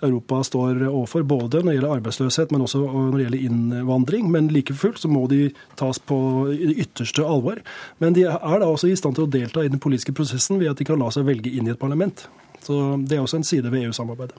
Europa 0.04 0.44
står 0.44 0.84
overfor, 0.88 1.24
både 1.24 1.64
når 1.64 1.72
det 1.72 1.76
gjelder 1.78 1.96
arbeidsløshet, 1.98 2.52
men 2.52 2.62
også 2.62 2.82
når 2.84 3.18
det 3.18 3.26
gjelder 3.26 3.46
innvandring. 3.50 4.32
Men 4.32 4.50
like 4.54 4.74
fullt 4.74 5.00
så 5.00 5.10
må 5.10 5.26
de 5.32 5.50
tas 5.80 6.00
på 6.00 6.18
det 6.52 6.76
ytterste 6.86 7.26
alvor. 7.26 7.62
Men 8.00 8.14
de 8.14 8.28
er 8.28 8.60
da 8.60 8.66
også 8.68 8.92
i 8.92 8.96
stand 9.00 9.16
til 9.16 9.26
å 9.26 9.32
delta 9.32 9.64
i 9.64 9.72
den 9.72 9.80
politiske 9.80 10.14
prosessen 10.14 10.60
ved 10.60 10.74
at 10.74 10.78
de 10.78 10.86
kan 10.86 11.00
la 11.00 11.10
seg 11.10 11.26
velge 11.26 11.52
inn 11.52 11.68
i 11.68 11.74
et 11.74 11.82
parlament. 11.82 12.28
Så 12.62 12.98
det 13.08 13.18
er 13.18 13.24
også 13.24 13.42
en 13.42 13.48
side 13.48 13.72
ved 13.72 13.88
EU-samarbeidet. 13.88 14.38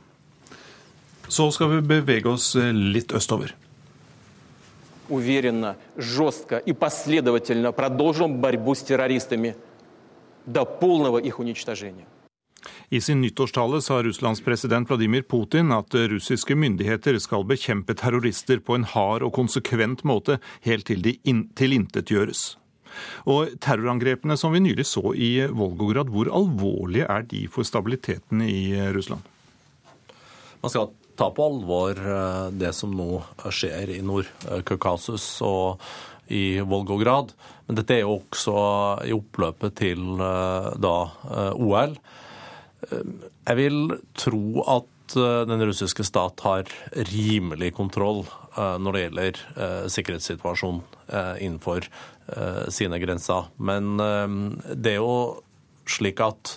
Så 1.29 1.49
skal 1.51 1.73
vi 1.73 1.81
bevege 1.83 2.31
oss 2.31 2.55
eh, 2.59 2.71
litt 2.71 3.15
østover 3.17 3.55
уверенно, 5.10 5.76
жестко 5.97 6.58
и 6.58 6.74
последовательно 6.74 7.72
продолжим 7.72 8.38
борьбу 8.41 8.76
с 8.76 8.82
террористами 8.82 9.56
до 10.45 10.66
полного 10.66 11.18
их 11.18 11.39
уничтожения. 11.39 12.06
I 12.89 12.99
sin 12.99 13.22
nyttårstale 13.22 13.82
sa 13.82 14.04
Russlands 14.04 14.41
president 14.41 14.88
Vladimir 14.88 15.24
Putin 15.24 15.72
at 15.72 15.93
russiske 15.93 16.56
myndigheter 16.56 17.18
skal 17.20 17.43
bekjempe 17.43 17.95
terrorister 17.95 18.60
på 18.60 18.76
en 18.76 18.84
hard 18.84 19.24
og 19.24 19.34
konsekvent 19.34 20.04
måte 20.04 20.38
helt 20.62 20.86
til 20.86 21.02
de 21.02 21.16
tilintetgjøres. 21.56 22.58
Og 23.26 23.56
terrorangrepene 23.64 24.36
som 24.38 24.54
vi 24.54 24.60
nylig 24.60 24.86
så 24.86 25.14
i 25.16 25.47
Volgograd, 25.47 26.12
hvor 26.12 26.28
alvorlige 26.28 27.08
er 27.08 27.24
de 27.24 27.47
for 27.47 27.64
stabiliteten 27.64 28.43
i 28.43 28.76
Russland? 28.91 29.24
Man 30.62 30.70
skal 30.70 30.91
ta 31.17 31.31
på 31.35 31.47
alvor 31.51 31.99
eh, 31.99 32.49
det 32.53 32.73
som 32.77 32.93
nå 32.97 33.21
skjer 33.53 33.95
i 33.97 34.03
Nord-Kaukasus 34.05 35.27
og 35.47 35.83
i 36.33 36.59
Volgograd. 36.67 37.33
Men 37.67 37.79
dette 37.79 37.97
er 37.97 38.05
jo 38.05 38.19
også 38.19 38.57
i 39.07 39.14
oppløpet 39.17 39.79
til 39.83 40.21
eh, 40.21 40.69
da 40.83 40.97
eh, 41.31 41.53
OL. 41.57 41.97
Jeg 42.87 43.57
vil 43.59 43.97
tro 44.14 44.62
at 44.69 44.93
den 45.17 45.62
russiske 45.64 46.05
stat 46.05 46.43
har 46.45 46.69
rimelig 47.09 47.71
kontroll 47.75 48.25
når 48.55 48.95
det 48.95 49.03
gjelder 49.03 49.39
sikkerhetssituasjonen 49.95 50.83
innenfor 51.41 51.87
sine 52.75 52.99
grenser. 53.01 53.49
Men 53.57 53.97
det 53.97 54.93
er 54.93 54.99
jo 55.01 55.17
slik 55.89 56.21
at 56.27 56.57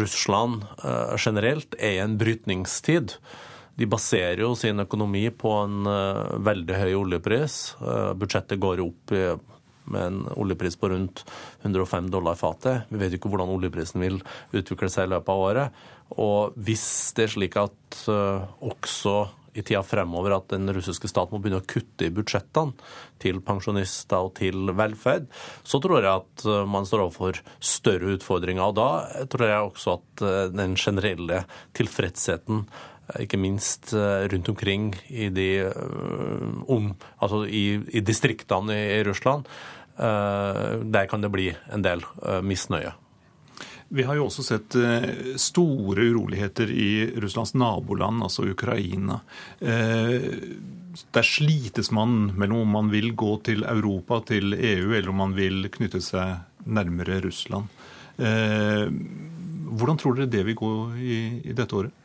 Russland 0.00 0.64
eh, 0.84 1.16
generelt 1.18 1.76
er 1.78 1.96
i 1.96 2.02
en 2.04 2.18
brytningstid. 2.20 3.16
De 3.74 3.88
baserer 3.90 4.44
jo 4.44 4.52
sin 4.58 4.78
økonomi 4.82 5.26
på 5.34 5.50
en 5.64 5.88
uh, 5.88 6.36
veldig 6.46 6.76
høy 6.78 6.92
oljepris. 6.94 7.56
Budsjettet 8.14 8.60
går 8.62 8.78
opp 8.84 9.10
med 9.90 9.98
en 9.98 10.20
oljepris 10.38 10.78
på 10.78 10.92
rundt 10.92 11.24
105 11.66 12.06
dollar 12.14 12.38
fatet. 12.38 12.86
Vi 12.86 13.00
vet 13.00 13.10
jo 13.10 13.18
ikke 13.18 13.32
hvordan 13.32 13.50
oljeprisen 13.50 14.04
vil 14.04 14.20
utvikle 14.54 14.92
seg 14.94 15.08
i 15.08 15.12
løpet 15.16 15.32
av 15.34 15.42
året. 15.48 15.82
Og 16.22 16.54
hvis 16.54 16.86
det 17.18 17.26
er 17.26 17.34
slik 17.34 17.58
at 17.58 17.98
også 18.06 19.16
i 19.54 19.62
tida 19.62 19.82
fremover 19.86 20.36
at 20.36 20.50
den 20.52 20.70
russiske 20.74 21.08
staten 21.10 21.36
må 21.36 21.42
begynne 21.42 21.62
å 21.62 21.68
kutte 21.68 22.08
i 22.08 22.12
budsjettene 22.14 22.74
til 23.22 23.40
pensjonister 23.46 24.26
og 24.26 24.34
til 24.40 24.72
velferd, 24.76 25.28
så 25.62 25.80
tror 25.82 26.00
jeg 26.00 26.10
at 26.10 26.46
eh, 26.48 26.64
man 26.68 26.88
står 26.88 27.06
overfor 27.06 27.40
større 27.62 28.16
utfordringer. 28.16 28.66
Og 28.66 28.76
da 28.78 29.24
tror 29.30 29.46
jeg 29.48 29.68
også 29.70 29.96
at 29.98 30.26
eh, 30.26 30.40
den 30.54 30.74
generelle 30.80 31.44
tilfredsheten 31.78 32.64
eh, 32.64 33.22
ikke 33.26 33.40
minst 33.40 33.94
rundt 33.94 34.50
omkring 34.50 34.90
i, 35.08 35.30
de, 35.34 35.48
om, 36.72 36.92
altså 37.22 37.44
i, 37.46 37.64
i 37.94 38.04
distriktene 38.04 38.76
i, 38.98 39.00
Russland. 39.06 39.48
Der 39.94 41.06
kan 41.06 41.22
det 41.22 41.30
bli 41.30 41.52
en 41.70 41.84
del 41.84 42.00
misnøye. 42.42 42.96
Vi 43.94 44.02
har 44.02 44.18
jo 44.18 44.26
også 44.26 44.42
sett 44.42 44.74
eh, 44.74 45.36
store 45.38 46.08
uroligheter 46.10 46.70
i 46.70 46.88
Russlands 47.22 47.52
naboland, 47.54 48.24
altså 48.26 48.46
Ukraina. 48.50 49.20
Eh, 49.60 50.24
der 51.14 51.26
slites 51.26 51.92
man 51.94 52.32
mellom 52.34 52.64
om 52.64 52.74
man 52.78 52.90
vil 52.90 53.12
gå 53.14 53.36
til 53.46 53.62
Europa, 53.62 54.20
til 54.32 54.54
EU, 54.54 54.90
eller 54.94 55.12
om 55.12 55.22
man 55.22 55.36
vil 55.38 55.68
knytte 55.74 56.02
seg 56.02 56.42
nærmere 56.66 57.20
Russland. 57.22 57.70
Eh, 58.18 58.90
hvordan 59.74 60.00
tror 60.00 60.18
dere 60.18 60.32
det 60.32 60.42
vil 60.48 60.58
gå 60.58 60.72
i, 60.98 61.18
dette 61.54 61.78
året? 61.78 62.03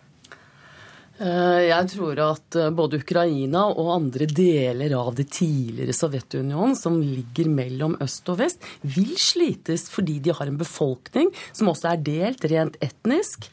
Eh, 1.20 1.66
jeg 1.68 1.88
tror 1.92 2.20
at 2.24 2.56
eh, 2.56 2.70
både 2.72 3.02
Ukraina 3.02 3.66
og 3.74 3.92
andre 3.92 4.24
deler 4.32 4.94
av 4.96 5.12
det 5.18 5.26
tidligere 5.36 5.96
Sovjetunionen, 5.96 6.78
som 6.80 6.96
ligger 7.04 7.50
mellom 7.52 7.98
øst 8.00 8.30
og 8.32 8.40
vest, 8.40 8.64
vil 8.88 9.12
slites 9.20 9.90
fordi 9.92 10.20
de 10.24 10.32
har 10.36 10.48
en 10.48 10.60
befolkning 10.60 11.28
som 11.52 11.72
også 11.72 11.92
er 11.92 12.04
delt 12.06 12.46
rent 12.48 12.78
etnisk. 12.84 13.50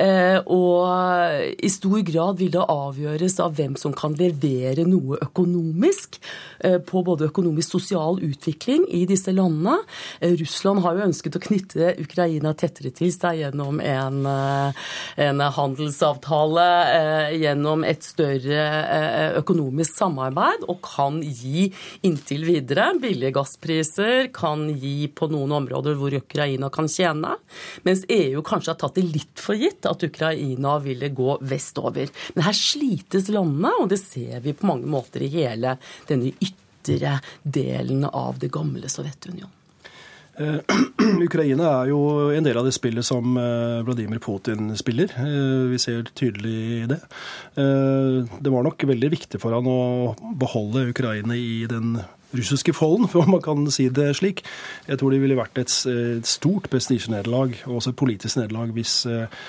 Eh, 0.00 0.38
og 0.48 1.60
i 1.60 1.70
stor 1.72 2.00
grad 2.08 2.40
vil 2.40 2.54
det 2.54 2.64
avgjøres 2.64 3.36
av 3.44 3.52
hvem 3.58 3.76
som 3.80 3.92
kan 3.96 4.16
levere 4.16 4.86
noe 4.88 5.20
økonomisk 5.20 6.16
på 6.60 7.00
både 7.04 7.28
økonomisk 7.30 7.72
sosial 7.72 8.18
utvikling 8.24 8.82
i 8.92 9.02
disse 9.08 9.32
landene. 9.32 9.78
Russland 10.20 10.82
har 10.84 10.96
jo 10.96 11.06
ønsket 11.06 11.38
å 11.38 11.42
knytte 11.42 11.94
Ukraina 12.02 12.52
tettere 12.58 12.92
til 12.92 13.08
seg 13.14 13.40
gjennom 13.40 13.80
en, 13.80 14.18
en 14.28 15.44
handelsavtale 15.56 16.66
gjennom 17.34 17.84
et 17.86 18.04
større 18.04 18.60
eh, 18.60 19.36
økonomisk 19.40 19.98
samarbeid 20.00 20.64
og 20.68 20.80
kan 20.84 21.20
gi 21.24 21.68
inntil 22.06 22.46
videre 22.48 22.90
billige 23.00 23.34
gasspriser, 23.36 24.30
kan 24.34 24.66
gi 24.80 25.10
på 25.14 25.30
noen 25.32 25.54
områder 25.60 25.98
hvor 26.00 26.16
Ukraina 26.20 26.70
kan 26.72 26.88
tjene, 26.90 27.36
mens 27.86 28.06
EU 28.10 28.42
kanskje 28.46 28.74
har 28.74 28.80
tatt 28.80 28.98
det 28.98 29.06
litt 29.10 29.40
for 29.42 29.58
gitt 29.58 29.88
at 29.88 30.04
Ukraina 30.06 30.78
ville 30.84 31.12
gå 31.14 31.38
vestover. 31.40 32.10
Men 32.34 32.46
her 32.48 32.56
slites 32.56 33.30
landene, 33.32 33.74
og 33.80 33.90
det 33.92 34.00
ser 34.02 34.42
vi 34.44 34.56
på 34.56 34.68
mange 34.70 34.90
måter 34.90 35.26
i 35.26 35.32
hele 35.32 35.76
denne 36.08 36.32
ytre 36.40 37.18
delen 37.42 38.06
av 38.08 38.40
det 38.40 38.52
gamle 38.52 38.88
Sovjetunionen. 38.90 39.59
Eh, 40.40 40.60
Ukraina 41.28 41.68
er 41.82 41.90
jo 41.92 42.00
en 42.32 42.46
del 42.46 42.58
av 42.58 42.66
det 42.66 42.72
spillet 42.76 43.04
som 43.06 43.36
eh, 43.36 43.80
Vladimir 43.84 44.22
Putin 44.24 44.72
spiller. 44.78 45.12
Eh, 45.20 45.68
vi 45.72 45.80
ser 45.82 46.08
tydelig 46.16 46.88
det. 46.90 47.00
Det 47.54 48.52
var 48.52 48.64
nok 48.64 48.84
veldig 48.88 49.10
viktig 49.12 49.40
for 49.42 49.52
han 49.56 49.68
å 49.68 50.14
beholde 50.40 50.88
Ukraina 50.94 51.36
i 51.36 51.66
den 51.68 51.98
russiske 52.36 52.74
folden, 52.76 53.08
for 53.12 53.28
man 53.30 53.42
kan 53.44 53.66
si 53.72 53.88
det 53.92 54.10
slik. 54.18 54.42
Jeg 54.88 55.00
tror 55.00 55.14
det 55.14 55.20
ville 55.22 55.38
vært 55.38 55.58
et 55.60 55.72
stort 56.26 56.68
prestisjenederlag, 56.72 57.56
og 57.66 57.80
også 57.80 57.94
et 57.94 58.00
politisk 58.00 58.40
nederlag, 58.40 58.72
hvis 58.76 58.94
eh, 59.10 59.40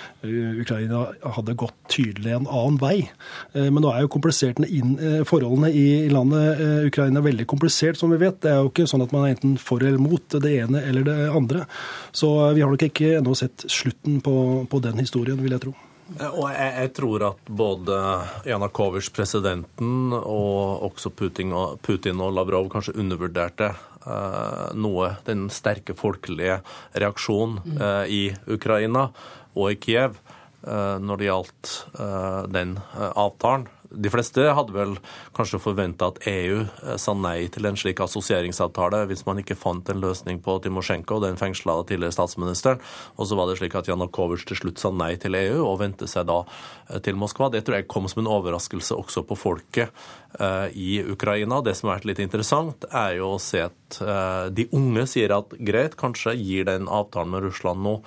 Ukraina 0.62 1.06
hadde 1.38 1.58
gått 1.60 1.78
tydelig 1.92 2.36
en 2.36 2.48
annen 2.48 2.80
vei. 2.82 2.96
Eh, 3.54 3.70
men 3.70 3.82
nå 3.84 3.92
er 3.94 4.06
jo 4.06 4.12
eh, 4.12 5.22
forholdene 5.28 5.72
i 5.72 6.10
landet 6.12 6.66
Ukraina 6.88 7.24
veldig 7.24 7.48
komplisert, 7.50 8.00
som 8.00 8.12
vi 8.14 8.22
vet. 8.22 8.42
Det 8.42 8.52
er 8.52 8.62
jo 8.62 8.72
ikke 8.72 8.90
sånn 8.90 9.06
at 9.06 9.14
man 9.16 9.28
er 9.28 9.36
enten 9.36 9.58
for 9.62 9.84
eller 9.84 10.02
mot 10.02 10.40
det 10.42 10.58
ene 10.64 10.84
eller 10.88 11.08
det 11.08 11.20
andre. 11.30 11.66
Så 12.16 12.30
vi 12.56 12.64
har 12.64 12.72
nok 12.72 12.90
ikke 12.90 13.18
ennå 13.20 13.36
sett 13.38 13.66
slutten 13.72 14.22
på, 14.26 14.36
på 14.70 14.84
den 14.84 15.02
historien, 15.02 15.40
vil 15.42 15.58
jeg 15.58 15.68
tro. 15.68 15.78
Eh, 16.20 16.28
og 16.28 16.50
jeg, 16.52 16.72
jeg, 16.76 16.92
tror 16.98 17.28
at 17.30 17.52
både 17.62 18.00
Janakovitsj, 18.50 19.12
presidenten, 19.16 20.16
og 20.18 20.88
også 20.90 21.14
Putin 21.16 21.54
og, 21.56 21.80
Putin 21.86 22.22
og 22.24 22.34
Lavrov 22.36 22.70
kanskje 22.74 22.98
undervurderte 23.00 23.72
eh, 23.72 24.68
noe 24.76 25.14
den 25.28 25.48
sterke 25.54 25.96
folkelige 25.98 26.62
reaksjonen 26.94 27.62
mm. 27.64 27.78
eh, 27.78 28.04
i 28.12 28.24
Ukraina 28.52 29.10
og 29.56 29.74
i 29.74 29.80
Kiev 29.82 30.18
eh, 30.18 30.98
når 31.02 31.22
det 31.22 31.30
gjaldt 31.30 31.76
eh, 32.00 32.42
den 32.58 32.78
eh, 32.80 33.12
avtalen. 33.12 33.70
De 33.92 34.10
fleste 34.12 34.44
hadde 34.56 34.74
vel 34.76 34.94
kanskje 35.36 35.60
forventa 35.62 36.10
at 36.12 36.22
EU 36.30 36.62
eh, 36.64 36.96
sa 37.02 37.14
nei 37.18 37.48
til 37.52 37.68
en 37.68 37.78
slik 37.80 38.02
assosieringsavtale 38.04 39.04
hvis 39.10 39.26
man 39.28 39.42
ikke 39.42 39.58
fant 39.60 39.90
en 39.92 40.02
løsning 40.04 40.42
på 40.44 40.58
Timosjenko, 40.64 41.20
den 41.24 41.40
fengsla 41.40 41.78
tidligere 41.88 42.16
statsministeren. 42.16 42.82
Og 43.20 43.28
så 43.28 43.38
var 43.40 43.50
det 43.50 43.60
slik 43.60 43.76
at 43.80 43.90
Janukovitsj 43.92 44.48
til 44.52 44.62
slutt 44.62 44.82
sa 44.82 44.94
nei 44.96 45.14
til 45.22 45.36
EU 45.38 45.62
og 45.66 45.82
vendte 45.84 46.10
seg 46.12 46.30
da 46.32 46.42
eh, 46.44 47.02
til 47.04 47.20
Moskva. 47.20 47.52
Det 47.52 47.66
tror 47.68 47.82
jeg 47.82 47.90
kom 47.92 48.08
som 48.12 48.24
en 48.24 48.32
overraskelse 48.32 48.98
også 48.98 49.26
på 49.28 49.40
folket 49.40 50.04
eh, 50.40 50.68
i 50.72 50.92
Ukraina. 51.04 51.62
Det 51.66 51.76
som 51.78 51.90
har 51.92 52.00
vært 52.00 52.12
litt 52.14 52.24
interessant, 52.24 52.88
er 52.92 53.18
jo 53.20 53.36
å 53.36 53.42
se 53.42 53.66
at 53.68 53.78
de 54.56 54.64
unge 54.72 55.04
sier 55.12 55.34
at 55.36 55.52
greit, 55.68 55.98
kanskje 56.00 56.32
gir 56.40 56.70
den 56.70 56.88
avtalen 56.88 57.34
med 57.34 57.44
Russland 57.44 57.84
nå 57.84 57.98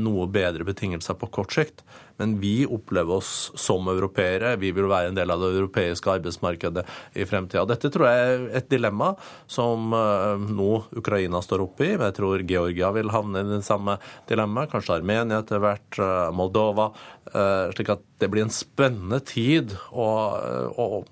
noe 0.00 0.24
bedre 0.32 0.64
betingelser 0.64 1.16
på 1.20 1.28
kort 1.32 1.52
sikt. 1.52 1.82
Men 2.18 2.40
vi 2.40 2.66
opplever 2.66 3.14
oss 3.20 3.52
som 3.54 3.88
europeere. 3.88 4.56
Vi 4.58 4.72
vil 4.74 4.88
være 4.90 5.12
en 5.12 5.18
del 5.18 5.30
av 5.30 5.42
det 5.42 5.52
europeiske 5.54 6.10
arbeidsmarkedet 6.16 6.82
i 7.14 7.26
fremtida. 7.28 7.62
Dette 7.68 7.90
tror 7.94 8.08
jeg 8.08 8.24
er 8.24 8.46
et 8.58 8.70
dilemma 8.72 9.12
som 9.46 9.94
eh, 9.94 10.48
nå 10.50 10.70
Ukraina 10.98 11.38
står 11.44 11.62
oppe 11.68 11.86
i. 11.86 11.92
Men 11.94 12.08
jeg 12.10 12.18
tror 12.18 12.42
Georgia 12.50 12.90
vil 12.96 13.14
havne 13.14 13.44
i 13.44 13.52
det 13.52 13.62
samme 13.66 13.98
dilemmaet. 14.30 14.72
Kanskje 14.74 14.98
Armenia 14.98 15.38
etter 15.44 15.62
hvert, 15.62 16.00
eh, 16.02 16.26
Moldova. 16.34 16.90
Eh, 17.30 17.70
slik 17.76 17.94
at 17.94 18.02
det 18.18 18.32
blir 18.34 18.48
en 18.48 18.54
spennende 18.54 19.22
tid 19.22 19.76
å, 19.94 20.10
å 20.74 21.04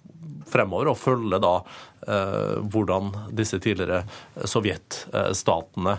fremover 0.50 0.90
å 0.90 0.98
følge 0.98 1.38
da 1.42 1.58
hvordan 2.06 3.08
disse 3.34 3.58
tidligere 3.58 4.04
sovjetstatene 4.46 5.96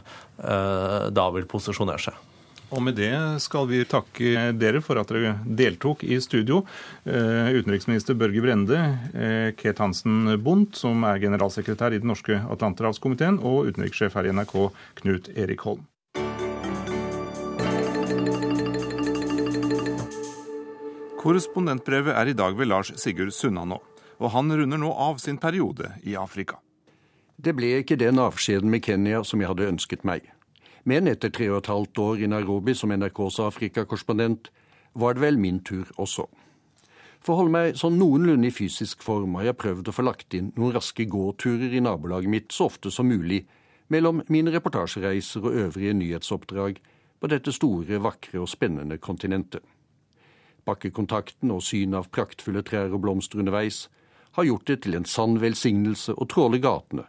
da 1.11 1.25
vil 1.35 1.47
posisjonere 1.51 1.99
seg. 2.05 2.21
Og 2.67 2.81
med 2.83 2.97
det 2.99 3.13
skal 3.39 3.67
vi 3.69 3.79
takke 3.87 4.49
dere 4.59 4.81
for 4.83 4.99
at 4.99 5.07
dere 5.07 5.37
deltok 5.45 6.03
i 6.03 6.17
studio. 6.19 6.65
Eh, 7.07 7.55
utenriksminister 7.55 8.17
Børge 8.19 8.43
Brende, 8.43 8.79
eh, 9.15 9.51
Ket 9.55 9.79
Hansen 9.79 10.35
Bondt, 10.43 10.75
som 10.75 11.03
er 11.07 11.21
generalsekretær 11.23 11.95
i 11.95 11.99
Den 11.99 12.11
norske 12.11 12.35
atlanterhavskomiteen, 12.35 13.39
og 13.39 13.71
utenrikssjef 13.71 14.13
her 14.19 14.27
i 14.27 14.35
NRK, 14.35 14.71
Knut 14.99 15.29
Erik 15.35 15.63
Holm. 15.63 15.87
Korrespondentbrevet 21.17 22.15
er 22.15 22.27
i 22.27 22.33
dag 22.33 22.55
ved 22.55 22.67
Lars 22.67 22.91
Sigurd 22.99 23.31
Sunnanå, 23.31 23.79
og 24.19 24.31
han 24.31 24.51
runder 24.51 24.77
nå 24.77 24.91
av 24.91 25.17
sin 25.19 25.37
periode 25.37 25.93
i 26.03 26.15
Afrika. 26.15 26.59
Det 27.37 27.55
ble 27.55 27.79
ikke 27.81 27.97
den 27.97 28.19
avskjeden 28.19 28.69
med 28.69 28.83
Kenya 28.83 29.23
som 29.23 29.39
jeg 29.39 29.47
hadde 29.47 29.67
ønsket 29.71 30.03
meg. 30.03 30.36
Men 30.87 31.09
etter 31.11 31.33
tre 31.35 31.49
og 31.51 31.59
et 31.59 31.69
halvt 31.71 31.99
år 31.99 32.21
i 32.23 32.29
Nairobi 32.31 32.71
som 32.77 32.93
NRKs 32.95 33.41
Afrikakorrespondent 33.43 34.51
var 34.95 35.17
det 35.17 35.25
vel 35.25 35.39
min 35.41 35.59
tur 35.59 35.89
også. 35.99 36.23
For 37.19 37.33
å 37.33 37.41
holde 37.41 37.51
meg 37.51 37.75
sånn 37.75 37.97
noenlunde 37.99 38.47
i 38.47 38.55
fysisk 38.55 39.03
form 39.03 39.35
har 39.35 39.49
jeg 39.49 39.59
prøvd 39.59 39.89
å 39.89 39.95
få 39.95 40.05
lagt 40.07 40.37
inn 40.37 40.53
noen 40.55 40.77
raske 40.77 41.03
gåturer 41.11 41.75
i 41.75 41.83
nabolaget 41.83 42.31
mitt 42.31 42.55
så 42.55 42.69
ofte 42.71 42.93
som 42.93 43.09
mulig 43.11 43.41
mellom 43.91 44.21
mine 44.31 44.53
reportasjereiser 44.53 45.43
og 45.43 45.59
øvrige 45.65 45.95
nyhetsoppdrag 45.97 46.79
på 47.19 47.31
dette 47.33 47.51
store, 47.51 47.99
vakre 47.99 48.39
og 48.39 48.47
spennende 48.47 48.99
kontinentet. 49.01 49.63
Bakkekontakten 50.67 51.51
og 51.51 51.63
synet 51.67 51.99
av 51.99 52.11
praktfulle 52.15 52.63
trær 52.63 52.93
og 52.93 53.03
blomster 53.03 53.43
underveis 53.43 53.87
har 54.37 54.47
gjort 54.47 54.67
det 54.71 54.81
til 54.85 54.95
en 54.95 55.07
sann 55.07 55.39
velsignelse 55.41 56.15
å 56.15 56.27
tråle 56.31 56.59
gatene, 56.63 57.07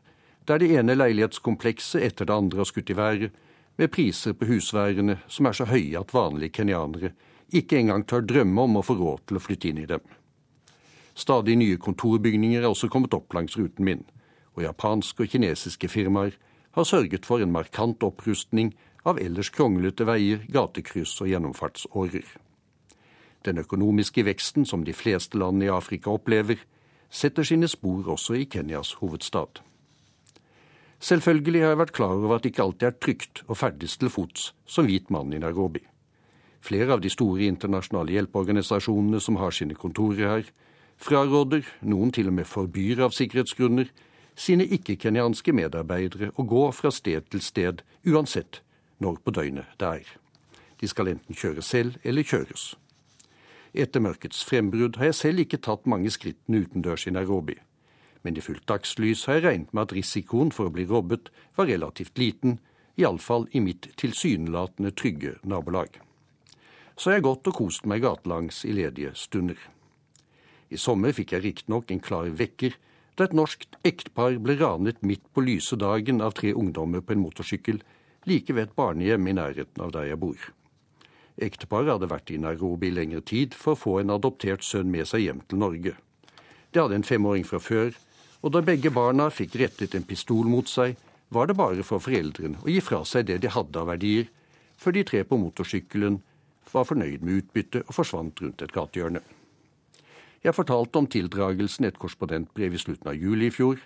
der 0.48 0.62
det 0.62 0.70
ene 0.80 0.96
leilighetskomplekset 0.96 2.02
etter 2.02 2.26
det 2.26 2.34
andre 2.34 2.62
har 2.62 2.70
skutt 2.70 2.90
i 2.90 2.96
været, 2.98 3.34
med 3.78 3.92
priser 3.94 4.34
på 4.34 4.48
husværene 4.48 5.20
som 5.30 5.46
er 5.46 5.56
så 5.56 5.68
høye 5.70 6.00
at 6.00 6.14
vanlige 6.14 6.58
kenyanere 6.58 7.12
ikke 7.54 7.78
engang 7.78 8.04
tør 8.04 8.26
drømme 8.26 8.64
om 8.66 8.80
å 8.80 8.84
få 8.84 8.98
råd 8.98 9.28
til 9.28 9.38
å 9.38 9.42
flytte 9.42 9.70
inn 9.70 9.78
i 9.82 9.86
dem. 9.88 10.02
Stadig 11.18 11.56
nye 11.58 11.78
kontorbygninger 11.82 12.62
er 12.62 12.68
også 12.68 12.90
kommet 12.92 13.14
opp 13.16 13.34
langs 13.34 13.56
ruten 13.58 13.86
min, 13.86 14.04
og 14.54 14.62
japanske 14.66 15.24
og 15.24 15.32
kinesiske 15.32 15.88
firmaer 15.90 16.36
har 16.76 16.86
sørget 16.86 17.26
for 17.26 17.42
en 17.42 17.54
markant 17.54 18.02
opprustning 18.06 18.74
av 19.08 19.18
ellers 19.22 19.50
kronglete 19.54 20.06
veier, 20.06 20.44
gatekryss 20.52 21.16
og 21.22 21.30
gjennomfartsårer. 21.32 22.26
Den 23.46 23.62
økonomiske 23.62 24.24
veksten 24.26 24.66
som 24.66 24.84
de 24.84 24.92
fleste 24.92 25.38
land 25.38 25.62
i 25.62 25.70
Afrika 25.72 26.10
opplever, 26.10 26.58
setter 27.08 27.46
sine 27.46 27.70
spor 27.70 28.10
også 28.12 28.36
i 28.36 28.44
Kenyas 28.50 28.98
hovedstad. 29.00 29.62
Selvfølgelig 30.98 31.60
har 31.62 31.72
jeg 31.72 31.78
vært 31.78 31.94
klar 31.94 32.16
over 32.16 32.34
at 32.34 32.42
det 32.42 32.50
ikke 32.52 32.64
alltid 32.64 32.88
er 32.88 32.96
trygt 32.98 33.42
å 33.46 33.56
ferdes 33.58 33.94
til 34.00 34.10
fots 34.10 34.50
som 34.66 34.88
hvit 34.88 35.12
mann 35.14 35.30
i 35.32 35.38
Nairobi. 35.38 35.84
Flere 36.58 36.96
av 36.96 37.02
de 37.04 37.10
store 37.12 37.46
internasjonale 37.46 38.16
hjelpeorganisasjonene 38.16 39.20
som 39.22 39.38
har 39.38 39.54
sine 39.54 39.78
kontorer 39.78 40.26
her, 40.26 40.48
fraråder, 40.98 41.62
noen 41.86 42.10
til 42.10 42.32
og 42.32 42.34
med 42.40 42.50
forbyr 42.50 43.04
av 43.06 43.14
sikkerhetsgrunner, 43.14 43.92
sine 44.38 44.66
ikke-kenyanske 44.66 45.54
medarbeidere 45.54 46.32
å 46.34 46.46
gå 46.46 46.64
fra 46.74 46.90
sted 46.94 47.30
til 47.30 47.46
sted, 47.46 47.84
uansett 48.02 48.60
når 48.98 49.22
på 49.22 49.34
døgnet 49.38 49.78
det 49.78 49.92
er. 50.02 50.10
De 50.82 50.90
skal 50.90 51.14
enten 51.14 51.38
kjøre 51.38 51.62
selv 51.62 52.02
eller 52.02 52.26
kjøres. 52.26 52.72
Etter 53.70 54.02
mørkets 54.02 54.42
frembrudd 54.46 54.98
har 54.98 55.12
jeg 55.12 55.20
selv 55.22 55.46
ikke 55.46 55.62
tatt 55.62 55.86
mange 55.86 56.10
skrittene 56.10 56.64
utendørs 56.66 57.06
i 57.06 57.14
Nairobi 57.14 57.60
men 58.28 58.36
i 58.36 58.44
fullt 58.44 58.66
dagslys 58.68 59.22
har 59.24 59.38
jeg 59.38 59.44
regnet 59.46 59.70
med 59.72 59.86
at 59.86 59.92
risikoen 59.96 60.50
for 60.52 60.68
å 60.68 60.72
bli 60.74 60.84
robbet 60.84 61.30
var 61.56 61.70
relativt 61.70 62.18
liten, 62.20 62.58
iallfall 63.00 63.46
i 63.56 63.62
mitt 63.64 63.86
tilsynelatende 63.96 64.92
trygge 64.92 65.38
nabolag. 65.48 65.96
Så 66.98 67.14
jeg 67.14 67.22
har 67.22 67.28
gått 67.30 67.48
og 67.48 67.56
kost 67.56 67.86
meg 67.88 68.02
gatelangs 68.04 68.64
i 68.68 68.74
ledige 68.76 69.14
stunder. 69.16 69.56
I 70.68 70.76
sommer 70.76 71.14
fikk 71.16 71.32
jeg 71.32 71.44
riktignok 71.46 71.88
en 71.94 72.02
klar 72.04 72.28
vekker 72.28 72.76
da 73.16 73.24
et 73.24 73.36
norsk 73.38 73.64
ektepar 73.88 74.36
ble 74.44 74.58
ranet 74.60 75.00
midt 75.00 75.24
på 75.32 75.46
lyse 75.46 75.78
dagen 75.80 76.20
av 76.20 76.36
tre 76.36 76.52
ungdommer 76.52 77.00
på 77.00 77.14
en 77.14 77.22
motorsykkel 77.22 77.80
like 78.28 78.52
ved 78.52 78.68
et 78.68 78.74
barnehjem 78.76 79.30
i 79.30 79.34
nærheten 79.38 79.86
av 79.86 79.94
der 79.94 80.10
jeg 80.10 80.20
bor. 80.20 80.50
Ekteparet 81.38 81.94
hadde 81.94 82.10
vært 82.10 82.34
i 82.34 82.42
Nairobi 82.42 82.90
i 82.90 82.98
lengre 82.98 83.22
tid 83.24 83.56
for 83.56 83.72
å 83.72 83.80
få 83.86 83.96
en 84.02 84.12
adoptert 84.12 84.66
sønn 84.66 84.92
med 84.92 85.08
seg 85.08 85.24
hjem 85.24 85.40
til 85.48 85.62
Norge. 85.64 85.94
De 86.74 86.82
hadde 86.82 86.98
en 86.98 87.06
femåring 87.06 87.46
fra 87.48 87.62
før, 87.62 87.94
og 88.42 88.54
da 88.54 88.62
begge 88.62 88.90
barna 88.94 89.28
fikk 89.34 89.56
rettet 89.58 89.96
en 89.98 90.06
pistol 90.06 90.46
mot 90.46 90.68
seg, 90.70 90.96
var 91.34 91.48
det 91.48 91.58
bare 91.58 91.84
for 91.84 92.02
foreldrene 92.02 92.60
å 92.62 92.70
gi 92.70 92.80
fra 92.84 93.02
seg 93.04 93.26
det 93.28 93.40
de 93.42 93.50
hadde 93.52 93.80
av 93.80 93.90
verdier, 93.90 94.28
før 94.78 94.94
de 94.94 95.04
tre 95.04 95.24
på 95.26 95.38
motorsykkelen 95.40 96.20
var 96.72 96.86
fornøyd 96.88 97.24
med 97.24 97.42
utbyttet 97.42 97.88
og 97.88 97.96
forsvant 97.96 98.40
rundt 98.42 98.62
et 98.62 98.72
gatehjørne. 98.72 99.22
Jeg 100.44 100.54
fortalte 100.54 101.00
om 101.00 101.08
tildragelsen 101.10 101.84
i 101.84 101.90
et 101.90 101.98
korrespondentbrev 101.98 102.74
i 102.74 102.80
slutten 102.80 103.10
av 103.10 103.18
juli 103.18 103.48
i 103.48 103.54
fjor, 103.54 103.80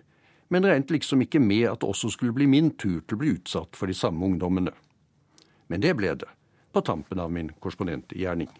men 0.52 0.66
regnet 0.68 0.92
liksom 0.92 1.24
ikke 1.24 1.40
med 1.40 1.64
at 1.70 1.80
det 1.80 1.88
også 1.88 2.12
skulle 2.12 2.36
bli 2.36 2.46
min 2.50 2.74
tur 2.76 3.00
til 3.00 3.16
å 3.16 3.22
bli 3.22 3.32
utsatt 3.38 3.78
for 3.78 3.88
de 3.88 3.96
samme 3.96 4.26
ungdommene. 4.26 4.74
Men 5.72 5.80
det 5.80 5.94
ble 5.96 6.12
det, 6.20 6.28
på 6.72 6.82
tampen 6.84 7.22
av 7.22 7.32
min 7.32 7.48
korrespondentgjerning. 7.56 8.50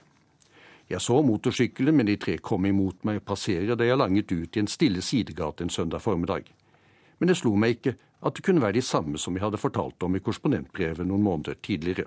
Jeg 0.93 1.01
så 1.01 1.23
motorsykkelen 1.25 1.97
men 1.97 2.11
de 2.11 2.19
tre 2.21 2.35
kom 2.45 2.67
imot 2.69 3.07
meg 3.09 3.23
og 3.23 3.29
passere 3.31 3.77
da 3.79 3.87
jeg 3.87 3.97
langet 3.97 4.33
ut 4.33 4.57
i 4.57 4.61
en 4.61 4.69
stille 4.69 5.01
sidegate 5.01 5.65
en 5.65 5.73
søndag 5.73 6.03
formiddag. 6.05 6.51
Men 7.19 7.31
det 7.31 7.39
slo 7.41 7.55
meg 7.57 7.79
ikke 7.79 7.95
at 8.21 8.37
det 8.37 8.45
kunne 8.45 8.61
være 8.61 8.77
de 8.77 8.83
samme 8.85 9.17
som 9.19 9.33
jeg 9.33 9.45
hadde 9.47 9.61
fortalt 9.63 10.05
om 10.05 10.17
i 10.17 10.21
korrespondentbrevet 10.21 11.09
noen 11.09 11.25
måneder 11.25 11.57
tidligere. 11.65 12.05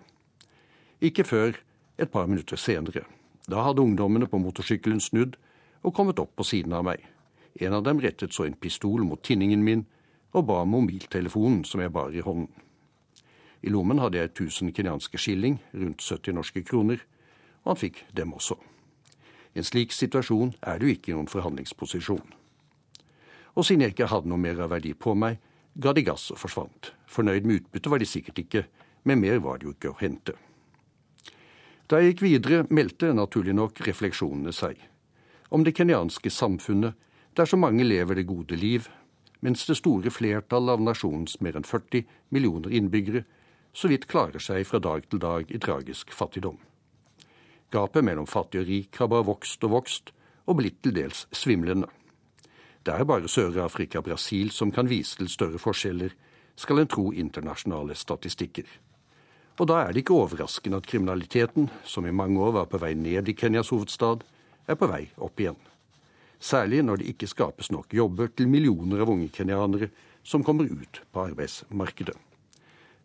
Ikke 1.01 1.25
før 1.25 1.57
et 1.97 2.11
par 2.11 2.29
minutter 2.29 2.61
senere. 2.61 3.07
Da 3.49 3.63
hadde 3.65 3.81
ungdommene 3.81 4.29
på 4.29 4.37
motorsykkelen 4.43 5.01
snudd 5.01 5.33
og 5.81 5.95
kommet 5.97 6.21
opp 6.21 6.35
på 6.37 6.45
siden 6.45 6.77
av 6.77 6.85
meg. 6.85 7.01
En 7.57 7.73
av 7.73 7.83
dem 7.87 8.03
rettet 8.03 8.37
så 8.37 8.45
en 8.45 8.59
pistol 8.59 9.01
mot 9.07 9.23
tinningen 9.23 9.65
min 9.65 9.85
og 10.35 10.45
ba 10.45 10.61
om 10.61 10.75
mobiltelefonen 10.75 11.63
som 11.65 11.81
jeg 11.81 11.93
bar 11.95 12.13
i 12.13 12.21
hånden. 12.21 12.51
I 13.65 13.73
lommen 13.73 13.97
hadde 13.97 14.21
jeg 14.21 14.35
1000 14.35 14.75
kenyanske 14.77 15.17
skilling, 15.17 15.57
rundt 15.73 16.05
70 16.05 16.37
norske 16.37 16.61
kroner, 16.61 17.01
og 17.63 17.73
han 17.73 17.81
fikk 17.81 18.03
dem 18.13 18.35
også. 18.37 18.59
I 19.55 19.61
en 19.61 19.67
slik 19.67 19.93
situasjon 19.95 20.53
er 20.67 20.79
du 20.79 20.89
ikke 20.91 21.11
i 21.11 21.15
noen 21.15 21.31
forhandlingsposisjon. 21.31 22.33
Og 23.55 23.63
siden 23.63 23.85
jeg 23.85 23.95
ikke 23.95 24.09
hadde 24.11 24.27
noe 24.27 24.41
mer 24.41 24.59
av 24.65 24.73
verdi 24.75 24.91
på 24.93 25.15
meg, 25.15 25.39
ga 25.79 25.93
de 25.95 26.03
gass 26.03 26.27
og 26.31 26.41
forsvant. 26.41 26.91
Fornøyd 27.07 27.47
med 27.47 27.61
utbyttet 27.61 27.91
var 27.91 28.03
de 28.03 28.09
sikkert 28.09 28.41
ikke, 28.43 28.65
men 29.07 29.21
mer 29.23 29.39
var 29.43 29.59
det 29.59 29.69
jo 29.69 29.75
ikke 29.75 29.93
å 29.93 29.99
hente. 30.01 30.35
Da 31.87 32.01
jeg 32.01 32.15
gikk 32.15 32.25
videre, 32.25 32.65
meldte 32.73 33.13
naturlig 33.13 33.55
nok 33.55 33.79
refleksjonene 33.87 34.51
seg. 34.55 34.79
Om 35.53 35.63
det 35.63 35.75
kenyanske 35.77 36.31
samfunnet, 36.33 36.95
der 37.37 37.47
så 37.47 37.59
mange 37.59 37.85
lever 37.85 38.17
det 38.17 38.27
gode 38.27 38.57
liv, 38.59 38.89
mens 39.45 39.65
det 39.69 39.77
store 39.77 40.11
flertall 40.11 40.71
av 40.73 40.81
nasjonens 40.81 41.37
mer 41.43 41.59
enn 41.59 41.67
40 41.67 42.07
millioner 42.33 42.73
innbyggere 42.73 43.23
så 43.75 43.91
vidt 43.91 44.07
klarer 44.09 44.41
seg 44.41 44.63
fra 44.67 44.79
dag 44.79 45.05
til 45.11 45.21
dag 45.21 45.51
i 45.51 45.59
tragisk 45.61 46.13
fattigdom. 46.15 46.57
Gapet 47.75 48.05
mellom 48.07 48.27
fattig 48.29 48.61
og 48.61 48.69
rik 48.69 49.01
har 49.01 49.09
bare 49.11 49.27
vokst 49.27 49.63
og 49.67 49.73
vokst, 49.73 50.13
og 50.47 50.59
blitt 50.61 50.77
til 50.85 50.93
dels 50.95 51.25
svimlende. 51.35 51.89
Det 52.85 52.93
er 52.93 53.07
bare 53.09 53.27
Sør-Afrika 53.27 53.99
og 53.99 54.07
Brasil 54.07 54.51
som 54.53 54.71
kan 54.71 54.87
vise 54.87 55.17
til 55.17 55.27
større 55.31 55.59
forskjeller, 55.59 56.13
skal 56.55 56.79
en 56.79 56.87
tro 56.87 57.09
internasjonale 57.11 57.97
statistikker. 57.99 58.67
Og 59.59 59.67
da 59.67 59.81
er 59.81 59.91
det 59.91 60.03
ikke 60.03 60.15
overraskende 60.15 60.79
at 60.79 60.87
kriminaliteten, 60.87 61.69
som 61.83 62.05
i 62.05 62.15
mange 62.15 62.39
år 62.39 62.53
var 62.61 62.71
på 62.71 62.79
vei 62.79 62.93
ned 62.95 63.27
i 63.27 63.35
Kenyas 63.35 63.73
hovedstad, 63.73 64.23
er 64.67 64.79
på 64.79 64.87
vei 64.87 65.07
opp 65.17 65.39
igjen. 65.39 65.59
Særlig 66.39 66.83
når 66.83 67.01
det 67.01 67.11
ikke 67.11 67.27
skapes 67.31 67.71
nok 67.71 67.93
jobber 67.93 68.31
til 68.31 68.51
millioner 68.51 69.03
av 69.03 69.11
unge 69.11 69.31
kenyanere 69.33 69.89
som 70.23 70.43
kommer 70.43 70.69
ut 70.69 71.01
på 71.11 71.27
arbeidsmarkedet. 71.31 72.15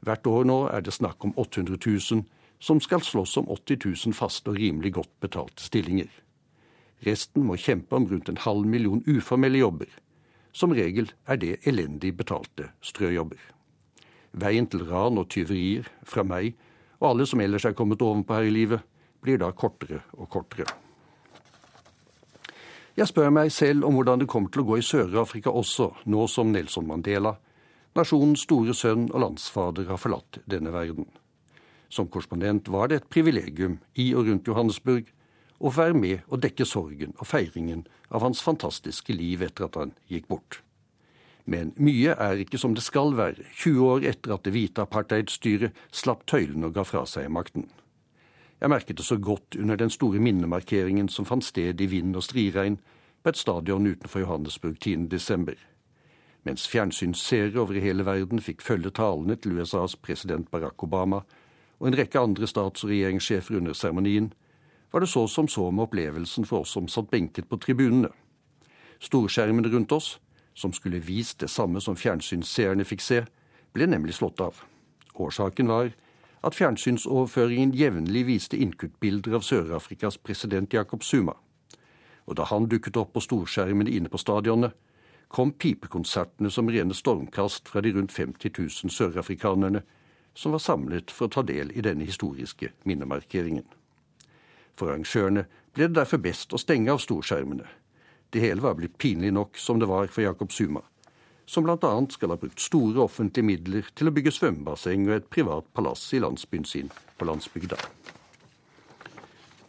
Hvert 0.00 0.26
år 0.26 0.46
nå 0.48 0.60
er 0.72 0.84
det 0.84 0.94
snakk 0.94 1.24
om 1.24 1.34
800 1.36 1.78
000 1.86 2.24
som 2.60 2.80
skal 2.80 3.02
slåss 3.02 3.36
om 3.40 3.48
80 3.48 3.78
000 4.06 4.14
faste 4.14 4.52
og 4.52 4.58
rimelig 4.60 4.92
godt 4.98 5.12
betalte 5.24 5.64
stillinger. 5.64 6.10
Resten 7.06 7.46
må 7.48 7.56
kjempe 7.56 7.96
om 7.96 8.06
rundt 8.10 8.28
en 8.28 8.42
halv 8.44 8.66
million 8.68 9.00
uformelle 9.08 9.62
jobber. 9.62 9.88
Som 10.52 10.74
regel 10.76 11.08
er 11.26 11.40
det 11.40 11.60
elendig 11.66 12.12
betalte 12.18 12.68
strøjobber. 12.84 13.40
Veien 14.32 14.68
til 14.70 14.84
ran 14.86 15.18
og 15.18 15.30
tyverier 15.32 15.88
fra 16.06 16.22
meg 16.26 16.52
og 17.00 17.08
alle 17.08 17.26
som 17.26 17.40
ellers 17.40 17.64
er 17.64 17.76
kommet 17.76 18.02
ovenpå 18.04 18.36
her 18.36 18.46
i 18.46 18.52
livet, 18.52 18.84
blir 19.24 19.40
da 19.40 19.50
kortere 19.56 20.02
og 20.12 20.28
kortere. 20.32 20.68
Jeg 22.96 23.08
spør 23.08 23.30
meg 23.32 23.52
selv 23.54 23.86
om 23.88 23.96
hvordan 23.96 24.20
det 24.20 24.28
kommer 24.28 24.52
til 24.52 24.62
å 24.64 24.68
gå 24.68 24.80
i 24.80 24.84
Sør-Afrika 24.84 25.52
også, 25.56 25.88
nå 26.12 26.26
som 26.28 26.52
Nelson 26.52 26.88
Mandela, 26.88 27.32
nasjonens 27.96 28.44
store 28.44 28.74
sønn 28.76 29.08
og 29.08 29.22
landsfader, 29.24 29.88
har 29.88 30.00
forlatt 30.00 30.42
denne 30.44 30.72
verden. 30.74 31.08
Som 31.90 32.08
korrespondent 32.08 32.68
var 32.70 32.88
det 32.88 33.00
et 33.00 33.10
privilegium 33.10 33.80
i 33.98 34.12
og 34.14 34.30
rundt 34.30 34.46
Johannesburg 34.46 35.10
å 35.60 35.72
være 35.74 35.96
med 35.98 36.26
og 36.30 36.40
dekke 36.44 36.64
sorgen 36.64 37.16
og 37.18 37.26
feiringen 37.28 37.84
av 38.08 38.22
hans 38.24 38.40
fantastiske 38.42 39.12
liv 39.12 39.42
etter 39.44 39.66
at 39.66 39.76
han 39.76 39.92
gikk 40.08 40.28
bort. 40.30 40.60
Men 41.50 41.72
mye 41.82 42.14
er 42.14 42.40
ikke 42.40 42.60
som 42.60 42.76
det 42.76 42.84
skal 42.86 43.16
være, 43.18 43.42
20 43.58 43.90
år 43.90 44.06
etter 44.12 44.34
at 44.36 44.46
det 44.46 44.54
hvite 44.54 44.84
apartheidstyret 44.86 45.76
slapp 45.90 46.22
tøylene 46.30 46.70
og 46.70 46.76
ga 46.78 46.84
fra 46.86 47.02
seg 47.10 47.26
makten. 47.32 47.66
Jeg 48.60 48.70
merket 48.70 49.00
det 49.00 49.06
så 49.08 49.16
godt 49.16 49.56
under 49.56 49.76
den 49.80 49.90
store 49.90 50.20
minnemarkeringen 50.20 51.08
som 51.08 51.26
fant 51.26 51.44
sted 51.44 51.80
i 51.80 51.88
vind 51.90 52.14
og 52.16 52.26
striregn 52.26 52.78
på 53.22 53.32
et 53.32 53.40
stadion 53.40 53.88
utenfor 53.88 54.22
Johannesburg 54.22 54.76
10.12. 54.78 55.56
Mens 56.44 56.66
fjernsynsseere 56.68 57.60
over 57.60 57.80
hele 57.80 58.04
verden 58.06 58.40
fikk 58.40 58.62
følge 58.64 58.92
talene 58.96 59.36
til 59.36 59.58
USAs 59.58 59.96
president 59.96 60.50
Barack 60.52 60.84
Obama, 60.84 61.24
og 61.80 61.88
en 61.88 61.96
rekke 61.96 62.20
andre 62.20 62.46
stats- 62.46 62.84
og 62.84 62.90
regjeringssjefer 62.90 63.56
under 63.56 63.72
seremonien, 63.72 64.32
var 64.92 65.00
det 65.00 65.08
så 65.08 65.26
som 65.26 65.48
så 65.48 65.70
med 65.70 65.86
opplevelsen 65.88 66.44
for 66.44 66.60
oss 66.60 66.74
som 66.74 66.88
satt 66.88 67.10
benket 67.10 67.48
på 67.48 67.56
tribunene. 67.56 68.10
Storskjermene 69.00 69.70
rundt 69.72 69.92
oss, 69.92 70.18
som 70.54 70.72
skulle 70.72 71.00
vist 71.00 71.40
det 71.40 71.50
samme 71.50 71.80
som 71.80 71.96
fjernsynsseerne 71.96 72.84
fikk 72.84 73.00
se, 73.00 73.22
ble 73.72 73.86
nemlig 73.86 74.14
slått 74.18 74.40
av. 74.40 74.60
Årsaken 75.14 75.70
var 75.70 75.92
at 76.42 76.56
fjernsynsoverføringen 76.56 77.72
jevnlig 77.76 78.26
viste 78.26 78.56
innkuttbilder 78.56 79.38
av 79.38 79.44
Sør-Afrikas 79.46 80.18
president 80.18 80.72
Jacob 80.72 81.04
Zuma. 81.04 81.36
Og 82.26 82.36
da 82.36 82.44
han 82.50 82.68
dukket 82.68 82.96
opp 82.96 83.14
på 83.14 83.24
storskjermene 83.24 83.90
inne 83.90 84.08
på 84.08 84.20
stadionet, 84.20 84.74
kom 85.28 85.52
pipekonsertene 85.52 86.50
som 86.50 86.68
rene 86.68 86.94
stormkast 86.94 87.68
fra 87.70 87.80
de 87.80 87.92
rundt 87.94 88.12
50 88.12 88.50
000 88.58 88.90
sørafrikanerne 88.90 89.84
som 90.34 90.52
var 90.52 90.62
samlet 90.62 91.10
for 91.10 91.28
å 91.28 91.34
ta 91.34 91.42
del 91.46 91.72
i 91.74 91.84
denne 91.84 92.06
historiske 92.06 92.72
minnemarkeringen. 92.88 93.66
For 94.78 94.88
arrangørene 94.88 95.46
ble 95.74 95.88
det 95.88 95.98
derfor 95.98 96.22
best 96.22 96.54
å 96.54 96.60
stenge 96.60 96.92
av 96.92 97.02
storskjermene. 97.02 97.66
Det 98.30 98.42
hele 98.44 98.62
var 98.62 98.78
blitt 98.78 98.98
pinlig 98.98 99.32
nok 99.34 99.58
som 99.58 99.80
det 99.80 99.90
var 99.90 100.10
for 100.12 100.24
Jakob 100.24 100.52
Suma, 100.54 100.82
som 101.46 101.66
bl.a. 101.66 101.92
skal 102.14 102.30
ha 102.30 102.38
brukt 102.38 102.62
store 102.62 103.02
offentlige 103.02 103.46
midler 103.46 103.90
til 103.98 104.08
å 104.08 104.14
bygge 104.14 104.32
svømmebasseng 104.36 105.08
og 105.08 105.16
et 105.16 105.30
privat 105.34 105.66
palass 105.74 106.04
i 106.14 106.22
landsbyen 106.22 106.68
sin 106.68 106.92
på 107.18 107.26
landsbygda. 107.26 107.78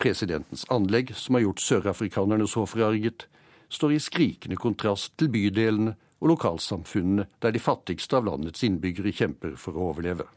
Presidentens 0.01 0.65
anlegg, 0.73 1.13
som 1.17 1.37
har 1.37 1.45
gjort 1.45 1.61
sørafrikanerne 1.61 2.47
så 2.49 2.67
forarget, 2.69 3.27
står 3.69 3.95
i 3.95 4.01
skrikende 4.01 4.57
kontrast 4.61 5.13
til 5.17 5.29
bydelene 5.33 5.95
og 6.21 6.35
lokalsamfunnene 6.35 7.27
der 7.41 7.53
de 7.53 7.61
fattigste 7.61 8.17
av 8.17 8.29
landets 8.29 8.63
innbyggere 8.65 9.13
kjemper 9.15 9.57
for 9.57 9.77
å 9.77 9.91
overleve. 9.91 10.27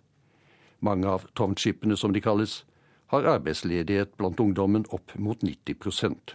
Mange 0.85 1.09
av 1.09 1.25
tomtskipene, 1.33 1.97
som 1.97 2.13
de 2.13 2.21
kalles, 2.21 2.63
har 3.09 3.25
arbeidsledighet 3.37 4.17
blant 4.21 4.41
ungdommen 4.41 4.85
opp 4.93 5.15
mot 5.17 5.41
90% 5.41 6.35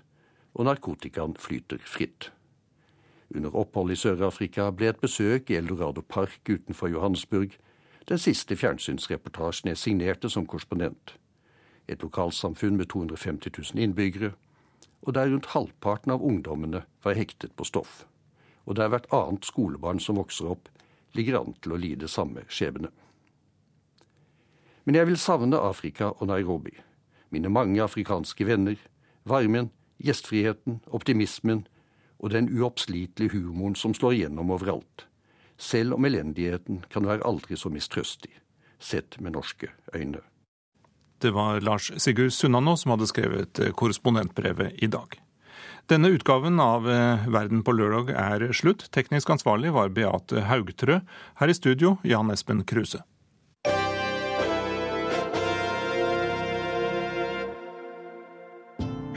og 0.57 0.65
narkotikaen 0.65 1.35
flyter 1.39 1.81
fritt. 1.85 2.31
Under 3.29 3.53
opphold 3.61 3.93
i 3.93 3.97
Sør-Afrika 3.99 4.71
ble 4.73 4.89
et 4.89 5.01
besøk 5.01 5.51
i 5.51 5.59
Eldorado 5.59 6.01
Park 6.01 6.49
utenfor 6.49 6.89
Johannesburg 6.89 7.53
den 8.09 8.17
siste 8.17 8.57
fjernsynsreportasjen 8.57 9.69
jeg 9.69 9.77
signerte 9.77 10.31
som 10.33 10.47
korrespondent. 10.49 11.13
Et 11.87 12.01
lokalsamfunn 12.01 12.77
med 12.77 12.89
250 12.89 13.53
000 13.75 13.83
innbyggere, 13.83 14.31
og 15.05 15.13
der 15.13 15.29
rundt 15.29 15.51
halvparten 15.53 16.11
av 16.11 16.23
ungdommene 16.25 16.83
var 17.05 17.17
hektet 17.17 17.53
på 17.55 17.67
stoff. 17.69 18.07
Og 18.65 18.75
der 18.75 18.89
hvert 18.89 19.05
annet 19.13 19.45
skolebarn 19.45 20.01
som 20.01 20.17
vokser 20.17 20.49
opp, 20.49 20.69
ligger 21.13 21.39
an 21.39 21.53
til 21.61 21.73
å 21.73 21.79
lide 21.81 22.09
samme 22.09 22.43
skjebne. 22.49 22.89
Men 24.89 24.95
jeg 24.97 25.05
vil 25.05 25.19
savne 25.21 25.57
Afrika 25.61 26.07
og 26.17 26.31
Nairobi. 26.31 26.71
Mine 27.29 27.49
mange 27.53 27.77
afrikanske 27.83 28.41
venner. 28.47 28.79
Varmen, 29.21 29.67
gjestfriheten, 30.01 30.79
optimismen 30.89 31.59
og 32.17 32.31
den 32.33 32.47
uoppslitelige 32.49 33.35
humoren 33.35 33.75
som 33.77 33.93
slår 33.93 34.15
igjennom 34.15 34.49
overalt. 34.49 35.03
Selv 35.61 35.93
om 35.93 36.07
elendigheten 36.09 36.79
kan 36.89 37.05
være 37.05 37.21
aldri 37.21 37.53
så 37.53 37.69
mistrøstig, 37.69 38.31
sett 38.81 39.19
med 39.21 39.35
norske 39.37 39.69
øyne. 39.93 40.23
Det 41.21 41.35
var 41.37 41.61
Lars 41.61 41.91
Sigurd 42.01 42.33
Sunnanå 42.33 42.73
som 42.73 42.95
hadde 42.95 43.11
skrevet 43.13 43.61
korrespondentbrevet 43.77 44.81
i 44.81 44.89
dag. 44.89 45.19
Denne 45.85 46.09
utgaven 46.17 46.57
av 46.57 46.89
eh, 46.89 47.29
Verden 47.29 47.61
på 47.61 47.77
lørdag 47.77 48.09
er 48.17 48.49
slutt. 48.57 48.89
Teknisk 48.89 49.29
ansvarlig 49.37 49.69
var 49.77 49.93
Beate 49.93 50.49
Haugtrø. 50.49 51.03
Her 51.37 51.53
i 51.53 51.59
studio, 51.61 51.99
Jan 52.01 52.33
Espen 52.33 52.65
Kruse. 52.65 53.05